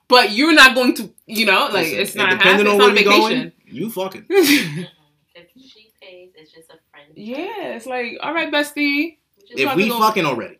[0.07, 1.11] But you're not going to.
[1.27, 2.67] You know, like Listen, it's and not depending happening.
[2.67, 3.51] on It's where not we a going.
[3.51, 3.75] vacation.
[3.77, 4.25] You fucking.
[5.35, 7.07] If she pays, it's just a friend.
[7.15, 9.17] yeah, it's like all right, bestie.
[9.37, 10.57] Which If we go- fucking already,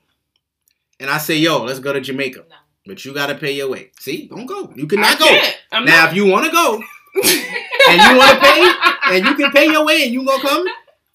[1.00, 2.56] and I say, yo, let's go to Jamaica, no.
[2.86, 3.92] but you gotta pay your way.
[4.00, 4.72] See, don't go.
[4.76, 5.26] You I cannot go.
[5.26, 5.58] can't.
[5.72, 6.10] I'm Now, not.
[6.12, 6.76] if you want to go
[7.16, 8.74] and you want to pay,
[9.16, 10.66] and you can pay your way, and you gonna come,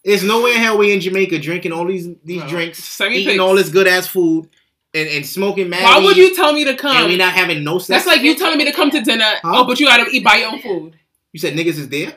[0.05, 3.25] there's no way in hell we in Jamaica drinking all these these Well, drinks, eating
[3.27, 3.41] pics.
[3.41, 4.49] all this good ass food,
[4.93, 5.83] and, and smoking mad.
[5.83, 7.09] Why would you tell me to And come?
[7.09, 7.89] we not having no sex.
[7.89, 9.25] That's like you telling me to come to dinner.
[9.43, 9.53] Huh?
[9.61, 10.97] Oh, but you gotta eat by your own food.
[11.33, 12.15] you said niggas is there.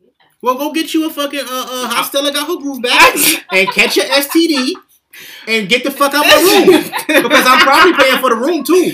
[0.00, 0.08] Yeah.
[0.42, 1.88] Well, go get you a fucking uh uh.
[1.88, 3.14] How Stella got her groove back
[3.52, 4.72] and catch your STD.
[5.48, 6.82] And get the fuck out of my room
[7.22, 8.92] because I'm probably paying for the room too.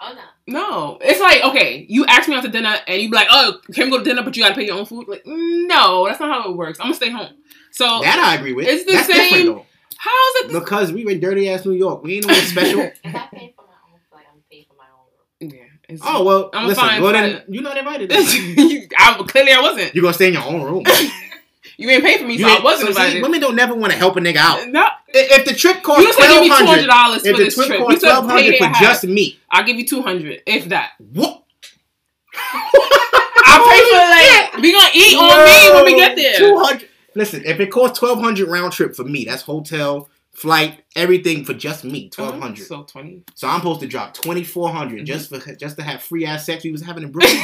[0.00, 0.20] Oh no.
[0.44, 3.60] No, it's like okay, you ask me out to dinner and you be like, oh,
[3.72, 4.24] can we go to dinner?
[4.24, 5.06] But you gotta pay your own food.
[5.06, 6.80] Like, no, that's not how it works.
[6.80, 7.28] I'm gonna stay home.
[7.72, 8.66] So That I agree with.
[8.68, 9.66] It's the That's same- different though.
[9.98, 10.52] how is it?
[10.52, 12.02] Because we in dirty ass New York.
[12.04, 12.80] We ain't no special.
[12.80, 15.50] If I pay for my own flight, I'm paying for my own room.
[15.54, 16.84] Yeah, it's, oh well, I'm listen.
[16.84, 18.10] fine, well then you're not invited.
[18.10, 18.20] then.
[18.98, 19.94] I, clearly I wasn't.
[19.94, 20.84] You're gonna stay in your own room.
[21.78, 23.22] You ain't pay for me, You so I ain't- wasn't so see, invited.
[23.22, 24.68] women don't never want to help a nigga out.
[24.68, 27.24] no, If the trip you costs just said give twelve me two hundred hundred, dollars
[27.24, 27.78] if for the this trip trip.
[27.80, 28.80] You costs said twelve hundred pay for half.
[28.80, 30.90] just me, I'll give you two hundred, if that.
[30.98, 31.42] what?
[32.34, 36.38] I'll pay for like we gonna eat on me when we get there.
[36.38, 36.88] Two hundred.
[37.14, 41.54] Listen, if it costs twelve hundred round trip for me, that's hotel, flight, everything for
[41.54, 42.08] just me.
[42.10, 42.66] Twelve hundred.
[42.66, 43.22] So twenty.
[43.34, 45.04] So I'm supposed to drop twenty four Mm-hmm.
[45.04, 47.38] just for just to have free ass sex we was having in Brooklyn.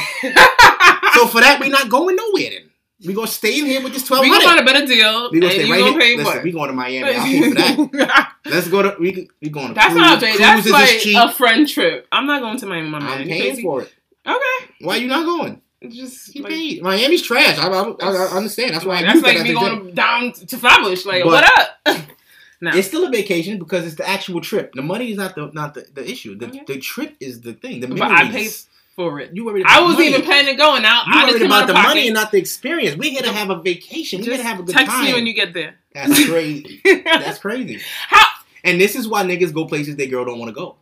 [1.13, 2.49] so for that, we not going nowhere.
[2.51, 2.69] Then
[3.05, 5.29] we gonna stay in here with this twelve we gonna find a better deal.
[5.31, 6.17] We gonna stay right gonna here.
[6.17, 7.13] Listen, we going to Miami.
[7.15, 8.33] I'll pay for that.
[8.45, 10.01] Let's go to we we going to That's cruise.
[10.01, 12.07] not a That's like a friend trip.
[12.11, 12.97] I'm not going to Miami, my.
[12.99, 13.93] I'm paying for it.
[14.27, 15.61] Okay, Why you not going?
[15.81, 16.81] It's just like.
[16.81, 17.57] Miami's trash.
[17.57, 18.73] I, I, I, understand.
[18.73, 21.05] That's why I that's like me going down to Flatbush.
[21.05, 22.01] Like, But- what up?
[22.61, 22.71] no.
[22.71, 24.73] It's still a vacation because it's the actual trip.
[24.73, 26.35] The money is not the not the, the issue.
[26.35, 26.63] The, Okay.
[26.67, 27.79] the trip is the thing.
[27.79, 28.67] The But I memories.
[28.95, 29.31] for it.
[29.33, 30.07] You worried I was money.
[30.09, 32.31] even planning to go, and now You I worried about the of money and not
[32.31, 32.97] the experience.
[32.97, 34.19] We're here to have a vacation.
[34.19, 35.05] We're here to have a good text time.
[35.05, 35.75] me when you get there.
[35.93, 36.81] That's crazy.
[37.05, 37.79] That's crazy.
[38.07, 38.25] How?
[38.65, 40.75] And this is why niggas go places they girl don't want to go.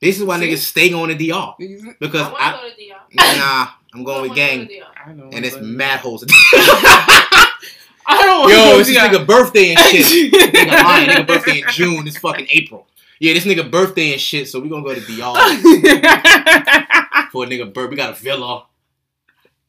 [0.00, 0.46] This is why See?
[0.48, 1.54] niggas stay on the DR
[1.98, 3.38] because I, I go to DR.
[3.38, 4.82] Nah, I'm going with gang, they
[5.14, 5.30] know.
[5.32, 6.24] and it's mad hoes.
[8.08, 10.32] I don't want Yo, to it's this nigga birthday and shit.
[10.54, 11.08] nigga lying.
[11.08, 12.06] Nigga birthday in June.
[12.06, 12.86] It's fucking April.
[13.18, 14.48] Yeah, this nigga birthday and shit.
[14.48, 15.34] So we gonna go to DR
[17.32, 17.90] for a nigga birth.
[17.90, 18.66] We got a villa,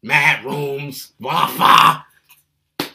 [0.03, 2.01] mad rooms, Wi-Fi,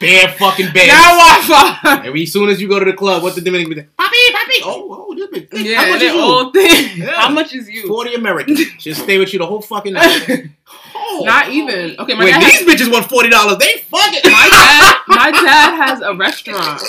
[0.03, 0.87] bare fucking beds.
[0.87, 2.01] Now Wi-Fi.
[2.05, 3.73] And we, as soon as you go to the club, what's the Dominican?
[3.73, 4.61] be like, Papi, papi.
[4.63, 5.63] Oh, oh, this bitch.
[5.65, 6.51] Yeah, How much that is you?
[6.51, 6.97] thing.
[7.01, 7.11] Yeah.
[7.11, 7.87] How much is you?
[7.87, 8.55] Forty American.
[8.79, 10.49] She'll stay with you the whole fucking night.
[10.95, 11.21] Oh.
[11.25, 11.95] Not even.
[11.97, 12.03] Oh.
[12.03, 12.41] Okay, my Wait, dad.
[12.41, 13.57] these Has, bitches want forty dollars.
[13.57, 14.21] They fucking.
[14.31, 14.95] my dad.
[15.07, 16.81] My dad has a restaurant,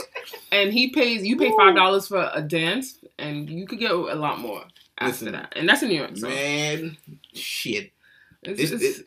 [0.53, 1.25] and he pays.
[1.25, 4.65] You pay five dollars for a dance, and you could get a lot more
[4.99, 5.53] after Listen, that.
[5.57, 6.17] And that's in New York.
[6.17, 6.97] So Man,
[7.33, 7.91] shit.
[8.43, 9.03] it's, This, it's, this,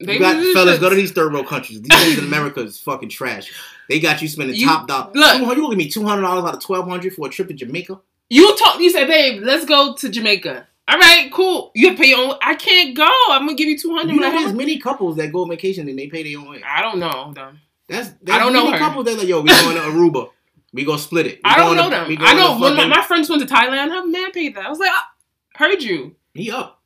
[0.00, 1.80] they you got fellas, go to these third world countries.
[1.82, 3.50] These things in America is fucking trash.
[3.88, 5.10] They got you spending You- top dollar.
[5.14, 5.56] look.
[5.56, 7.98] you at me, two hundred dollars out of twelve hundred for a trip to Jamaica.
[8.30, 8.78] You talk.
[8.80, 11.70] You said, "Babe, let's go to Jamaica." All right, cool.
[11.74, 12.34] You pay your own.
[12.42, 13.08] I can't go.
[13.30, 14.14] I'm gonna give you two hundred.
[14.14, 16.62] You know, there's many couples that go on vacation and they pay their own way.
[16.62, 17.60] I don't know them.
[17.88, 18.78] That's, that's I don't know her.
[18.78, 20.30] couples that like, yo, we going to Aruba.
[20.74, 21.36] We gonna split it.
[21.36, 22.16] We I don't know to- them.
[22.20, 23.88] I know when my, my friends went to Thailand.
[23.90, 24.66] Her man paid that.
[24.66, 25.02] I was like, I
[25.56, 26.14] heard you.
[26.34, 26.82] He up.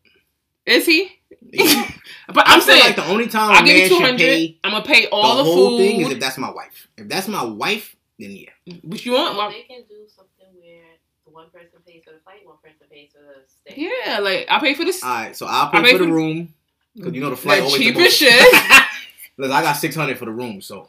[0.66, 1.10] Is he?
[1.52, 1.84] He-
[2.32, 4.18] But I I'm saying, like the only time a I'll give you two should hundred.
[4.18, 6.88] pay I'm gonna pay all the, whole thing is if that's my wife.
[6.96, 8.76] If that's my wife, then yeah.
[8.84, 9.36] But you want?
[9.36, 10.84] Well, Well, they can do something where
[11.24, 13.42] one person pays for the flight, one person pays for the
[13.74, 13.90] stay.
[14.06, 14.98] yeah, like I pay for the.
[15.04, 16.54] All right, so I'll I pay pay for the room
[16.94, 18.54] because you know the flight the always the cheapest most- shit.
[19.36, 20.88] Listen, I got six hundred for the room, so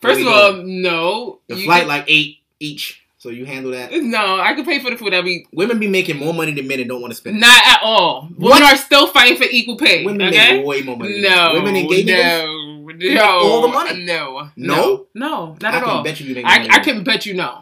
[0.00, 0.62] First of all, go.
[0.62, 1.40] no.
[1.48, 3.01] the You flight can- like eight each.
[3.22, 3.92] So you handle that.
[3.92, 5.46] no, I could pay for the food I every.
[5.52, 7.36] Women be making more money than men and don't want to spend.
[7.36, 7.38] it.
[7.38, 8.22] Not at all.
[8.36, 8.54] What?
[8.54, 10.04] Women are still fighting for equal pay.
[10.04, 10.56] Women okay.
[10.56, 11.20] make way more money.
[11.20, 12.84] No, women and gay niggas.
[12.98, 14.04] no, no, all the money.
[14.04, 15.06] No, No?
[15.14, 16.02] no, not I at can all.
[16.02, 17.60] bet you you make I, I can bet you no,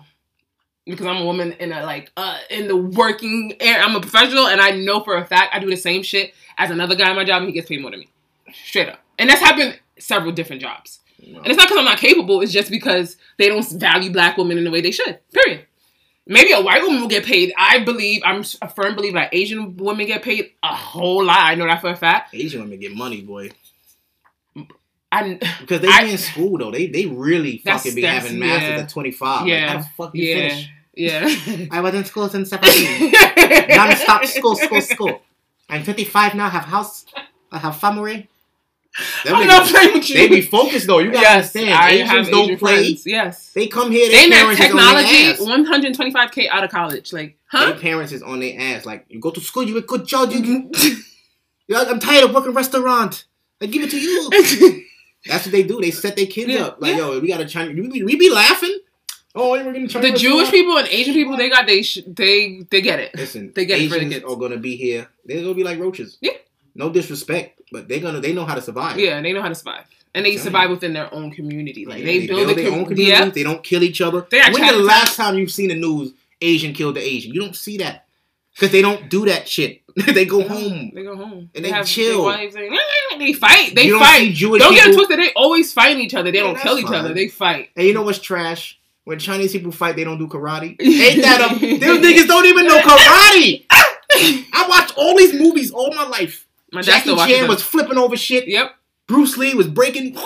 [0.87, 3.85] because I'm a woman in a like uh in the working area.
[3.85, 6.71] I'm a professional, and I know for a fact I do the same shit as
[6.71, 8.09] another guy in my job, and he gets paid more than me,
[8.65, 9.01] straight up.
[9.19, 11.00] And that's happened several different jobs.
[11.27, 11.37] Men.
[11.37, 12.41] And it's not because I'm not capable.
[12.41, 15.19] It's just because they don't value black women in the way they should.
[15.33, 15.67] Period.
[16.27, 17.53] Maybe a white woman will get paid.
[17.59, 21.39] I believe I'm a firm believer that Asian women get paid a whole lot.
[21.39, 22.35] I know that for a fact.
[22.35, 23.51] Asian women get money, boy,
[25.13, 26.71] I because they I- be in school though.
[26.71, 28.83] They they really fucking be having masters yeah.
[28.83, 29.47] at twenty five.
[29.47, 29.61] Yeah.
[29.61, 30.71] Like, how the fuck you yeah finish?
[30.95, 31.67] yeah.
[31.77, 33.13] I was in school since seventeen.
[33.69, 35.23] Non-stop school, school, school.
[35.69, 36.49] I'm 25 now.
[36.51, 37.07] Have house.
[37.51, 38.29] I have family.
[39.25, 40.17] Them I'm niggas- not playing with you.
[40.17, 40.99] They be focused though.
[40.99, 41.71] You gotta yes, understand.
[41.75, 42.75] I Asians have don't Asian play.
[42.83, 43.07] friends.
[43.07, 43.53] Yes.
[43.53, 44.09] They come here.
[44.09, 46.13] They Their in that parents is on their technology,
[46.45, 47.13] 125k out of college.
[47.13, 47.67] Like, huh?
[47.67, 48.85] Their parents is on their ass.
[48.85, 50.33] Like you go to school, you a good job.
[50.33, 50.71] You, you,
[51.69, 53.25] you're I'm tired of working restaurant.
[53.63, 54.29] I give it to you.
[55.27, 55.81] That's what they do.
[55.81, 56.81] They set their kids Yeah, up.
[56.81, 56.99] Like, yeah.
[56.99, 57.77] yo, we got a Chinese.
[57.77, 58.79] We be, we be laughing.
[59.35, 60.51] Oh, you're working Chinese the Jewish restaurant?
[60.53, 63.15] people and Asian people, they got they sh- they they get it.
[63.15, 64.25] Listen, They get it for the Asians kids.
[64.25, 65.09] are gonna be here.
[65.25, 66.19] They're gonna be like roaches.
[66.21, 66.33] Yeah.
[66.75, 68.21] No disrespect, but they're gonna.
[68.21, 68.99] They know how to survive.
[68.99, 71.85] Yeah, they know how to survive, and they survive within their own community.
[71.87, 73.05] Like Yeah, they, build, a their com- own community.
[73.11, 74.27] Yeah, They don't kill each other.
[74.31, 77.33] They when the last time you've seen the news Asian killed the Asian?
[77.35, 78.07] You don't see that
[78.55, 79.83] because they don't do that shit.
[80.15, 80.93] they go home.
[80.95, 82.25] They go home And they have chill.
[82.25, 82.71] wives and-
[83.19, 83.75] they fight.
[83.75, 84.33] They don't fight.
[84.33, 85.19] Jewish Don't get twisted.
[85.19, 86.31] They always fight each other.
[86.31, 87.13] They Yeah, don't kill each other.
[87.13, 87.71] They fight.
[87.77, 88.79] And you know what's trash?
[89.05, 90.77] When Chinese people fight, they don't do karate.
[90.81, 91.79] Ain't that a?
[91.79, 93.67] Them niggas don't even know karate.
[93.71, 96.47] I watched all these movies all my life.
[96.73, 98.47] My Jackie Chan was flipping over shit.
[98.49, 98.75] Yep.
[99.07, 100.17] Bruce Lee was breaking.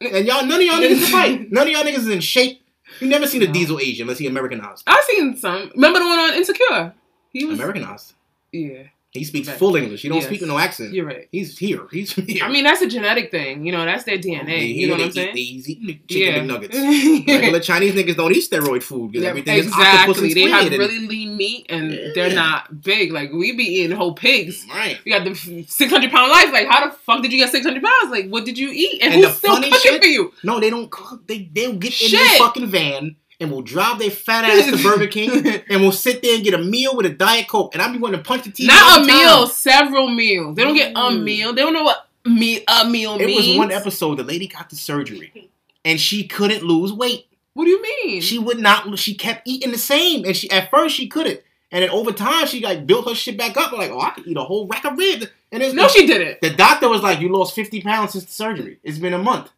[0.00, 1.52] And y'all, none of y'all niggas fight.
[1.52, 2.62] None of y'all niggas is in shape.
[3.00, 3.52] You never seen a No.
[3.52, 4.82] diesel Asian unless he Americanized.
[4.86, 5.70] I've seen some.
[5.74, 6.94] Remember the one on Insecure?
[7.30, 7.58] He was.
[7.58, 8.14] Americanized.
[8.50, 9.58] Yeah, He speaks Right.
[9.58, 10.02] full English.
[10.02, 10.26] He don't Yes.
[10.26, 10.94] speak with no accent.
[10.94, 11.26] you're right.
[11.32, 11.82] He's here.
[11.90, 12.44] He's here.
[12.44, 13.66] I mean, that's a genetic thing.
[13.66, 14.58] You know, that's their DNA.
[14.58, 15.34] here, You know what I'm saying?
[15.34, 16.56] They eat chicken yeah.
[16.56, 17.26] McNuggets.
[17.40, 19.82] Regular Chinese niggas don't eat steroid food because Yeah, everything is octopus
[20.22, 20.26] exactly.
[20.28, 22.08] and They have and- really lean meat and Yeah.
[22.14, 23.10] they're not big.
[23.12, 24.64] Like we be eating whole pigs.
[24.72, 24.98] right.
[25.04, 25.34] We got the
[25.66, 26.52] six hundred pound life.
[26.52, 28.12] Like how the fuck did you get six hundred pounds?
[28.12, 29.00] Like what did you eat?
[29.02, 30.32] And, And who's the still funny cooking shit- for you?
[30.44, 31.26] No, they don't cook.
[31.26, 32.12] They they'll get in Shit.
[32.20, 36.22] their fucking van and will drive their fat ass to Burger King and will sit
[36.22, 37.74] there and get a meal with a diet coke.
[37.74, 38.66] And I'll be wanting to punch the TV.
[38.66, 40.56] Not a every meal, several meals.
[40.56, 41.22] They don't get a Mm.
[41.22, 41.52] meal.
[41.54, 43.48] They don't know what me a meal It means.
[43.48, 44.16] was one episode.
[44.16, 45.50] The lady got the surgery,
[45.84, 47.26] and she couldn't lose weight.
[47.54, 48.20] What do you mean?
[48.20, 48.98] She would not.
[48.98, 51.40] She kept eating the same, and she at first she couldn't,
[51.72, 53.72] and then over time she like built her shit back up.
[53.72, 55.26] Like, oh, I could eat a whole rack of ribs.
[55.50, 56.40] And it's no, she didn't.
[56.42, 58.78] The doctor was like, "You lost fifty pounds since the surgery.
[58.84, 59.50] It's been a month.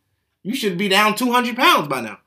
[0.44, 2.18] You should be down two hundred pounds by now.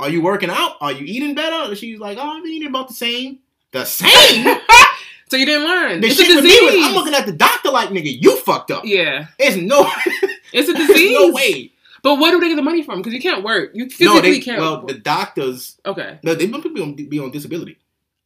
[0.00, 0.76] Are you working out?
[0.80, 3.38] Are you eating better?" And she's like, "Oh, I'm eating about the same.
[3.72, 4.56] The same."
[5.28, 6.00] so you didn't learn.
[6.00, 6.42] the it's a disease.
[6.42, 8.84] me was, I'm looking at the doctor like, "Nigga, you fucked up.
[8.84, 9.90] yeah, It's no,
[10.52, 11.12] it's a there's disease.
[11.18, 11.72] no way."
[12.02, 12.98] But where do they get the money from?
[13.00, 13.72] Because you can't work.
[13.74, 14.58] You No, physically they can't.
[14.60, 16.18] well, the doctors okay.
[16.22, 17.76] no, they must be on, be on disability.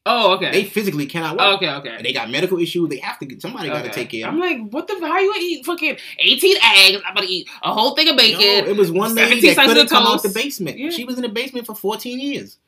[0.07, 0.51] Oh, okay.
[0.51, 1.41] They physically cannot work.
[1.41, 1.97] Oh, okay, okay.
[1.97, 2.91] And they got medical issues.
[2.91, 4.03] They have to get somebody got to Okay.
[4.03, 4.29] take care.
[4.29, 4.63] of I'm them.
[4.65, 4.95] like, what the?
[5.01, 7.03] How you gonna eat fucking 18 eggs?
[7.07, 8.69] I'm gonna eat a whole thing of No, bacon.
[8.69, 10.79] it was one lady 17 that couldn't come out the basement.
[10.79, 10.91] Yeah.
[10.91, 12.59] She was in the basement for 14 years,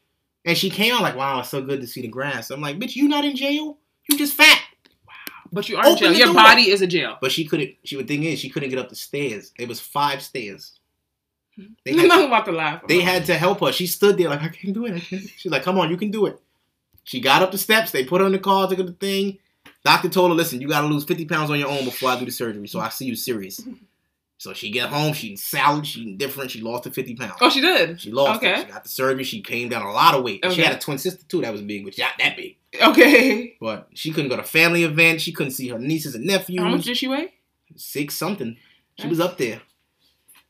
[0.46, 2.78] and she came out like, "Wow, it's so good to see the grass." I'm like,
[2.78, 3.76] "Bitch, you not in jail?
[4.08, 4.62] You just fat."
[5.06, 5.12] Wow.
[5.52, 6.12] But you are in jail.
[6.14, 6.34] Your door.
[6.36, 7.18] body is a jail.
[7.20, 7.74] But she couldn't.
[7.84, 9.52] She the thing is, she couldn't get up the stairs.
[9.58, 10.72] It was five stairs.
[11.84, 12.86] They I'm had, not about to laugh.
[12.86, 13.72] they had to help her.
[13.72, 15.22] She stood there like, "I can't do it." I can't.
[15.36, 16.40] She's like, "Come on, you can do it."
[17.06, 17.90] She got up the steps.
[17.90, 19.38] They put her in the car, took her to the thing.
[19.84, 22.18] Doctor told her, "Listen, you got to lose 50 pounds on your own before I
[22.18, 22.66] do the surgery.
[22.68, 23.60] So I see you serious."
[24.38, 25.14] So she get home.
[25.14, 25.86] She eating salad.
[25.86, 26.50] She eating different.
[26.50, 27.32] She lost the 50 pounds.
[27.40, 27.98] Oh, she did.
[27.98, 28.52] She lost Okay.
[28.52, 28.66] it.
[28.66, 29.24] She got the surgery.
[29.24, 30.44] She came down a lot of weight.
[30.44, 32.56] And She had a twin sister too that was big, but not that big.
[32.78, 33.56] Okay.
[33.58, 35.22] But she couldn't go to family events.
[35.22, 36.60] She couldn't see her nieces and nephews.
[36.60, 37.32] How much did she weigh?
[37.76, 38.58] Six something.
[39.00, 39.62] She was up there.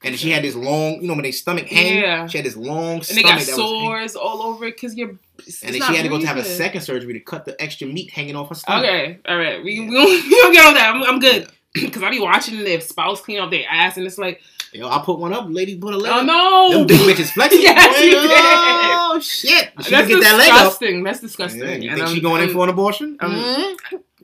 [0.05, 2.01] And she had this long, you know, when they stomach hang.
[2.03, 2.27] Yeah.
[2.27, 4.95] She had this long And stomach they got that was sores all over it because
[4.95, 5.09] you're.
[5.11, 7.87] And then she had to go to have a second surgery to cut the extra
[7.87, 8.85] meat hanging off her stomach.
[8.85, 9.63] Okay, all right.
[9.65, 9.89] We, Yeah.
[9.89, 10.95] we, don't, we don't get on that.
[10.95, 11.49] I'm, I'm good.
[11.75, 14.41] Because I be watching their spouse clean up their ass and it's like,
[14.73, 15.47] Yo, I put one up.
[15.49, 16.79] Lady put a leg oh no.
[16.79, 17.63] Them big bitches flexing.
[17.63, 18.21] Yes, you did.
[18.31, 19.73] Oh, shit.
[19.83, 20.57] She That's get that leg up.
[20.65, 21.03] disgusting.
[21.05, 21.61] That's disgusting.
[21.63, 23.17] Yeah, you And think she I'm- going in I'm- for an abortion?
[23.21, 23.77] um, Mm.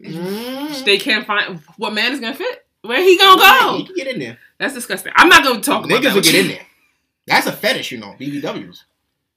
[0.03, 0.85] Mm.
[0.85, 2.67] They can't find what man is gonna fit.
[2.83, 3.77] Where he gonna go?
[3.77, 3.87] You go?
[3.87, 4.39] can get in there.
[4.63, 5.13] That's disgusting.
[5.17, 6.09] I'm not gonna talk about that.
[6.13, 6.67] Niggas will get in there.
[7.27, 8.15] That's a fetish, you know.
[8.17, 8.85] BBWs.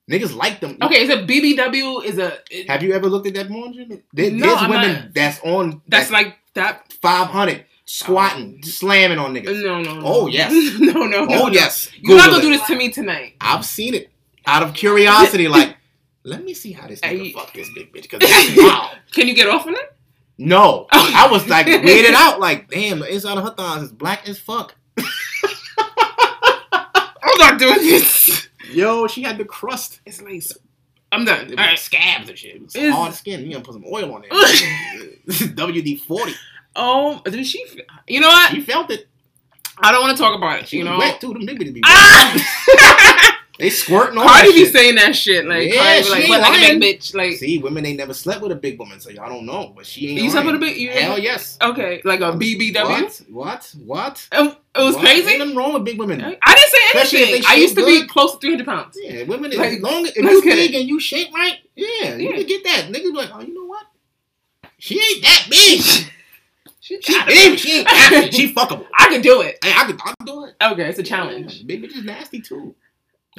[0.08, 0.78] Niggas like them.
[0.80, 3.74] Okay, is so BBW is a it- Have you ever looked at that porn?
[4.14, 5.14] There, No, there's I'm women not.
[5.16, 5.82] that's on.
[5.88, 6.94] that's like that.
[7.02, 8.68] 500 squatting, oh.
[8.68, 9.64] slamming on niggas.
[9.64, 10.02] No, no, no.
[10.06, 10.52] Oh, yes.
[10.80, 11.48] no, no, oh no.
[11.48, 11.90] yes.
[12.00, 13.34] You're not gonna do this to me tonight.
[13.42, 14.12] I've seen it
[14.46, 15.48] out of curiosity.
[15.58, 15.76] like,
[16.22, 17.34] let me see how this nigga Hey.
[17.34, 18.08] fuck this big bitch.
[18.08, 18.22] Cause
[18.58, 18.92] wow.
[19.12, 19.92] Can you get off on it?
[20.38, 21.12] No, oh.
[21.16, 22.40] I was like weirded out.
[22.40, 24.76] Like, damn, the inside of her thighs is black as fuck.
[27.26, 28.48] I'm not doing this.
[28.72, 30.00] Yo, she had the crust.
[30.06, 30.44] It's like
[31.12, 31.52] I'm done.
[31.52, 31.78] It right.
[31.80, 32.56] scabs and shit.
[32.56, 33.46] It was Is- hard skin.
[33.46, 34.32] You gonna put some oil on it.
[35.28, 36.34] WD forty.
[36.76, 37.66] Oh, did she?
[38.08, 38.52] You know what?
[38.52, 39.08] She felt it.
[39.78, 40.68] I don't want to talk about it.
[40.68, 40.98] She You know.
[40.98, 41.34] wet too.
[41.34, 41.82] Them bitches be.
[41.86, 43.32] Ah!
[43.58, 44.74] They squirting on Cardi B shit.
[44.74, 47.38] saying that shit like, Yeah, Cardi like, ain't what, like a big bitch, like.
[47.38, 49.72] See, women ain't never slept with a big woman, so y'all don't know.
[49.74, 50.22] But she ain't.
[50.22, 51.58] You slept with a big- you- Hell yes.
[51.62, 52.76] Okay, like a BBW.
[52.86, 53.24] What?
[53.30, 53.74] What?
[53.86, 54.28] What?
[54.34, 55.38] It, it was crazy.
[55.38, 56.22] Nothing wrong with big women.
[56.22, 57.44] I didn't say Especially anything.
[57.48, 58.98] I used to be close to 300 pounds.
[59.02, 60.80] Yeah, women as long as you big it.
[60.80, 62.36] and you shape right, yeah, you Yeah.
[62.38, 62.82] can get that.
[62.90, 63.86] Niggas be like, oh, you know what?
[64.78, 65.82] She ain't that big.
[66.82, 67.58] She, She big.
[67.58, 68.32] She ain't that big.
[68.34, 68.86] She fuckable.
[69.00, 69.58] I could do it.
[69.64, 70.56] Hey, I could, I could do it.
[70.62, 71.66] Okay, it's a challenge.
[71.66, 72.76] Big bitches nasty too.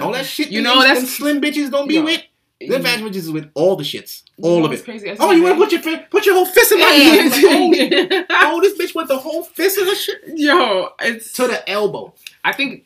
[0.00, 0.48] All that shit.
[0.48, 2.22] You know, that's- slim bitches don't be with.
[2.58, 4.82] Fat bitches is with all the shits, all of it.
[4.82, 5.14] Crazy?
[5.20, 7.30] Oh, you want to put your fi- put your whole fist in my hand?
[8.26, 11.32] Like, oh, oh, this bitch went the whole fist in the shit Yo, it's.
[11.34, 12.14] to the elbow.
[12.42, 12.85] I think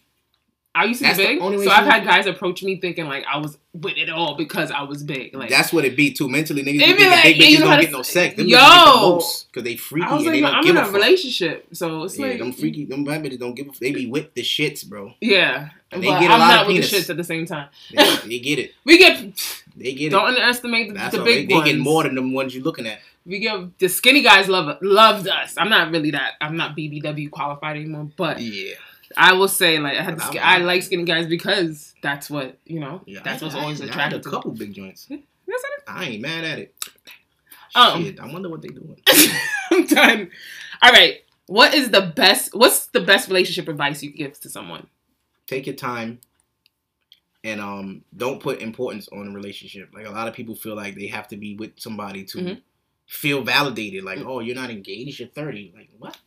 [0.80, 3.24] I used to That's be the big, so I've had guys approach me thinking like
[3.30, 5.34] I was with it all because I was big.
[5.34, 6.28] Like That's what it be too.
[6.28, 8.36] Mentally, niggas They be like, big bitches don't get no sex.
[8.36, 8.56] Them Yo.
[8.56, 10.90] get the because they freaky I was like, they don't I'm give in a a
[10.90, 13.72] relationship, so it's Yeah, like them freaky, them bad bitches don't give a.
[13.78, 15.12] They be with the shits, bro.
[15.20, 16.90] Yeah, And but they get a I'm lot not of with penis.
[16.90, 17.68] the shits at the same time.
[17.94, 18.72] They, they get it.
[18.84, 19.18] We get
[19.76, 20.10] They get it.
[20.10, 20.28] don't it.
[20.28, 21.22] underestimate the, That's the.
[21.22, 23.00] They, big they get more than them ones you're looking at.
[23.26, 25.54] we get the skinny guys love loved us.
[25.58, 26.32] I'm not really that.
[26.40, 28.74] I'm not BBW qualified anymore, but Yeah,
[29.16, 32.80] I will say like I had I- I like skinny guys because that's what you
[32.80, 33.02] know.
[33.06, 33.20] yeah.
[33.24, 34.26] that's I- what's I- always I had attractive.
[34.26, 35.08] a couple big joints.
[35.88, 36.74] I ain't mad at it.
[37.74, 38.04] Um.
[38.04, 39.00] Shit, I wonder what they doing.
[39.70, 40.30] I'm done.
[40.82, 41.18] All right.
[41.46, 42.54] What is the best?
[42.54, 44.86] What's the best relationship advice you give to someone?
[45.46, 46.20] Take your time.
[47.42, 49.90] And um, don't put importance on a relationship.
[49.94, 52.60] Like a lot of people feel like they have to be with somebody to Mhm.
[53.06, 54.04] feel validated.
[54.04, 54.26] Like, Mm.
[54.26, 55.18] oh, you're not engaged.
[55.20, 55.72] You're thirty.
[55.74, 56.18] Like what?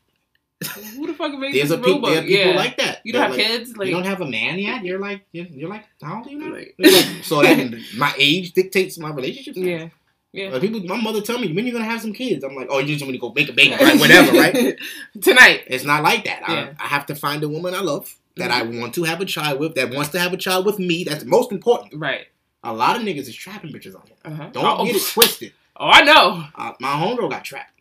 [0.95, 1.93] Who the fuck made There's a people.
[1.93, 2.09] robot?
[2.11, 2.55] There are people yeah.
[2.55, 3.01] like that.
[3.03, 3.78] you don't They're have like, kids.
[3.78, 4.84] Like you don't have a man yet.
[4.84, 6.53] You're like you're, you're like how old are you now?
[6.53, 6.76] Like-
[7.23, 9.56] so that my age dictates my relationship.
[9.57, 9.90] yeah.
[10.34, 10.49] Yeah.
[10.49, 12.44] Like people, my mother tell me when you're gonna have some kids.
[12.44, 13.99] I'm like, oh, you just want to go make a baby, right?
[13.99, 14.76] Whatever, right?
[15.22, 15.65] Tonight.
[15.68, 16.41] It's not like that.
[16.41, 16.56] Yeah.
[16.56, 16.81] Mm-hmm.
[16.81, 19.26] I, I have to find a woman I love that I want to have a
[19.26, 21.03] child with, that wants to have a child with me.
[21.03, 22.02] That's most important.
[22.02, 22.27] Right.
[22.64, 24.15] A lot of niggas is trapping bitches on here.
[24.26, 24.49] Uh-huh.
[24.52, 25.53] Don't oh, get it twisted.
[25.77, 26.45] oh, I know.
[26.56, 27.72] Uh, my homegirl got trapped.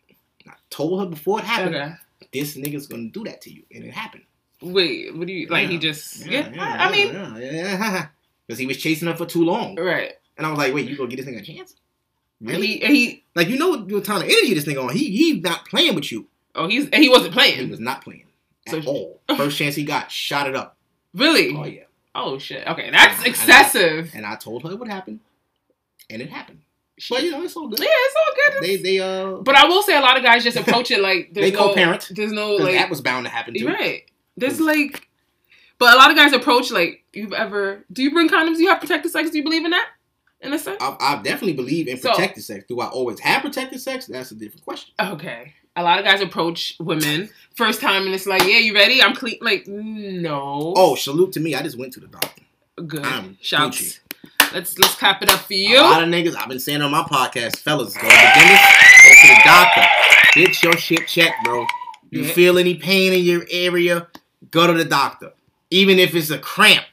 [0.47, 1.93] I told her before it happened, Okay.
[2.33, 4.23] This nigga's gonna do that to you, and it happened.
[4.61, 5.15] Wait.
[5.15, 5.67] What do you like?
[5.69, 5.79] He Yeah.
[5.79, 6.25] just.
[6.25, 6.51] Yeah.
[6.59, 7.13] I, I yeah, mean.
[7.41, 8.07] yeah, yeah.
[8.47, 10.13] because he was chasing her for too long, Right.
[10.37, 11.75] and I was like, wait, you gonna get this nigga a chance?
[12.39, 12.67] And Really?
[12.67, 12.83] he.
[12.83, 13.23] and he.
[13.35, 14.93] Like you know what what kind of energy this nigga on?
[14.95, 16.27] He he's not playing with you.
[16.55, 16.89] Oh, he's.
[16.89, 17.57] And he wasn't playing.
[17.59, 18.25] He was not playing
[18.67, 19.21] So- at all.
[19.37, 20.77] First chance he got, shot it up.
[21.13, 21.55] Really.
[21.55, 21.83] Oh yeah.
[22.15, 22.65] Oh shit.
[22.67, 24.11] Okay, that's And I- excessive.
[24.13, 25.19] And I told her what happened,
[26.09, 26.59] and it happened.
[27.09, 27.79] But you know it's all good.
[27.79, 28.63] Yeah, it's all good.
[28.63, 29.37] They they uh.
[29.37, 31.67] But I will say a lot of guys just approach it like there's They no,
[31.69, 32.11] co-parent.
[32.11, 33.67] There's no like that was bound to happen too.
[33.67, 34.03] Right.
[34.37, 35.07] There's like,
[35.77, 37.83] but a lot of guys approach like you've ever.
[37.91, 38.55] Do you bring condoms?
[38.57, 39.29] Do you have protected sex?
[39.31, 39.87] Do you believe in that?
[40.43, 40.77] in a sense.
[40.81, 42.65] I, I definitely believe in So- protected sex.
[42.67, 44.05] Do I always have protected sex?
[44.07, 44.93] That's a different question.
[44.99, 45.53] Okay.
[45.75, 49.01] A lot of guys approach women first time and it's like, yeah, you ready?
[49.01, 49.37] I'm clean.
[49.41, 50.73] Like, no.
[50.75, 51.55] Oh, salute to me.
[51.55, 52.43] I just went to the doctor.
[52.85, 53.03] good.
[53.05, 53.77] I'm Shouts.
[53.79, 53.99] Gucci.
[54.53, 55.79] Let's let's clap it up for you.
[55.79, 58.63] A lot of niggas, I've been saying on my podcast, fellas, go to the dentist,
[59.03, 59.81] go to the doctor.
[60.35, 61.65] Get your shit checked, bro.
[62.11, 62.33] You Yeah.
[62.33, 64.07] feel any pain in your area,
[64.51, 65.33] go to the doctor.
[65.71, 66.85] Even if it's a cramp.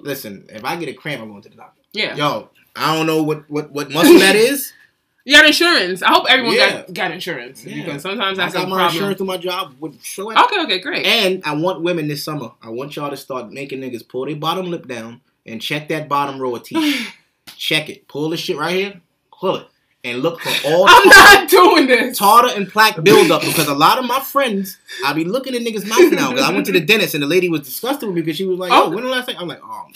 [0.00, 1.80] Listen, if I get a cramp, I'm going to the doctor.
[1.92, 2.16] Yeah.
[2.16, 4.72] Yo, I don't know what, what, what muscle that is.
[5.26, 6.02] You got insurance.
[6.02, 6.82] I hope everyone Yeah.
[6.82, 7.82] got, got insurance Yeah.
[7.86, 8.94] because sometimes I that's a got my problem.
[8.96, 9.74] insurance through my job.
[9.80, 10.36] Would show it.
[10.36, 11.06] Okay, okay, great.
[11.06, 12.50] And I want women this summer.
[12.60, 16.08] I want y'all to start making niggas pull their bottom lip down and check that
[16.08, 17.08] bottom row of teeth.
[17.56, 18.08] check it.
[18.08, 19.00] Pull this shit right here.
[19.38, 19.66] Pull it.
[20.04, 22.18] And look for all I'm tartar, not doing this.
[22.18, 25.88] tartar and plaque buildup because a lot of my friends, I be looking at niggas'
[25.88, 28.20] mouth now because I went to the dentist and the lady was disgusted with me
[28.22, 28.90] because she was like, "Yo, Oh.
[28.90, 29.86] when the last time?" I'm like, "Oh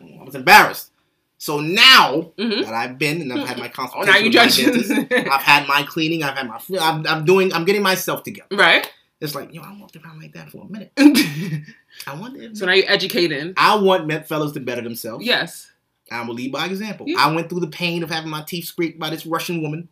[0.00, 0.90] no," I was embarrassed.
[1.38, 2.64] So now Mhm.
[2.64, 4.56] that I've been and I've had my Oh, consultation, now you judge.
[4.56, 8.48] dentist, I've had my cleaning, I've had my, I'm, I'm doing, I'm getting myself together.
[8.56, 8.90] right.
[9.24, 10.92] It's like, yo, I walked around like that for a minute.
[12.06, 12.56] I want it.
[12.56, 13.54] so now you're educating.
[13.56, 15.24] I want men fellas to better themselves.
[15.24, 15.70] Yes.
[16.10, 17.06] I'm gonna lead by example.
[17.08, 17.16] Yeah.
[17.18, 19.88] I went through the pain of having my teeth scraped by this Russian woman.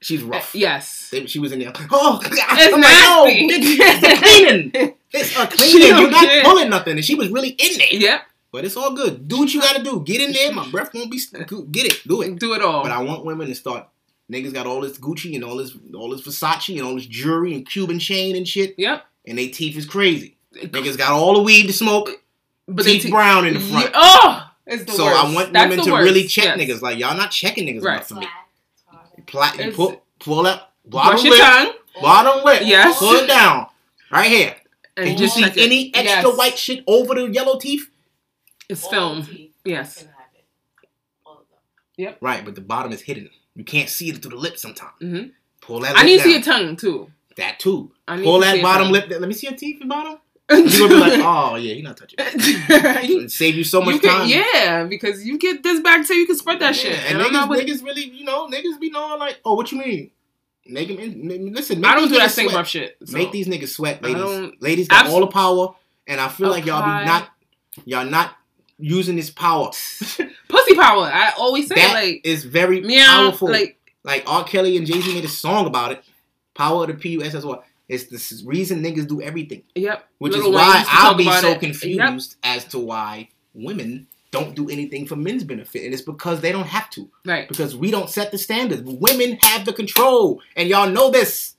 [0.00, 0.54] She's uh, rough.
[0.54, 1.08] yes.
[1.10, 1.72] They- She was in there.
[1.90, 3.46] Oh, It's I'm like, nasty.
[3.50, 4.94] it's a cleaning.
[5.12, 5.88] It's a cleaning.
[5.98, 6.42] You're not care.
[6.42, 6.96] pulling nothing.
[6.96, 7.88] And she was really in there.
[7.92, 8.20] Yep.
[8.52, 9.26] But it's all good.
[9.26, 10.02] Do what you gotta do.
[10.04, 10.52] Get in there.
[10.52, 11.18] My breath won't be.
[11.70, 12.06] Get it.
[12.06, 12.38] Do it.
[12.38, 12.82] Do it all.
[12.82, 13.88] But I want women to start.
[14.32, 17.54] Niggas got all this Gucci and all this, all this Versace and all this jewelry
[17.54, 19.04] and Cuban chain and shit, yep.
[19.26, 20.36] and they teeth is crazy.
[20.54, 22.10] Niggas got all the weed to smoke,
[22.66, 23.86] But they teeth te- brown in the front.
[23.86, 25.24] Yeah, oh, it's the so worst.
[25.24, 26.04] I want That's women to worst.
[26.04, 26.58] really check Yes.
[26.58, 26.80] niggas.
[26.82, 27.94] Like y'all not checking niggas Right.
[27.96, 28.26] enough for me.
[29.30, 29.54] Black.
[29.56, 32.62] Pla- you pull, pull up, bottom Brush your tongue bottom lip.
[32.64, 32.98] Yes.
[32.98, 33.66] Pull it down,
[34.10, 34.56] right here.
[34.96, 35.56] and If you just see it.
[35.58, 36.38] any extra Yes.
[36.38, 37.90] white shit over the yellow teeth,
[38.70, 39.26] It's All film.
[39.26, 39.98] teeth Yes.
[39.98, 40.44] can have it.
[41.26, 41.46] All of
[41.98, 42.14] them.
[42.22, 42.42] right?
[42.44, 43.28] But the bottom is hidden.
[43.54, 44.92] You can't see it through the lip sometimes.
[45.02, 45.30] Mhm.
[45.60, 45.96] Pull that.
[45.96, 47.10] I need to see your tongue too.
[47.36, 47.90] That too.
[48.06, 49.06] I need Pull to see that bottom lip.
[49.08, 50.18] Let me see your teeth and bottom.
[50.50, 52.16] You're gonna be like, oh yeah, you're not touching.
[52.18, 53.30] it.
[53.32, 54.28] save you so much you can, time.
[54.28, 56.98] yeah, because you get this back, bacteria, you can spread that shit.
[56.98, 60.10] And, And, niggas, niggas really, you know, niggas be knowing like, oh, what you mean?
[60.66, 61.80] Make them in, listen.
[61.80, 62.98] Make I don't do that same rough shit.
[63.02, 63.16] so.
[63.16, 64.52] Make these niggas sweat, ladies.
[64.60, 65.74] Ladies got Abs- all the power,
[66.06, 67.30] and I feel like y'all be not,
[67.86, 68.36] y'all not
[68.78, 69.68] using his power.
[70.48, 71.04] pussy power.
[71.12, 73.50] I always say That like is very meow, powerful.
[73.50, 74.44] like Like R.
[74.44, 76.04] Kelly and Jay Z made a song about it.
[76.54, 77.56] Power of the P U S S Y.
[77.88, 80.08] It's the reason niggas do everything, yep.
[80.18, 81.60] which Lil is why I'll be so it.
[81.60, 86.50] confused as to why women don't do anything for men's benefit, and it's because they
[86.50, 87.08] don't have to.
[87.26, 87.46] Right.
[87.46, 88.82] Because we don't set the standards.
[88.84, 91.53] Women have the control, and y'all know this.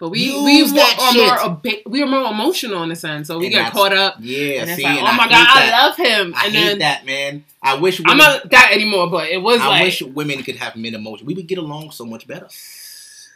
[0.00, 1.62] But we Use we more, that are shit.
[1.64, 4.16] more we are more emotional in a sense, so we And get caught up.
[4.20, 5.72] Yeah, and see, like, and oh my god, that.
[5.74, 6.34] I love him.
[6.36, 7.44] I and hate then that, man.
[7.62, 10.54] I wish I'm women, not that anymore, but it was I like wish women could
[10.56, 11.26] have men emotion.
[11.26, 12.46] We would get along so much better.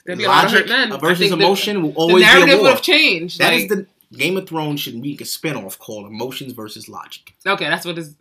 [0.07, 1.01] there'd be a lot of Logic men.
[1.01, 3.39] Versus think the- emotion will The, always be narrative a would have changed.
[3.41, 7.35] That is like, the Game of Thrones should make a spinoff called Emotions versus Logic,
[7.45, 7.65] okay.
[7.69, 8.15] That's what is.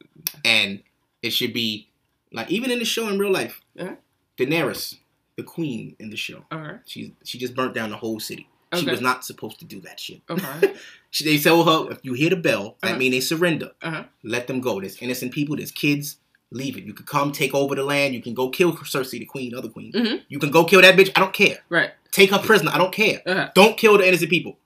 [0.44, 0.80] and
[1.22, 1.90] it should be
[2.34, 3.96] like even in the show in real life, Uh-huh.
[4.38, 4.96] Daenerys,
[5.38, 6.78] the queen in the show, Okay.
[6.86, 8.48] she she just burnt down the whole city.
[8.74, 10.22] She was not supposed to do that shit.
[10.30, 10.74] Okay.
[11.14, 12.98] She, they tell her if you hear the bell, that Uh-huh.
[12.98, 13.72] means they surrender.
[13.82, 14.06] Uh-huh.
[14.24, 14.80] Let them go.
[14.80, 15.58] There's innocent people.
[15.58, 16.16] There's kids.
[16.52, 16.86] Leave it.
[16.86, 18.14] You can come take over the land.
[18.14, 19.92] You can go kill Cersei, the queen, other queen.
[19.92, 20.22] Mhm.
[20.30, 21.12] You can go kill that bitch.
[21.18, 21.58] I don't care.
[21.68, 21.92] Right.
[22.12, 22.72] Take her prisoner.
[22.74, 23.22] I don't care.
[23.26, 23.50] Uh-huh.
[23.56, 24.58] Don't kill the innocent people.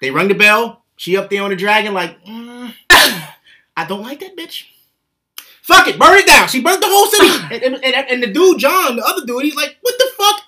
[0.00, 0.82] They rung the bell.
[0.96, 4.64] She up there on the dragon, like, mm, I don't like that bitch.
[5.62, 6.48] Fuck it, burn it down.
[6.48, 7.64] She burnt the whole city.
[7.64, 10.40] and, and, and, the dude, Jon, the other dude, he's like, what the fuck?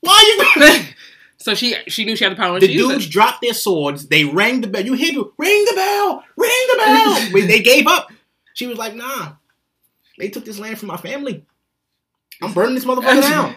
[0.00, 0.84] Why you?
[1.36, 2.60] so she she knew she had the power.
[2.60, 4.06] The dudes dropped their swords.
[4.06, 4.84] They rang the bell.
[4.84, 7.46] You hear the ring the bell, ring the bell.
[7.46, 8.12] They gave up.
[8.54, 9.32] She was like, nah.
[10.18, 11.44] They took this land from my family.
[12.40, 13.56] I'm burning this motherfucker down.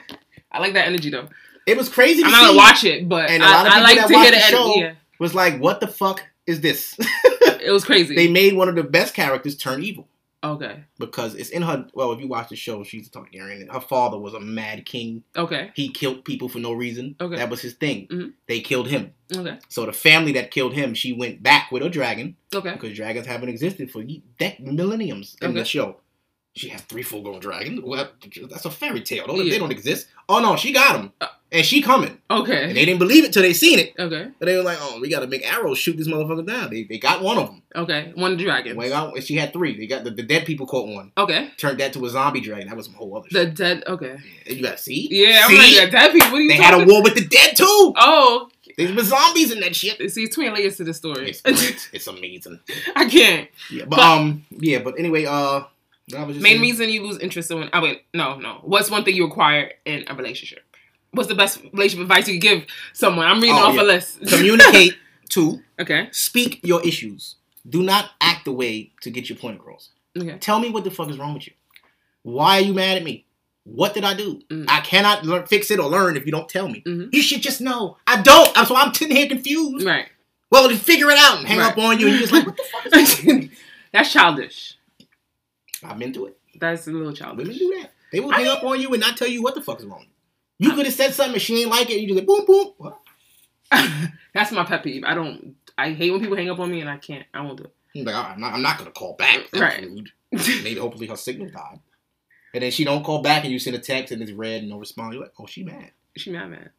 [0.51, 1.29] I like that energy though.
[1.67, 3.75] It was crazy to I'm not gonna watch it, but And a lot of I,
[3.75, 4.75] I people like that to watch hear the the show-.
[4.75, 4.93] Yeah.
[5.19, 6.97] Was like, what the fuck is this?
[7.61, 8.15] It was crazy.
[8.15, 10.07] they made one of the best characters turn evil
[10.43, 10.83] okay.
[10.97, 11.87] because it's in her.
[11.93, 13.71] Well, if you watch the show, she's a Targaryen.
[13.71, 15.23] Her father was a mad king.
[15.35, 15.71] Okay.
[15.75, 17.15] He killed people for no reason.
[17.19, 17.35] Okay.
[17.37, 18.07] That was his thing.
[18.07, 18.33] Mhm.
[18.47, 19.13] They killed him.
[19.35, 19.57] Okay.
[19.69, 22.35] So the family that killed him, she went back with a dragon.
[22.53, 22.71] Okay.
[22.73, 25.59] because dragons haven't existed for dec- millenniums in Okay.
[25.59, 25.97] the show.
[26.55, 27.79] She has three full-grown dragons.
[27.83, 28.09] Well,
[28.49, 29.27] that's a fairy tale.
[29.27, 29.51] Don't- Yeah.
[29.51, 30.07] They don't exist.
[30.27, 31.27] Oh no, she got them, Uh.
[31.51, 32.17] and she coming.
[32.29, 32.65] Okay.
[32.65, 33.93] And they didn't believe it till they seen it.
[33.97, 34.23] Okay.
[34.23, 36.83] And they were like, "Oh, we got to make arrows shoot this motherfucker down." They,
[36.83, 37.61] they got one of them.
[37.75, 38.11] Okay.
[38.15, 38.79] One dragon.
[38.91, 39.77] Out, and she had three.
[39.77, 41.11] They got the, the dead people caught one.
[41.17, 41.49] Okay.
[41.57, 42.67] Turned that to a zombie dragon.
[42.67, 43.55] That was some whole other The shit.
[43.55, 43.83] dead.
[43.87, 44.17] Okay.
[44.47, 45.07] You got to see.
[45.11, 45.79] Yeah, I'm See?
[45.79, 46.31] like dead people.
[46.31, 47.93] What are you They had a war with the dead too.
[47.95, 49.97] Oh, There's been zombies in that shit.
[50.11, 51.29] see, it's twin layers to the story.
[51.29, 51.89] It's great.
[51.93, 52.59] it's amazing.
[52.95, 53.47] I can't.
[53.71, 55.78] Yeah, but But- um, yeah, but anyway, uh, I was just
[56.11, 57.69] Main saying- reason you lose interest in.
[57.73, 58.59] Oh wait, no, no.
[58.63, 60.63] What's one thing you require in a relationship?
[61.11, 63.25] What's the best relationship advice you could give someone?
[63.25, 63.81] I'm reading Oh, off yeah.
[63.81, 64.19] a list.
[64.27, 64.95] Communicate.
[65.29, 65.61] Two.
[65.79, 66.09] okay.
[66.11, 67.35] Speak your issues.
[67.67, 69.89] Do not act the way to get your point across.
[70.17, 70.37] Okay.
[70.39, 71.53] Tell me what the fuck is wrong with you.
[72.23, 73.25] Why are you mad at me?
[73.63, 74.41] What did I do?
[74.49, 74.65] Mm.
[74.67, 76.81] I cannot learn, fix it or learn if you don't tell me.
[76.85, 77.13] Mhm.
[77.13, 77.97] You should just know.
[78.07, 78.57] I don't.
[78.57, 79.85] I'm so I'm sitting here confused.
[79.85, 80.07] Right.
[80.51, 81.71] Well, then figure it out and hang Right.
[81.71, 82.07] up on you.
[82.07, 82.93] And you're just like, what the fuck is
[83.25, 83.49] wrong with you?
[83.93, 84.75] That's childish.
[85.83, 86.37] I've been through it.
[86.59, 87.57] That's a little Women childish.
[87.59, 87.91] do that.
[88.11, 89.79] They will I hang mean- up on you and not tell you what the fuck
[89.79, 90.05] is wrong.
[90.57, 91.99] You could have said something and she ain't like it.
[92.01, 92.73] You just like boom boom.
[92.77, 92.99] What?
[94.33, 95.03] That's my pet peeve.
[95.05, 95.55] I don't.
[95.77, 97.25] I hate when people hang up on me and I can't.
[97.33, 97.73] I won't do it.
[97.93, 99.47] He's like, I'm not, I'm not gonna call back.
[99.53, 99.83] Right.
[99.83, 100.09] rude.
[100.31, 101.79] Maybe hopefully her signal died.
[102.53, 104.69] And then she don't call back and you send a text and it's red and
[104.69, 105.13] no response.
[105.13, 105.91] You're like, oh, she mad.
[106.17, 106.69] she mad, man.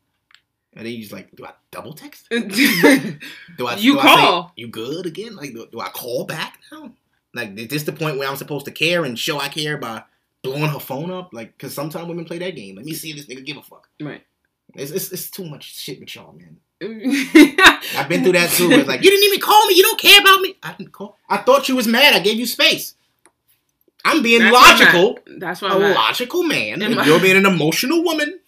[0.75, 2.29] And then you just like, do I double text?
[2.31, 4.53] Do I You do I say, call.
[4.57, 5.35] you good again?
[5.35, 6.93] Like, do, do I call back now?
[7.35, 10.03] Like, is this the point where I'm supposed to care and show I care by
[10.43, 11.33] blowing her phone up?
[11.33, 12.77] Like, because sometimes women play that game.
[12.77, 13.89] Let me see if this nigga give a fuck.
[14.01, 14.23] Right.
[14.75, 16.57] It's, it's, it's too much shit with y'all, man.
[17.97, 18.71] I've been through that too.
[18.71, 19.75] It's like, you didn't even call me.
[19.75, 20.57] You don't care about me.
[20.63, 21.17] I didn't call.
[21.29, 22.15] I thought you was mad.
[22.15, 22.95] I gave you space.
[24.05, 25.19] I'm being That's logical.
[25.27, 25.41] at.
[25.41, 26.83] That's why a I'm logical man.
[26.83, 28.39] Am And I- you're being an emotional woman,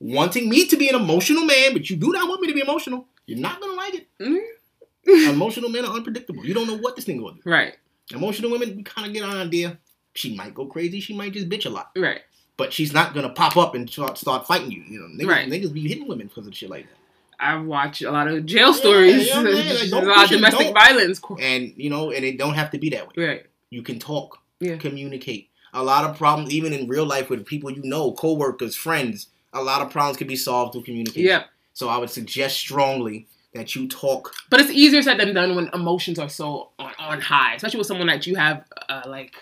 [0.00, 2.60] wanting me to be an emotional man, but you do not want me to be
[2.60, 3.06] emotional.
[3.26, 4.08] You're not gonna like it.
[4.20, 5.32] Mhm.
[5.32, 6.44] emotional men are unpredictable.
[6.44, 7.40] You don't know what this thing will do.
[7.44, 7.76] Right.
[8.12, 9.78] Emotional women, we kind of get an idea.
[10.14, 11.00] She might go crazy.
[11.00, 12.20] She might just bitch a lot, Right.
[12.56, 14.82] but she's not gonna pop up and start, start fighting you.
[14.88, 15.48] You know, niggas, Right.
[15.48, 16.96] niggas be hitting women because of shit like that.
[17.38, 19.26] I watch a lot of jail stories.
[19.28, 21.20] yeah, man, like, There's a lot of domestic violence.
[21.40, 23.26] And you know, and it don't have to be that way.
[23.26, 23.46] Right.
[23.70, 24.76] You can talk, Yeah.
[24.76, 25.50] communicate.
[25.74, 29.26] A lot of problems, even in real life, with people you know, coworkers, friends.
[29.52, 31.28] A lot of problems can be solved through communication.
[31.28, 31.44] Yeah.
[31.74, 33.26] So I would suggest strongly
[33.56, 34.34] that you talk.
[34.50, 37.86] But it's easier said than done when emotions are so on, on high, especially with
[37.86, 39.34] someone that you have uh, like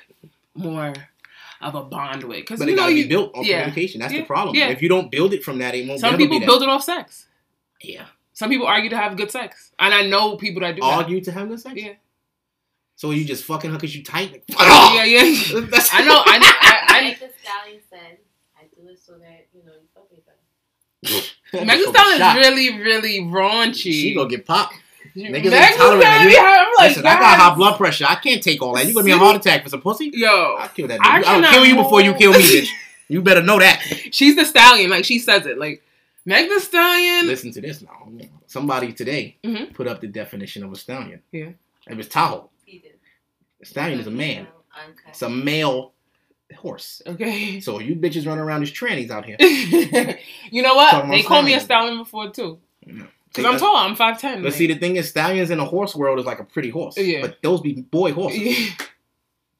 [0.55, 0.93] more
[1.61, 2.39] of a bond with.
[2.41, 3.63] Because But you it know gotta you, be built on yeah.
[3.63, 4.01] communication.
[4.01, 4.21] That's Yeah.
[4.21, 4.55] the problem.
[4.57, 4.69] Yeah.
[4.69, 6.83] If you don't build it from that, it won't some people be build it off
[6.85, 7.27] sex.
[7.83, 8.07] Yeah.
[8.33, 10.87] Some people argue to have good sex, and I know people that do that.
[10.93, 11.75] Argue to have good sex?
[11.77, 11.93] Yeah.
[12.97, 14.33] So you just fucking her because you tight?
[14.33, 15.61] Like, Yeah, yeah.
[15.61, 16.23] That's- I know.
[16.25, 16.47] I know.
[16.49, 18.19] I, Like the stallion said,
[18.57, 21.25] I do it so that you know you fuck me better.
[21.53, 23.93] I, Megan Megan Stallion is really, really raunchy.
[23.93, 24.75] She gonna get popped.
[25.17, 26.03] Niggas Megan ain't tolerant.
[26.03, 28.07] Stallion, You- I'm like, Listen, I got high blood pressure.
[28.09, 28.87] I can't take all that.
[28.87, 30.11] You gonna be a heart attack for some pussy?
[30.13, 31.27] Yo, I'll kill that I dude.
[31.29, 32.69] I'll kill you before you kill me, bitch.
[33.09, 33.81] You better know that.
[34.13, 34.91] she's the stallion.
[34.91, 35.59] Like she says it.
[35.59, 35.83] Like
[36.27, 37.27] Meg the Stallion.
[37.27, 38.09] Listen to this now.
[38.47, 39.73] Somebody today Mhm.
[39.75, 41.21] put up the definition of a stallion.
[41.31, 41.51] Yeah.
[41.89, 42.49] It was Tahoe.
[42.65, 42.95] He did.
[43.63, 44.47] A stallion is a man.
[44.77, 45.05] Uncut.
[45.11, 45.93] It's a male
[46.57, 47.03] horse.
[47.07, 47.61] Okay.
[47.61, 49.37] So you bitches running around as trannies out here.
[50.51, 50.95] you know what?
[50.95, 52.05] about They called me a stallion.
[52.05, 52.59] stallion before too.
[52.87, 53.05] Yeah.
[53.33, 53.77] Cause I'm tall.
[53.77, 54.43] I'm five ten.
[54.43, 56.97] But see, the thing is, stallions in the horse world is like a pretty horse.
[56.97, 57.21] Yeah.
[57.23, 58.69] But those be boy horses.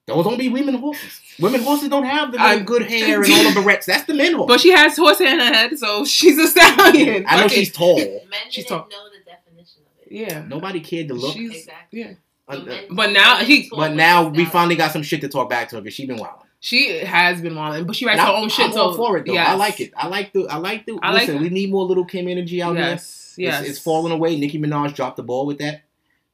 [0.07, 1.21] Those don't be women horses.
[1.41, 3.87] Women horses don't have the I- good hair and all the barrettes.
[3.87, 4.49] That's the men horse.
[4.49, 7.25] But she has horse hair in her head, so she's a stallion.
[7.27, 7.55] I know Fuck it.
[7.55, 7.97] she's tall.
[7.97, 8.89] Men She's didn't tall.
[8.91, 10.13] know the definition of it.
[10.13, 10.45] Yeah.
[10.47, 11.33] Nobody cared to look.
[11.35, 12.01] She's Exactly.
[12.01, 12.13] yeah.
[12.47, 12.61] Uh,
[12.91, 15.81] But now he- but now we finally got some shit to talk back to her
[15.83, 16.41] because she been wild.
[16.65, 18.65] She has been wilding, but she writes And her I- own shit.
[18.67, 19.37] I'm so all for it though.
[19.37, 19.93] I like it.
[19.95, 20.49] I like the.
[20.49, 20.99] I like the.
[21.03, 21.41] I like listen, it.
[21.43, 22.75] we need more little Kim energy out.
[22.75, 23.35] Yes.
[23.37, 23.61] Yes.
[23.61, 24.39] It's, it's falling away.
[24.39, 25.83] Nicki Minaj dropped the ball with that.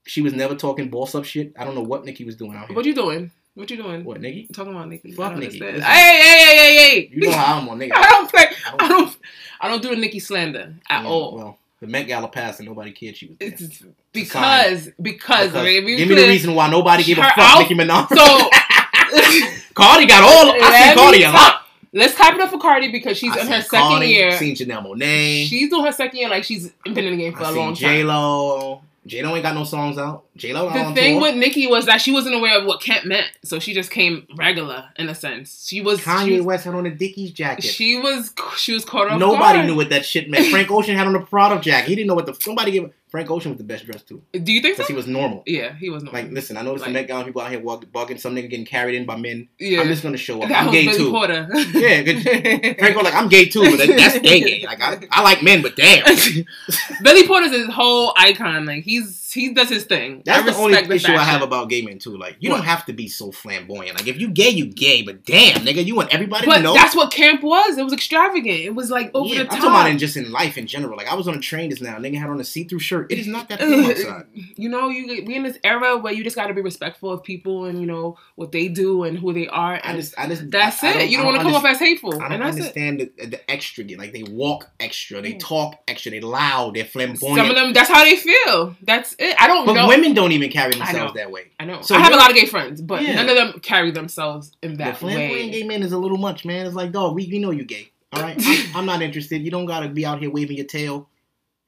[0.07, 1.53] She was never talking boss up shit.
[1.59, 2.77] I don't know what Nicki was doing out here.
[2.77, 3.33] What you doing?
[3.55, 4.05] What you doing?
[4.05, 4.47] What Nicki?
[4.53, 5.11] Talking about Nicki.
[5.11, 5.59] Fuck I don't Nicki.
[5.59, 7.11] Hey, hey, hey, hey, hey.
[7.13, 7.93] You know how I'm on nigga.
[7.97, 8.47] I don't play.
[8.67, 9.17] I don't- I don't.
[9.63, 11.37] I don't do the Nicki slander at Yeah, all.
[11.37, 13.49] Well, the Met Gala passed and nobody cared she was there.
[13.49, 13.83] It's
[14.13, 17.75] because because, Because- okay, give me the reason why nobody gave a fuck out- Nicki
[17.75, 18.09] Minaj.
[18.17, 20.53] So Cardi got all.
[20.63, 21.63] I see Cardi a lot.
[21.93, 24.33] let's clap it up for Cardi because she's I in her second Cardi, year.
[24.39, 25.47] Seen Janelle Monae.
[25.47, 27.75] She's doing her second year like she's been in the game for I a long
[27.75, 28.07] J time.
[28.09, 28.83] Lo.
[29.07, 30.25] J Lo ain't got no songs out.
[30.41, 31.23] J Lo The thing tour.
[31.23, 34.27] with Nicki was that she wasn't aware of what Kent meant, so she just came
[34.37, 35.67] regular in a sense.
[35.69, 37.65] She was Kanye she, West had on a Dickies jacket.
[37.65, 39.67] she was she was caught off Nobody guard.
[39.67, 40.47] knew what that shit meant.
[40.49, 41.89] Frank Ocean had on a Prada jacket.
[41.89, 42.91] He didn't know what the somebody gave.
[43.11, 44.85] Frank Ocean was the best dressed too Do you think so?
[44.85, 45.43] because he was normal.
[45.45, 46.15] yeah, he was not.
[46.15, 48.21] Like, listen, I noticed Like- the Met Gala people out here walk, bugging.
[48.21, 49.49] Some nigga getting carried in by men.
[49.59, 50.49] yeah, I'm just gonna show up.
[50.49, 51.11] that I'm was gay Billy too.
[51.11, 51.49] Porter.
[51.75, 54.65] Yeah, good- Frank was like, I'm gay too, but that- that's gay gay.
[54.65, 56.05] Like I, I like men, but damn.
[57.03, 58.65] Billy Porter's his whole icon.
[58.67, 60.23] Like he's he does his thing.
[60.25, 62.17] That's I the only respect issue I have about gay men too.
[62.17, 62.57] Like, you What?
[62.59, 63.95] don't have to be so flamboyant.
[63.97, 65.03] Like, if you gay, you gay.
[65.03, 66.75] But damn, nigga, you want everybody But to know.
[66.75, 67.79] that's what camp was.
[67.79, 68.61] It was extravagant.
[68.61, 69.57] It was like over yeah, the I'm top.
[69.59, 70.97] talking about in just in life in general.
[70.97, 71.97] Like, I was on a train just now.
[71.99, 73.11] Nigga had on a see-through shirt.
[73.13, 74.27] It is not that cool outside.
[74.35, 77.23] you know, you we in this era where you just got to be respectful of
[77.23, 79.81] people and you know what they do and who they are.
[79.83, 80.51] I just, I just.
[80.51, 81.11] that's I- I it.
[81.11, 82.61] you don't want to come off as hateful, I don't that's it.
[82.61, 83.85] understand the, the extra.
[83.97, 85.39] Like they walk extra, they Mm.
[85.41, 87.37] talk extra, they loud, they're flamboyant.
[87.37, 88.77] Some of them, that's how they feel.
[88.83, 89.15] That's.
[89.39, 89.73] I don't know.
[89.75, 89.89] But know.
[89.89, 91.49] women don't even carry themselves that way.
[91.61, 91.83] I know.
[91.83, 93.15] So I have a lot of gay friends, but Yeah.
[93.17, 95.51] none of them carry themselves in that flamboyant way.
[95.51, 96.67] gay man is a little much, man.
[96.67, 97.91] It's like, dog, we, we know you gay.
[98.13, 99.43] All right, I'm, I'm not interested.
[99.43, 101.09] You don't gotta be out here waving your tail.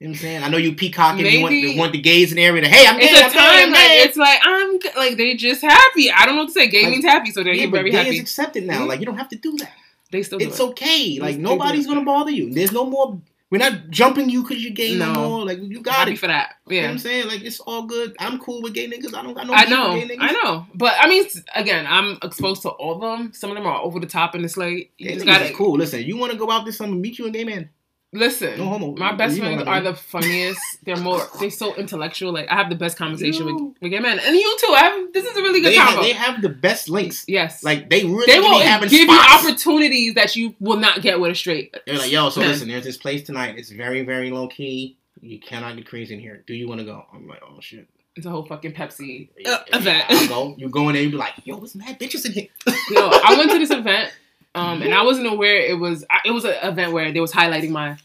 [0.00, 0.42] You know what I'm saying?
[0.42, 1.24] I know you peacocking.
[1.24, 3.06] You want, you want the gays in the area to, hey, I'm gay.
[3.06, 6.10] It's a I'm time I'm like it's like I'm like they just happy.
[6.10, 6.66] I don't know what to say.
[6.68, 8.16] Gay Like, means happy, so they're yeah, very gay happy.
[8.16, 8.80] is accepted now.
[8.82, 8.88] Mhm.
[8.88, 9.70] Like you don't have to do that.
[10.10, 10.62] they still do It's it.
[10.70, 11.18] okay.
[11.20, 12.52] Like They nobody's gonna bother you.
[12.52, 13.20] There's no more.
[13.52, 15.12] We're not jumping you because you're gay no.
[15.12, 15.28] No.
[15.28, 15.44] more.
[15.44, 16.18] Like you got happy it.
[16.18, 16.54] for that.
[16.66, 16.90] You know what Yeah.
[16.90, 17.26] I'm saying?
[17.28, 18.16] Like it's all good.
[18.18, 19.14] I'm cool with gay niggas.
[19.14, 20.20] I don't got no I know, with gay niggas.
[20.22, 23.34] I know, but I mean, again, I'm exposed to all of them.
[23.34, 25.76] Some of them are over the top, and it's like you just gotta is cool.
[25.76, 27.68] Listen, you want to go out this summer, meet you a gay man.
[28.12, 28.58] Listen.
[28.58, 28.94] No homo.
[28.96, 30.60] My best You friends are the funniest.
[30.84, 31.20] They're more.
[31.40, 32.32] They're so intellectual.
[32.32, 33.54] Like I have the best conversation You.
[33.66, 34.72] with with gay men, and you too.
[34.72, 35.12] I have.
[35.12, 36.02] This is a really good They have, combo.
[36.02, 37.24] they have the best links.
[37.28, 38.58] yes, Like they really they will
[38.88, 39.44] give spots.
[39.44, 41.74] you opportunities that you will not get with a straight.
[41.86, 42.50] They're like, yo, so man.
[42.50, 43.56] listen, there's this place tonight.
[43.58, 44.96] It's very, very low key.
[45.20, 46.42] You cannot get crazy in here.
[46.46, 47.04] Do you want to go?
[47.12, 47.86] I'm like, oh shit.
[48.14, 50.04] It's a whole fucking Pepsi uh, event.
[50.10, 50.54] I'll go.
[50.58, 52.48] You go in there, you be like, yo, what's mad bitches in here?
[52.90, 54.12] Yo, I went to this event,
[54.54, 56.04] um, and I wasn't aware it was.
[56.24, 57.96] It was an event where they was highlighting my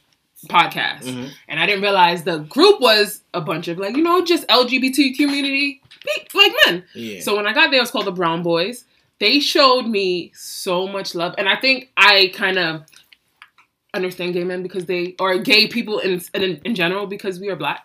[0.48, 1.30] podcast, Mhm.
[1.48, 5.16] and I didn't realize the group was a bunch of like you know just LGBT
[5.18, 5.82] community
[6.34, 6.84] like men.
[6.94, 7.20] Yeah.
[7.22, 8.86] So when I got there, it was called the Brown Boys.
[9.20, 12.84] They showed me so much love, and I think I kind of
[13.94, 17.56] understand gay men because they or gay people in in, in general because we are
[17.56, 17.84] black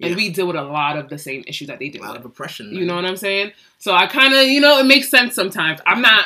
[0.00, 2.12] and we deal with a lot of the same issues that they a deal lot
[2.12, 2.20] with.
[2.20, 2.70] of oppression.
[2.72, 2.86] You man.
[2.88, 3.52] know what I'm saying?
[3.78, 5.78] So I kind of, you know, it makes sense sometimes.
[5.86, 6.24] I'm not,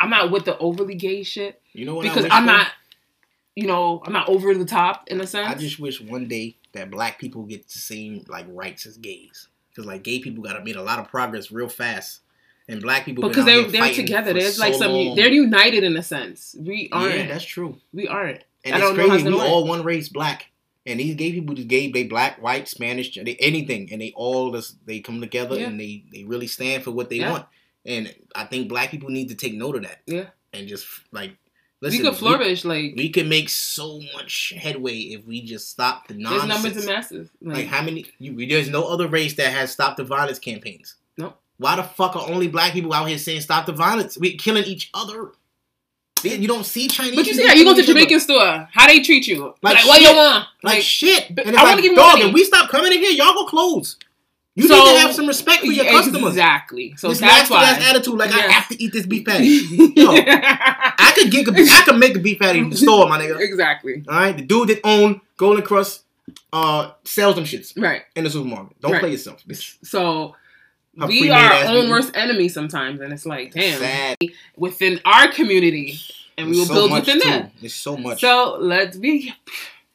[0.00, 2.06] I'm not with the overly gay shit You know what?
[2.06, 2.52] I because I'm for?
[2.52, 2.68] not,
[3.56, 5.48] you know, I'm not over the top in a sense.
[5.48, 9.48] I just wish one day that black people get the same like rights as gays.
[9.70, 12.20] Because like gay people got to made a lot of progress real fast,
[12.68, 14.32] and black people because out they're together.
[14.32, 15.16] There's like some, long.
[15.16, 16.54] they're united in a sense.
[16.58, 17.14] We aren't.
[17.14, 17.78] Yeah, that's true.
[17.92, 18.42] we aren't.
[18.64, 19.30] And I it's don't know how crazy.
[19.30, 20.46] We all one race, black.
[20.84, 24.50] And these gay people just gay, they black, white, Spanish, they, anything, and they all
[24.52, 25.66] just they come together Yeah.
[25.66, 27.32] and they they really stand for what they Yeah.
[27.32, 27.46] want.
[27.88, 29.98] And I think black people need to take note of that.
[30.06, 30.26] Yeah.
[30.52, 31.36] And just like
[31.80, 32.64] listen, we could flourish.
[32.64, 36.42] like We, can make so much headway if we just stop the nonsense.
[36.48, 37.30] there's numbers of masses.
[37.40, 38.04] Like, Like how many?
[38.18, 40.96] You, there's no other race that has stopped the violence campaigns.
[41.16, 41.34] No.
[41.56, 44.16] Why the fuck are only black people out here saying stop the violence?
[44.18, 45.32] We killing each other.
[46.24, 47.14] You don't see Chinese.
[47.14, 47.82] but you see how you go to.
[47.82, 48.68] Jamaican store?
[48.72, 49.54] How they treat you?
[49.62, 50.10] Like Like, what shit.
[50.10, 50.46] you want?
[50.64, 51.28] like, Like, shit.
[51.30, 52.28] And it's I like, dog, money.
[52.28, 53.96] if we stop coming in here, y'all go close.
[54.58, 56.30] You So- need to have some respect for your customers.
[56.32, 56.94] Exactly.
[56.96, 57.64] So this that's why.
[57.64, 59.46] ass attitude, like I have to eat this beef patty.
[59.96, 63.20] Yo, I could get, a, I could make a beef patty in the store, my
[63.20, 63.38] nigga.
[63.40, 64.02] exactly.
[64.08, 66.00] All right, the dude that owned Golden Krust,
[66.52, 68.02] uh, sells them shits Right.
[68.16, 68.80] in the supermarket.
[68.80, 69.00] Don't Right.
[69.00, 69.76] play yourself, bitch.
[69.84, 70.34] So
[70.98, 74.16] Her we are our own worst enemy sometimes, and it's like, damn, Sad.
[74.56, 76.00] within our community,
[76.36, 77.28] and we will so build within too.
[77.28, 77.50] there.
[77.60, 78.20] There's so much.
[78.20, 79.32] So let's be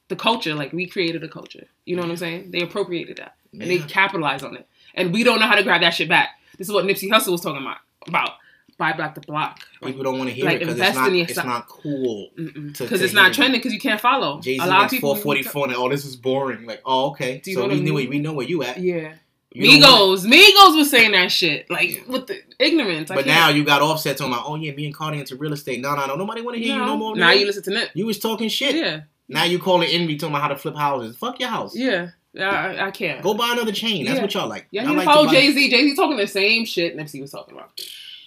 [0.08, 0.54] the culture.
[0.56, 1.66] Like we created a culture.
[1.86, 2.52] You know what I'm saying?
[2.52, 3.86] They appropriated that and they Yeah.
[3.88, 6.30] capitalized on it, and we don't know how to grab that shit back.
[6.58, 7.78] This is what Nipsey Hussle was talking about.
[8.08, 8.32] About
[8.78, 9.60] buy back the block.
[9.84, 11.14] People don't want to hear like, it because it's not.
[11.14, 12.30] It's not cool.
[12.36, 13.60] Because it's not trending.
[13.60, 14.42] Because you can't follow.
[14.42, 15.16] Jay Z a lot of people.
[15.16, 16.66] four forty four, and oh, this is boring.
[16.66, 17.40] Like, oh, okay.
[17.44, 18.80] Do you So know we knew we know where you at.
[18.80, 19.14] Yeah.
[19.56, 23.12] You Migos, Migos was saying that shit like with the ignorance.
[23.12, 25.36] I But can't- now you got offset talking about, oh yeah, me and Cardi into
[25.36, 25.80] real estate.
[25.80, 26.16] No, no, no.
[26.16, 27.16] Nobody want to hear you no more.
[27.16, 27.90] Now you listen to Nip.
[27.94, 28.76] You was talking shit.
[28.76, 31.16] Yeah, Now you calling envy talking about how to flip houses.
[31.18, 31.76] Fuck your house.
[31.76, 32.10] yeah.
[32.40, 33.22] I, I- can't.
[33.22, 34.06] Go buy another chain.
[34.06, 34.22] That's Yeah.
[34.24, 34.68] what y'all like.
[34.72, 35.70] Yeah, he like follow Jay Z.
[35.70, 37.72] Jay Z talking the same shit Nipsey was talking about.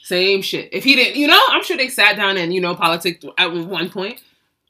[0.02, 0.68] Same shit.
[0.72, 3.52] If he didn't, you know, I'm sure they sat down and you know politics at
[3.52, 4.22] one point.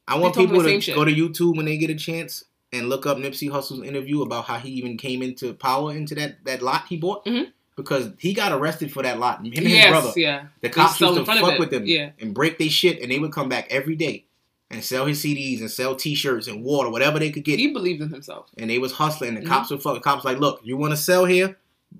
[0.08, 0.94] I want people to shit.
[0.94, 4.44] go to YouTube when they get a chance and look up Nipsey Hussle's interview about
[4.44, 7.24] how he even came into power into that, that lot he bought.
[7.26, 7.48] Mhm.
[7.76, 9.40] Because he got arrested for that lot.
[9.40, 10.12] Him and his yes, brother.
[10.16, 10.44] yeah.
[10.62, 12.10] The cops used to fuck with them Yeah.
[12.20, 14.24] and break their shit, and they would come back every day
[14.70, 17.59] and sell his CDs and sell T-shirts and water, whatever they could get.
[17.60, 18.47] He believed in himself.
[18.59, 19.34] and they was hustling.
[19.34, 19.47] The Mhm.
[19.47, 19.94] cops would fuck.
[19.94, 21.56] The cops like, look, you want to sell here?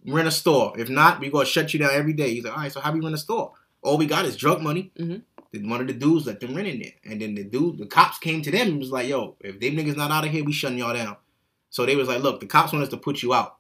[0.07, 0.73] Rent a store.
[0.79, 2.35] If not, we gonna shut you down every day.
[2.35, 3.53] He's like, all right, so how we rent a store?
[3.83, 4.91] All we got is drug money.
[4.99, 5.23] Mhm.
[5.53, 7.87] Then one of the dudes let them rent in there, and then the dude, the
[7.87, 10.43] cops came to them and was like, yo, if them niggas not out of here,
[10.45, 11.17] we shutting y'all down.
[11.71, 13.57] So they was like, look, the cops want us to put you out.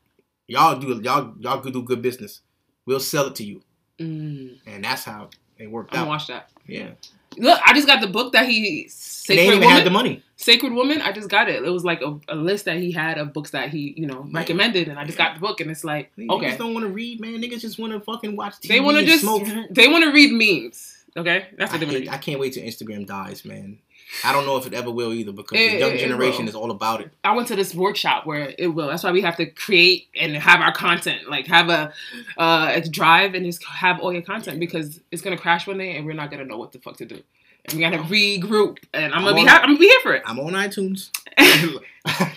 [0.49, 2.41] Y'all do y'all y'all could do good business.
[2.87, 3.63] We'll sell it to you,
[4.01, 6.09] Mm, and that's how it worked I'm out.
[6.09, 6.51] watch that.
[6.67, 6.91] Yeah,
[7.39, 9.77] Look, I just got the book that he they Sacred ain't even Woman.
[9.77, 10.23] had the money.
[10.37, 11.01] Sacred Woman.
[11.03, 11.63] I just got it.
[11.65, 14.25] It was like a, a list that he had of books that he you know
[14.31, 14.39] Yeah.
[14.39, 16.93] recommended, and I just got the book, and it's like okay, Niggas don't want to
[16.93, 17.41] read, man.
[17.43, 19.43] Niggas just want to fucking watch TV they want to and just smoke.
[19.71, 20.93] they want to read memes.
[21.17, 22.09] Okay, that's I, what they want to read.
[22.11, 23.79] I can't wait till Instagram dies, man.
[24.25, 26.43] I don't know if it ever will either because It- the young it- it generation
[26.45, 26.49] will.
[26.51, 27.11] is all about it.
[27.25, 28.89] I went to this workshop where it will.
[28.89, 31.93] That's why we have to create and have our content, like have a,
[32.39, 35.97] uh, a drive and just have all your content because it's gonna crash one day
[35.97, 37.21] and we're not gonna know what the fuck to do.
[37.67, 38.79] And we gotta regroup.
[38.95, 40.23] And I'm gonna I'm be ha- I'm gonna be here for it.
[40.25, 41.11] I'm on iTunes.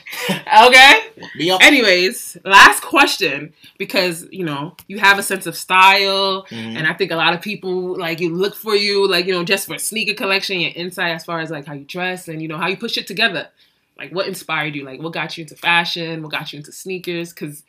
[0.65, 1.01] Okay.
[1.61, 6.77] Anyways, last question because you know you have a sense of style, Mhm.
[6.77, 9.43] and I think a lot of people like you look for you like you know
[9.43, 12.41] just for a sneaker collection, your insight as far as like how you dress and
[12.41, 13.47] you know how you put shit together.
[13.97, 14.83] Like what inspired you?
[14.85, 16.21] Like what got you into fashion?
[16.23, 17.33] What got you into sneakers?
[17.33, 17.63] Because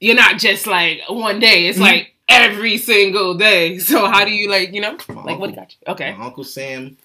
[0.00, 1.66] you're not just like one day.
[1.66, 1.82] It's Mhm.
[1.82, 3.78] like every single day.
[3.90, 5.92] So how do you like you know My like what got you?
[5.92, 6.12] Okay.
[6.12, 6.96] My Uncle Sam.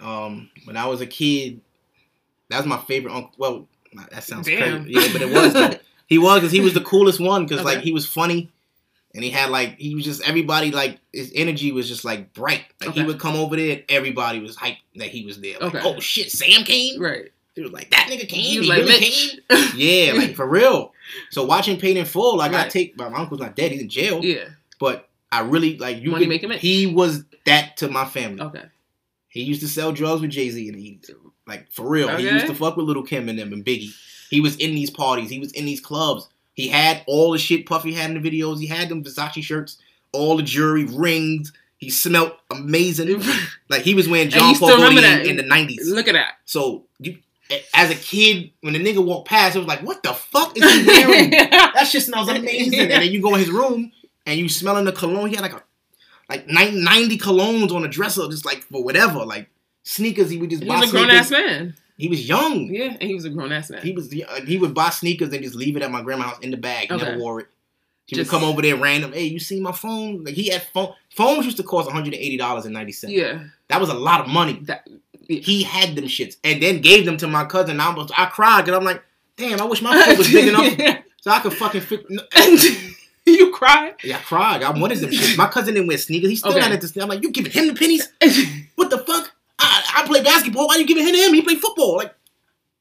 [0.00, 1.60] Um, when I was a kid,
[2.50, 3.32] that was my favorite uncle.
[3.38, 3.68] Well,
[4.10, 4.84] that sounds Damn.
[4.84, 4.92] crazy.
[5.00, 5.70] Yeah, but it was though.
[6.08, 8.50] He was because he was the coolest one because like he was funny,
[9.14, 12.64] and he had like he was just everybody like his energy was just like bright.
[12.82, 15.54] Like he would come over there, and everybody was hyped that he was there.
[15.58, 15.88] Like, Okay.
[15.88, 17.00] oh shit, Sam came.
[17.00, 17.30] Right.
[17.54, 18.40] He was like that nigga came.
[18.40, 19.40] He He, like really Mitch.
[19.48, 19.68] came.
[19.76, 20.92] Yeah, like for real.
[21.30, 22.70] So watching Paid in Full, like I Right.
[22.70, 24.22] take my uncle's not dead; he's in jail.
[24.22, 24.48] yeah.
[24.78, 26.10] But I really like you.
[26.10, 26.60] Money could- making Mitch.
[26.60, 28.42] He was that to my family.
[28.42, 28.64] Okay.
[29.28, 31.10] He used to sell drugs with Jay Z in the 80s.
[31.52, 32.08] Like for real.
[32.16, 33.94] He used to fuck with Little Kim and them and Biggie.
[34.30, 35.28] He was in these parties.
[35.28, 36.28] He was in these clubs.
[36.54, 38.58] He had all the shit Puffy had in the videos.
[38.58, 39.76] He had them Versace shirts,
[40.12, 41.52] all the jewelry, rings.
[41.76, 43.22] He smelled amazing.
[43.68, 45.86] Like he was wearing John Paul Gaultier in the 90s.
[45.86, 46.34] Look at that.
[46.44, 47.18] So you,
[47.74, 50.62] as a kid, when the nigga walked past, it was like, what the fuck is
[50.62, 51.30] he wearing?
[51.30, 52.80] that shit smells amazing.
[52.80, 53.92] And then you go in his room
[54.26, 55.28] and you smelling the cologne.
[55.28, 55.62] He had like a
[56.28, 59.24] like 90 colognes on a dresser, just like for whatever.
[59.24, 59.48] Like
[59.82, 61.74] sneakers, he would just He buy was a grown ass man.
[61.98, 62.66] He was young.
[62.72, 63.82] Yeah, and he was a grown ass man.
[63.82, 66.38] He was like, he would buy sneakers and just leave it at my grandma's house
[66.40, 66.88] in the bag.
[66.88, 67.04] He Okay.
[67.04, 67.46] never wore it.
[68.06, 69.12] He Just- would come over there random.
[69.12, 70.24] Hey, you see my phone?
[70.24, 70.92] Like he had phone.
[71.14, 73.12] Phones used to cost one hundred and eighty dollars and ninety cents.
[73.12, 73.44] yeah.
[73.68, 74.58] That was a lot of money.
[74.62, 74.88] That,
[75.28, 75.38] yeah.
[75.40, 77.78] He had them shits and then gave them to my cousin.
[77.80, 79.02] I was I cried because I'm like,
[79.36, 82.04] damn, I wish my foot was big enough so I could fucking fit.
[83.26, 83.94] you cried.
[84.02, 84.62] Yeah, I cried.
[84.62, 85.36] I wanted them shits.
[85.38, 86.30] My cousin didn't wear sneakers.
[86.30, 86.60] He's still Okay.
[86.60, 86.96] not at this.
[86.96, 88.08] I'm like, you giving him the pennies?
[88.74, 89.31] What the fuck?
[89.62, 90.66] I, I play basketball.
[90.68, 91.34] Why you giving him to him?
[91.34, 91.96] He play football.
[91.96, 92.14] Like,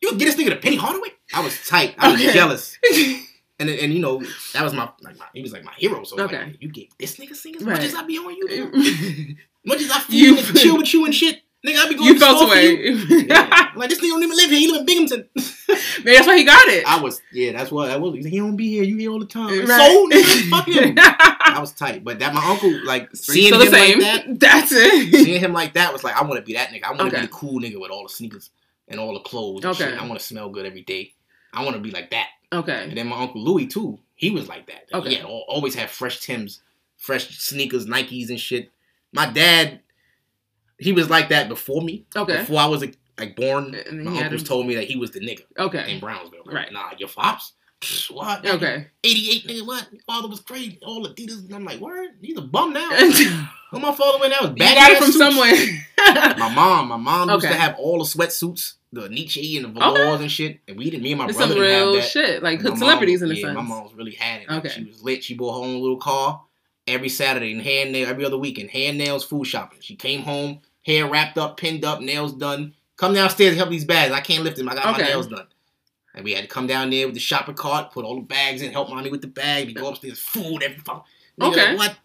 [0.01, 1.09] you get this nigga the Penny Hardaway?
[1.33, 1.95] I was tight.
[1.97, 2.33] I was Okay.
[2.33, 2.77] jealous.
[3.61, 4.19] And and you know
[4.53, 6.03] that was my like my, he was like my hero.
[6.03, 6.35] So Okay.
[6.45, 7.73] like, you get this nigga sing as Right.
[7.73, 9.35] much as I be on you,
[9.65, 11.77] much as I feel You- chill with you and shit, nigga.
[11.77, 12.47] I be going to the felt you.
[12.47, 13.25] away.
[13.27, 13.67] Yeah.
[13.75, 14.59] Like this nigga don't even live here.
[14.59, 15.29] He live in Binghamton.
[16.03, 16.83] Man, that's why he got it.
[16.87, 17.51] I was yeah.
[17.51, 18.13] That's why I was.
[18.15, 18.83] Like, he don't be here.
[18.83, 19.63] You here all the time.
[19.63, 19.67] Right.
[19.91, 20.95] So nigga, fuck him.
[21.51, 23.99] I was tight, but that my uncle like seeing him the same.
[23.99, 24.39] like that.
[24.39, 25.13] That's it.
[25.25, 26.83] Seeing him like that was like I want to be that nigga.
[26.83, 27.15] I want to Okay.
[27.17, 28.49] be the cool nigga with all the sneakers
[28.87, 29.63] and all the clothes.
[29.63, 29.91] And Okay.
[29.91, 29.99] shit.
[30.01, 31.13] I want to smell good every day.
[31.53, 32.27] I want to be like that.
[32.53, 32.83] Okay.
[32.83, 33.99] And then my uncle Louis too.
[34.15, 34.87] He was like that.
[34.93, 35.09] Okay.
[35.09, 36.61] He had al- always had fresh Tims,
[36.97, 38.69] fresh sneakers, Nikes and shit.
[39.13, 39.79] My dad,
[40.77, 42.05] he was like that before me.
[42.15, 42.37] Okay.
[42.37, 42.81] Before I was
[43.17, 45.93] like born, my uncles told me that he was the nigga Okay.
[45.93, 46.43] in Brownsville.
[46.45, 46.71] Right.
[46.71, 47.53] Nah, your pops.
[48.11, 48.45] What?
[48.45, 48.87] Okay.
[49.03, 49.87] 88 nigga, what?
[49.91, 50.77] Your father was crazy.
[50.85, 51.45] All Adidas.
[51.45, 52.09] And I'm like, word?
[52.21, 52.89] He's a bum now.
[53.71, 55.53] Who my father went out was got it from somewhere.
[56.37, 60.19] My mom, my mom used to have all the sweatsuits, the Nietzsche and the velours
[60.19, 60.59] and shit.
[60.67, 62.01] And we didn't, me and my It's brother some didn't have real that.
[62.09, 63.55] shit, like hood mom- celebrities in the yeah, sense.
[63.55, 64.49] My mom's really had it.
[64.49, 64.69] Like, Okay.
[64.75, 65.23] She was lit.
[65.23, 66.41] She bought her own little car
[66.87, 68.71] every Saturday and hair nail every other weekend.
[68.71, 69.77] Hair nails, food shopping.
[69.81, 72.73] She came home, hair wrapped up, pinned up, nails done.
[72.97, 74.11] Come downstairs and help these bags.
[74.11, 74.67] I can't lift them.
[74.69, 75.47] I got my nails done.
[76.13, 78.61] And we had to come down there with the shopping cart, put all the bags
[78.61, 79.67] in, help mommy with the bag.
[79.67, 81.05] We go upstairs, food, every fuck.
[81.41, 81.69] Okay.
[81.69, 81.97] like, what?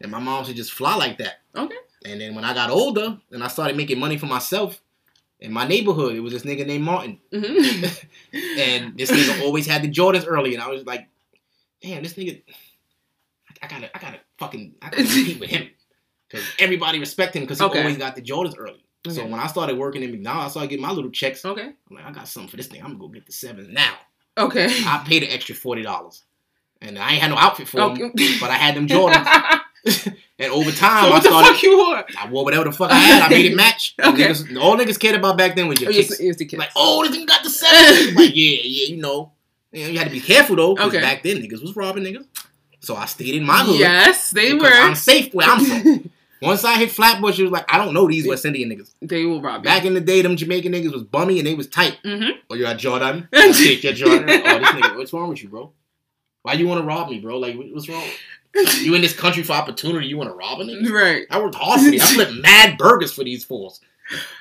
[0.00, 1.40] And my mom should just fly like that.
[1.56, 1.76] Okay.
[2.04, 4.80] And then when I got older and I started making money for myself
[5.40, 7.18] in my neighborhood, it was this nigga named Martin.
[7.32, 7.84] hmm
[8.58, 11.08] And this nigga always had the Jordans early, and I was like,
[11.82, 12.42] damn, this nigga,
[13.62, 15.70] I gotta, I gotta fucking, I gotta compete with him.
[16.28, 17.78] Because everybody respect him because he Okay.
[17.78, 18.83] always got the Jordans early.
[19.08, 21.44] So when I started working in McDonald's, I started getting my little checks.
[21.44, 21.62] Okay.
[21.90, 22.80] I'm like, I got something for this thing.
[22.80, 23.94] I'm gonna go get the sevens now.
[24.38, 24.66] Okay.
[24.86, 26.22] I paid an extra forty dollars,
[26.80, 28.00] and I ain't had no outfit for Okay.
[28.14, 29.26] them, but I had them Jordans.
[30.38, 31.52] and over time, so I started.
[31.52, 32.02] fuck you wore?
[32.18, 33.22] I wore whatever the fuck I had.
[33.22, 33.94] I made it match.
[34.04, 34.28] Okay.
[34.28, 36.10] Niggas, all niggas cared about back then was your Oh, kicks.
[36.10, 36.58] yes, yes, the kids.
[36.58, 38.14] Like, oh, this nigga got the seven.
[38.16, 39.32] like, yeah, yeah, you know.
[39.72, 41.00] You, had to be careful though, because Okay.
[41.02, 42.24] back then niggas was robbing niggas.
[42.80, 43.78] So I stayed in my hood.
[43.78, 44.66] yes, they were.
[44.66, 46.10] I'm safe where I'm from.
[46.44, 48.92] Once I hit Flatbush, it was like, I don't know these West Indian niggas.
[49.02, 49.64] they will rob you.
[49.64, 51.98] Back in the day, them Jamaican niggas was bummy and they was tight.
[52.04, 53.28] hmm Oh, you got Jordan?
[53.34, 54.28] I take your Jordan.
[54.28, 55.72] oh, this nigga, what's wrong with you, bro?
[56.42, 57.38] Why you want to rob me, bro?
[57.38, 58.04] Like, what's wrong?
[58.80, 60.88] You in this country for opportunity, you want to rob a nigga?
[60.90, 61.26] Right.
[61.30, 62.02] I worked hard for these.
[62.02, 63.80] I flipped mad burgers for these fools.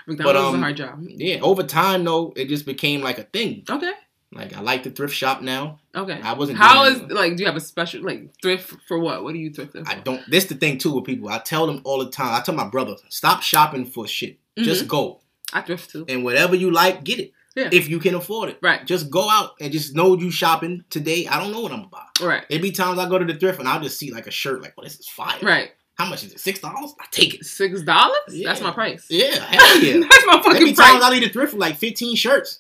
[0.06, 1.00] McDonald's is um, a hard job.
[1.08, 3.64] Yeah, over time though, it just became like a thing.
[3.70, 3.94] Okay.
[4.36, 5.80] Like I like the thrift shop now.
[5.96, 6.20] Okay.
[6.22, 6.58] I wasn't.
[6.58, 7.12] How is it.
[7.12, 7.36] like?
[7.36, 9.24] Do you have a special like thrift for what?
[9.24, 9.74] What do you thrift?
[9.74, 9.84] for?
[9.88, 10.22] I don't.
[10.30, 11.30] This the thing too with people.
[11.30, 12.34] I tell them all the time.
[12.34, 14.38] I tell my brother, stop shopping for shit.
[14.58, 15.20] Just go
[15.52, 16.06] I thrift too.
[16.08, 17.32] and whatever you like, get it.
[17.32, 17.60] Mm-hmm.
[17.60, 17.70] Yeah.
[17.72, 18.86] If you can afford it, Right.
[18.86, 21.28] Just go out and just know you shopping today.
[21.28, 22.04] I don't know what I'm buy.
[22.20, 22.44] Right.
[22.50, 24.62] There be times I go to the thrift and I'll just see like a shirt,
[24.64, 25.38] like, oh, this is fire.
[25.42, 25.72] Right.
[25.96, 26.40] How much is it?
[26.40, 26.96] Six dollars?
[27.00, 27.46] I take it.
[27.46, 28.16] Six dollars?
[28.30, 28.50] Yeah.
[28.50, 29.06] That's my price.
[29.10, 30.00] Yeah, hell yeah.
[30.10, 31.04] That's my There be fucking times price.
[31.04, 32.60] I leave the thrift for like 15 shirts.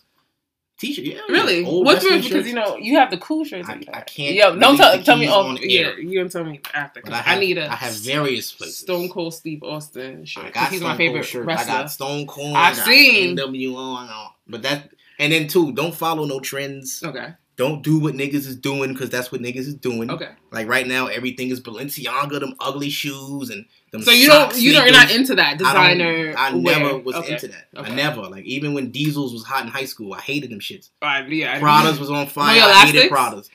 [0.83, 1.05] T-shirt.
[1.05, 1.63] Yeah, Really?
[1.63, 2.21] What's What wrestling?
[2.21, 3.67] Because you know you have the cool shirts.
[3.69, 5.99] I- I can't Yo, don't tell, tell me on Yeah, air.
[5.99, 7.01] you gonna tell me after.
[7.11, 8.77] I, I, need a I have various places.
[8.79, 11.45] Stone Cold Steve Austin I got he's Stone my favorite shirt.
[11.45, 11.73] wrestler.
[11.73, 12.55] I got Stone Cold.
[12.55, 13.37] I've seen.
[13.37, 13.97] NWO.
[13.97, 14.27] I know.
[14.47, 14.89] But that
[15.19, 17.01] and then too, don't follow no trends.
[17.03, 17.33] Okay.
[17.55, 20.09] Don't do what niggas is doing because that's what niggas is doing.
[20.09, 20.29] Okay.
[20.51, 24.01] Like right now, everything is Balenciaga, them ugly shoes and them.
[24.01, 26.33] So you don't you don't you're not into that designer.
[26.35, 26.79] I, wear.
[26.79, 27.33] never was okay.
[27.33, 27.67] into that.
[27.75, 27.91] Okay.
[27.91, 30.13] I never like even when Diesels was hot in high school.
[30.13, 30.89] I hated them shits.
[31.03, 31.53] Alright, yeah.
[31.53, 32.59] I- Pradas was on fire.
[32.59, 33.11] I hated?
[33.11, 33.49] Pradas.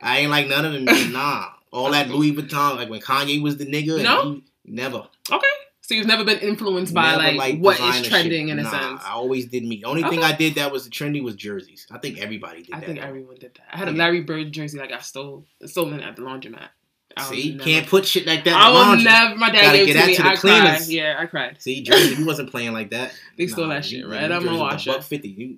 [0.00, 0.84] I ain't like none of them.
[1.12, 2.76] nah, all that Louis Vuitton.
[2.76, 3.94] Like when Kanye was the nigga.
[3.94, 4.32] and No?
[4.34, 5.08] he- never.
[5.32, 5.46] Okay.
[5.88, 8.70] So you've never been influenced by Never like liked what is trending in a Nah,
[8.70, 9.00] sense.
[9.06, 9.76] I always did me.
[9.76, 11.86] The only thing I did that was trendy was jerseys.
[11.90, 12.82] I think everybody did I that.
[12.82, 13.06] I think though.
[13.06, 13.62] everyone did that.
[13.72, 16.68] I had a Larry Bird jersey that I stole stolen at the laundromat.
[17.16, 18.50] I See, never- can't put shit like that.
[18.50, 19.36] in I will never.
[19.36, 20.14] My dad Gotta gave get it to me.
[20.16, 20.40] to the I cried.
[20.62, 20.92] cleaners.
[20.92, 21.56] Yeah, I cried.
[21.62, 23.14] See, Jersey, you wasn't playing like that.
[23.38, 24.24] They stole that shit right.
[24.24, 25.04] I'm gonna Jersey was watch a buck it.
[25.04, 25.28] fifty.
[25.30, 25.56] You,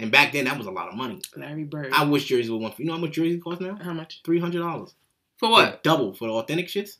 [0.00, 1.20] and back then that was a lot of money.
[1.36, 1.92] Larry Bird.
[1.92, 2.72] I wish Jersey would one.
[2.78, 3.78] You know how much Jersey cost now?
[3.80, 4.22] How much?
[4.24, 4.92] Three hundred dollars.
[5.36, 5.84] For what?
[5.84, 6.96] Double for the authentic shits.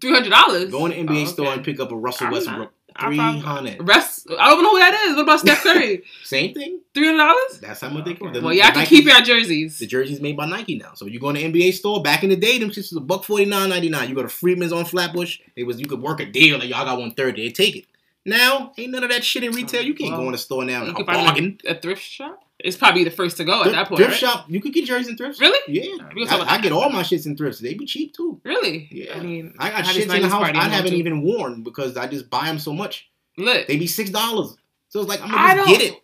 [0.00, 0.70] Three hundred dollars.
[0.70, 2.58] Go in the NBA Oh, store and pick up a Russell I'm Westbrook.
[2.58, 3.88] not- I Three probably- hundred.
[3.88, 4.26] Rest.
[4.38, 5.16] I don't know who that is.
[5.16, 6.02] What about Steph Curry?
[6.24, 6.80] Same thing.
[6.92, 7.58] Three hundred dollars.
[7.60, 8.34] That's how much they cost.
[8.34, 9.78] The- Well, y'all the can keep your jerseys.
[9.78, 10.92] The jerseys made by Nike now.
[10.94, 12.02] So you go in the NBA store.
[12.02, 14.08] Back in the day, them shits was a buck forty nine ninety nine.
[14.10, 15.38] You go to Freeman's on Flatbush.
[15.56, 16.58] It was you could work a deal.
[16.58, 17.44] Like y'all got one thirty.
[17.46, 17.86] They take it.
[18.26, 19.80] Now ain't none of that shit in retail.
[19.80, 21.34] Oh, you can't go in the store now You and can bargain.
[21.34, 22.44] find a, a thrift shop.
[22.64, 23.96] It's probably the first to go at Thrift, that point.
[23.98, 24.18] thrift right?
[24.20, 24.44] shop.
[24.48, 25.40] You could get jerseys in thrifts.
[25.40, 25.58] Really?
[25.68, 25.92] Yeah.
[26.00, 27.60] Alright, we'll talk I, I get all my shits in thrifts.
[27.60, 28.40] They be cheap too.
[28.44, 28.88] Really?
[28.90, 29.16] Yeah.
[29.16, 30.96] I mean, I got shits in the house I haven't too.
[30.96, 33.10] even worn because I just buy them so much.
[33.36, 33.66] Look.
[33.66, 34.56] They be six dollars.
[34.90, 35.98] So it's like I'm gonna just get it.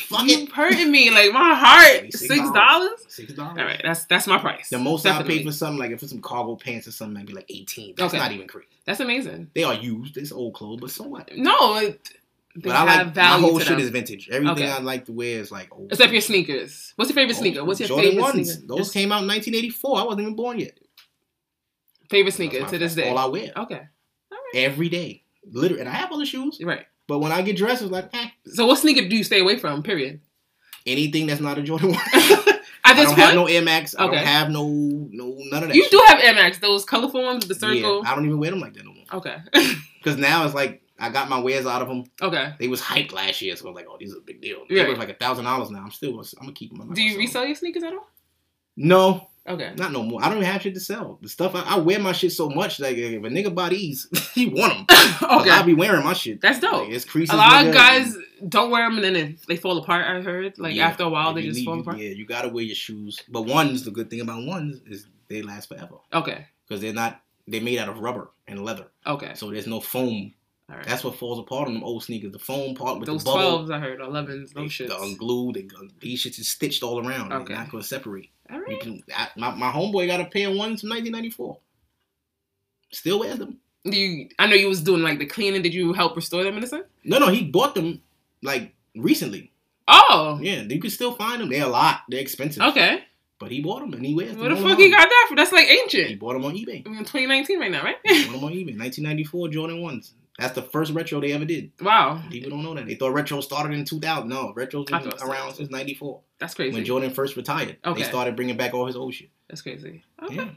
[0.00, 0.52] Fuck you it.
[0.52, 2.10] hurting me like my heart.
[2.14, 3.04] Six dollars.
[3.08, 3.58] Six dollars.
[3.58, 4.70] All right, that's that's my price.
[4.70, 5.38] The most I Definitely.
[5.40, 7.94] pay for something like if it's some cargo pants or something, might be like eighteen.
[7.96, 8.22] That's Okay.
[8.22, 8.68] not even crazy.
[8.86, 9.50] That's amazing.
[9.54, 10.16] They are used.
[10.16, 11.28] It's old clothes, but so what?
[11.36, 12.00] No, it,
[12.62, 14.28] But I have like my whole shit is vintage.
[14.30, 14.70] Everything Okay.
[14.70, 15.90] I like to wear is like old.
[15.92, 16.92] Except your sneakers.
[16.96, 17.64] What's your favorite Oh, sneaker?
[17.64, 18.52] What's your Jordan favorite ones.
[18.54, 18.66] sneaker?
[18.76, 19.98] Those came out in 1984.
[19.98, 20.78] I wasn't even born yet.
[22.10, 23.08] favorite sneaker to this day.
[23.10, 23.74] all I wear Okay,
[24.32, 24.54] All right.
[24.54, 25.80] every day, literally.
[25.80, 26.86] And I have other shoes, right.
[27.06, 29.58] but when I get dressed, it's like eh, So what sneaker do you stay away
[29.58, 29.82] from?
[29.82, 30.20] Period.
[30.86, 32.00] anything that's not a Jordan one.
[32.84, 33.94] At I don't point, have no Air Max.
[33.94, 34.02] Okay.
[34.04, 34.66] I don't have no
[35.10, 35.74] no none of that.
[35.74, 35.90] you shit.
[35.92, 38.02] do have Air Max, those colorful ones with the circle.
[38.02, 39.04] Yeah, I don't even wear them like that no more.
[39.12, 39.36] Okay,
[39.98, 42.04] Because now it's like I got my wares out of them.
[42.20, 42.54] okay.
[42.58, 44.64] They was hyped last year, so I was like, oh, these are a big deal.
[44.68, 44.88] They Right.
[44.88, 45.82] were like a thousand dollars now.
[45.84, 46.92] I'm still gonna, I'm gonna keep them.
[46.92, 48.08] Do you resell your sneakers at all?
[48.76, 49.72] No, Okay.
[49.76, 50.20] not no more.
[50.22, 51.18] I don't even have shit to sell.
[51.22, 52.78] The stuff I, I wear my shit so much.
[52.80, 55.14] Like if a nigga buy these, he want them.
[55.40, 55.50] okay.
[55.50, 56.40] I'll be wearing my shit.
[56.40, 56.82] That's dope.
[56.84, 57.34] Like, it's creases.
[57.34, 58.14] A lot of guys
[58.48, 60.04] don't wear them and then they, they fall apart.
[60.06, 60.86] I heard like Yeah.
[60.88, 61.98] after a while they just fall apart.
[61.98, 63.22] Yeah, you gotta wear your shoes.
[63.28, 66.46] But ones, the good thing about ones is they last forever Okay.
[66.66, 67.20] because they're not.
[67.50, 69.32] They're made out of rubber and leather, Okay.
[69.34, 70.34] so there's no foam.
[70.68, 70.84] Right.
[70.84, 72.30] That's what falls apart on them old sneakers.
[72.32, 73.40] The foam part with those the bubble.
[73.40, 74.88] twelves I heard, elevens, They, those shits.
[74.88, 75.54] they're unglued.
[75.54, 75.66] They,
[76.00, 77.32] these shits is stitched all around.
[77.32, 77.54] Okay.
[77.54, 78.28] They're not gonna separate.
[78.50, 81.58] All You can, I, my, my homeboy got a pair of ones from 1994.
[82.92, 83.58] Still wears them.
[83.84, 84.28] Do you?
[84.38, 85.62] I know you was doing like the cleaning.
[85.62, 86.84] Did you help restore them in a sense?
[87.04, 88.02] No, no, he bought them
[88.42, 89.52] like recently.
[89.86, 90.38] Oh.
[90.42, 91.48] Yeah, you can still find them.
[91.48, 92.00] They're a lot.
[92.10, 92.62] They're expensive.
[92.62, 93.04] Okay.
[93.38, 94.40] But he bought them and he wears them.
[94.40, 95.36] Where the fuck he got that from?
[95.36, 96.08] That's like ancient.
[96.08, 96.84] He bought them on eBay.
[96.84, 97.96] We're in 2019 right now, right?
[98.04, 98.76] He bought them on eBay.
[98.76, 100.12] 1994 Jordan ones.
[100.38, 101.72] That's the first retro they ever did.
[101.80, 102.22] wow.
[102.30, 102.86] People don't know that.
[102.86, 104.28] They thought retro started in 2000.
[104.28, 106.20] No, retro's been around since 94.
[106.38, 106.74] That's crazy.
[106.74, 107.76] When Jordan first retired.
[107.84, 108.02] Okay.
[108.02, 109.30] They started bringing back all his old shit.
[109.48, 110.04] That's crazy.
[110.22, 110.36] Okay.
[110.36, 110.48] Yeah.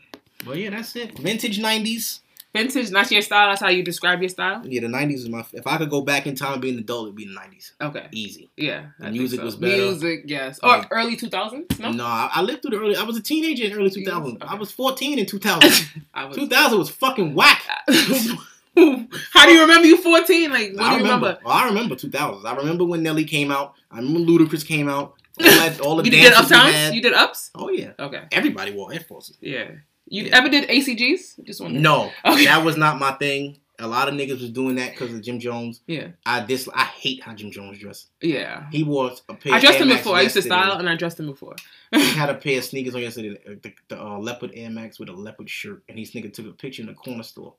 [0.46, 1.18] Well, yeah, that's it.
[1.18, 2.20] Vintage 90s.
[2.54, 3.50] Vintage, that's your style.
[3.50, 4.62] That's how you describe your style.
[4.66, 5.46] Yeah, the 90s is my.
[5.54, 7.72] If I could go back in time and be an adult, it'd be the 90s.
[7.80, 8.08] Okay.
[8.12, 8.50] Easy.
[8.58, 8.88] Yeah.
[9.00, 9.46] The music so.
[9.46, 9.78] was better.
[9.78, 10.60] Music, yes.
[10.62, 11.80] Or Like- early 2000s.
[11.80, 11.92] No.
[11.92, 12.98] No, I, I lived through the early.
[12.98, 14.36] I was a teenager in early 2000.
[14.36, 14.46] Okay.
[14.46, 16.04] I was 14 in 2000.
[16.14, 16.36] I was.
[16.36, 17.64] 2000 was fucking whack.
[19.34, 20.50] How do you remember you 14?
[20.52, 21.28] Like, what I do you remember.
[21.28, 21.40] remember?
[21.44, 22.46] Well, I remember 2000s.
[22.46, 23.74] I remember when Nelly came out.
[23.92, 25.16] I remember Ludacris came out.
[25.40, 26.94] All that, all the You did dances we uptowns?
[26.94, 27.52] You did ups?
[27.56, 28.22] Oh yeah, Okay.
[28.32, 29.38] everybody wore Air Forces.
[29.42, 29.72] Yeah.
[30.06, 30.38] You Yeah.
[30.38, 31.44] ever did ACGs?
[31.46, 31.62] Just.
[31.62, 32.46] No, Okay.
[32.46, 33.58] that was not my thing.
[33.80, 35.82] A lot of niggas was doing that because of Jim Jones.
[35.88, 36.10] Yeah.
[36.26, 36.68] I dis.
[36.76, 38.10] I hate how Jim Jones dressed.
[38.22, 38.66] Yeah.
[38.72, 39.54] He wore a pair.
[39.54, 40.18] I dressed Air him Max before.
[40.18, 41.56] I used to style and I dressed him before.
[41.92, 45.00] He had a pair of sneakers on yesterday, the, the, the uh, leopard Air Max
[45.00, 47.56] with a leopard shirt, and nigga took a picture in the corner store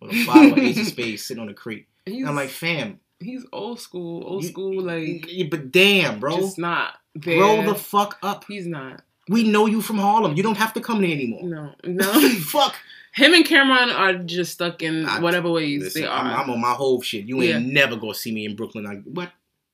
[0.00, 1.86] with a bottle of Ace of Spades sitting on the crate.
[2.06, 6.58] I'm like, fam, he's old school, old You- school, like y- but damn, bro, just
[6.58, 7.38] not there.
[7.38, 8.44] grow the fuck up.
[8.48, 9.02] He's not.
[9.28, 10.36] We know you from Harlem.
[10.36, 11.42] You don't have to come there anymore.
[11.44, 12.28] No, no.
[12.40, 12.74] fuck.
[13.14, 16.42] Him and Cam'ron are just stuck in I- whatever ways Listen, they I'm, are.
[16.42, 17.24] I'm on my whole shit.
[17.26, 17.72] You ain't Yeah.
[17.72, 18.84] never gonna see me in Brooklyn.
[18.84, 19.30] Like what?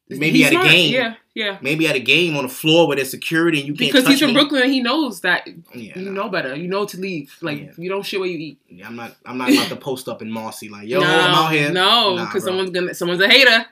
[0.08, 0.68] Maybe He's at a smart.
[0.68, 0.92] game.
[0.92, 1.58] Yeah, yeah.
[1.62, 4.10] Maybe at a game on the floor where there's security and you can't Because touch
[4.12, 4.34] he's from me.
[4.34, 6.24] Brooklyn and he knows that Yeah, you nah.
[6.24, 6.54] know better.
[6.54, 7.34] You know to leave.
[7.40, 7.70] Like Yeah.
[7.78, 8.58] you don't shit where you eat.
[8.68, 9.16] Yeah, I'm not.
[9.24, 11.72] I'm not about to post up in Marcy like, yo, no, I'm out here.
[11.72, 12.50] No, because bro.
[12.52, 13.64] someone's gonna someone's a hater.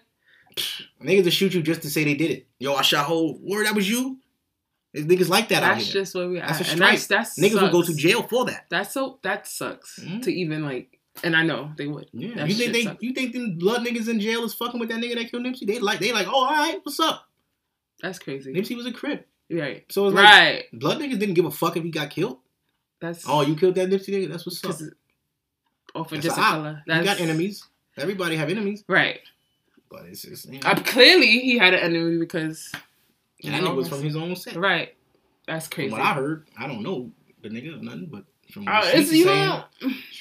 [1.03, 2.47] Niggas will shoot you just to say they did it.
[2.59, 3.67] Yo, I shot whole word.
[3.67, 4.19] That was you.
[4.95, 6.47] Niggas like that out That's just where we are.
[6.47, 6.91] That's a and stripe.
[6.93, 8.67] that's that's niggas will go to jail for that.
[8.69, 10.23] That's so that sucks Mhm.
[10.25, 12.09] to even like, and I know they would.
[12.13, 12.35] Yeah.
[12.37, 13.03] That you think they sucks.
[13.03, 15.67] you think them blood niggas in jail is fucking with that nigga that killed Nipsey?
[15.67, 17.29] They like they like, oh all right, what's up?
[18.03, 18.53] That's crazy.
[18.53, 19.29] Nipsey was a crip.
[19.51, 19.85] Right.
[19.91, 20.65] So it's like Right.
[20.73, 22.39] blood niggas didn't give a fuck if he got killed.
[23.01, 24.31] That's Oh, you killed that Nipsey nigga?
[24.31, 24.77] That's what's up.
[25.95, 26.51] or for just a a op.
[26.55, 26.83] color.
[26.87, 27.65] You got enemies.
[27.99, 28.83] Everybody have enemies.
[28.89, 29.21] Right.
[29.91, 32.73] But it's just Uh, clearly, he had an enemy because.
[33.39, 34.57] you and that know, nigga was from his own set.
[34.57, 34.95] Right.
[35.47, 35.93] That's From crazy.
[35.93, 37.11] what I heard, I don't know
[37.43, 39.65] the nigga or nothing, but from Uh, is you saying, know,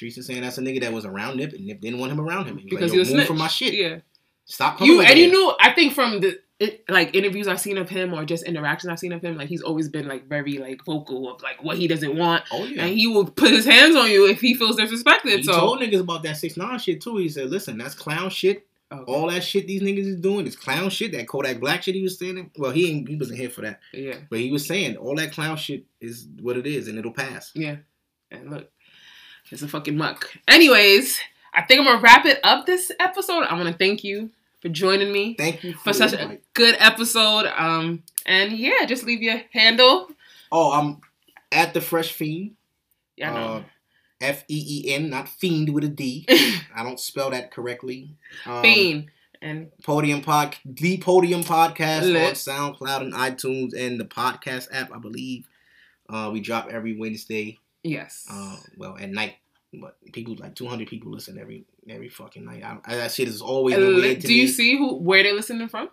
[0.00, 2.46] is saying that's a nigga that was around Nip and Nip didn't want him around
[2.46, 2.58] him.
[2.58, 3.26] He because like, he was snitch.
[3.26, 3.74] from my shit.
[3.74, 3.98] Yeah.
[4.44, 5.54] Stop coming You and you knew.
[5.60, 8.98] I think from the it, like interviews I've seen of him or just interactions I've
[8.98, 11.88] seen of him, like he's always been like very like vocal of like what he
[11.88, 12.84] doesn't want, Oh yeah.
[12.84, 15.38] and he will put his hands on you if he feels disrespected.
[15.38, 17.16] He so told niggas about that six nine shit too.
[17.18, 18.66] He said, "Listen, that's clown shit.
[18.92, 19.10] Okay.
[19.10, 21.12] All that shit these niggas is doing is clown shit.
[21.12, 22.50] That Kodak Black shit he was saying.
[22.58, 25.32] Well, he ain't, he wasn't here for that, yeah, but he was saying all that
[25.32, 27.52] clown shit is what it is, and it'll pass.
[27.54, 27.76] yeah.
[28.32, 28.70] And look,
[29.50, 30.30] it's a fucking muck.
[30.48, 31.20] Anyways,
[31.52, 33.44] I think I'm gonna wrap it up this episode.
[33.44, 34.30] I want to thank you
[34.60, 35.34] for joining me.
[35.34, 37.46] Thank you for such a good episode.
[37.46, 40.08] Um, and yeah, just leave your handle.
[40.50, 41.00] Oh, I'm
[41.50, 42.56] at the Fresh Feen.
[43.16, 43.64] Yeah, I know.
[44.20, 46.24] F E E N, not fiend with a D.
[46.74, 48.16] I don't spell that correctly.
[48.46, 49.10] Um, Fiend
[49.42, 52.28] and Podium Pod, the Podium Podcast Lit.
[52.28, 55.48] on SoundCloud and iTunes and the podcast app, I believe.
[56.08, 57.58] Uh, we drop every Wednesday.
[57.82, 59.34] Yes, Uh, well, at night.
[59.74, 62.62] But people like 200 people listen every every fucking night.
[62.62, 64.48] I, I, that shit is always been weird to do you me.
[64.48, 65.88] see who where they're listening from?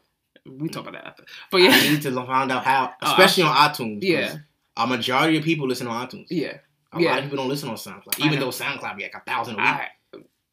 [0.45, 1.23] We talk about that after.
[1.49, 3.99] But I yeah, need to find out how, Oh, especially on iTunes.
[4.01, 4.35] yeah,
[4.75, 6.25] a majority of people listen on iTunes.
[6.29, 6.57] yeah.
[6.91, 7.09] A yeah.
[7.11, 9.57] lot of people don't listen on SoundCloud, even though SoundCloud be like a thousand a
[9.59, 9.65] week.
[9.67, 9.87] I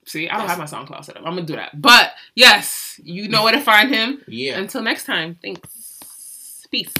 [0.06, 0.28] see.
[0.28, 1.22] I don't have my SoundCloud set up.
[1.26, 1.80] I'm gonna do that.
[1.80, 4.22] But yes, you know where to find him.
[4.28, 4.58] Yeah.
[4.58, 5.36] Until next time.
[5.42, 6.66] Thanks.
[6.70, 6.94] Peace.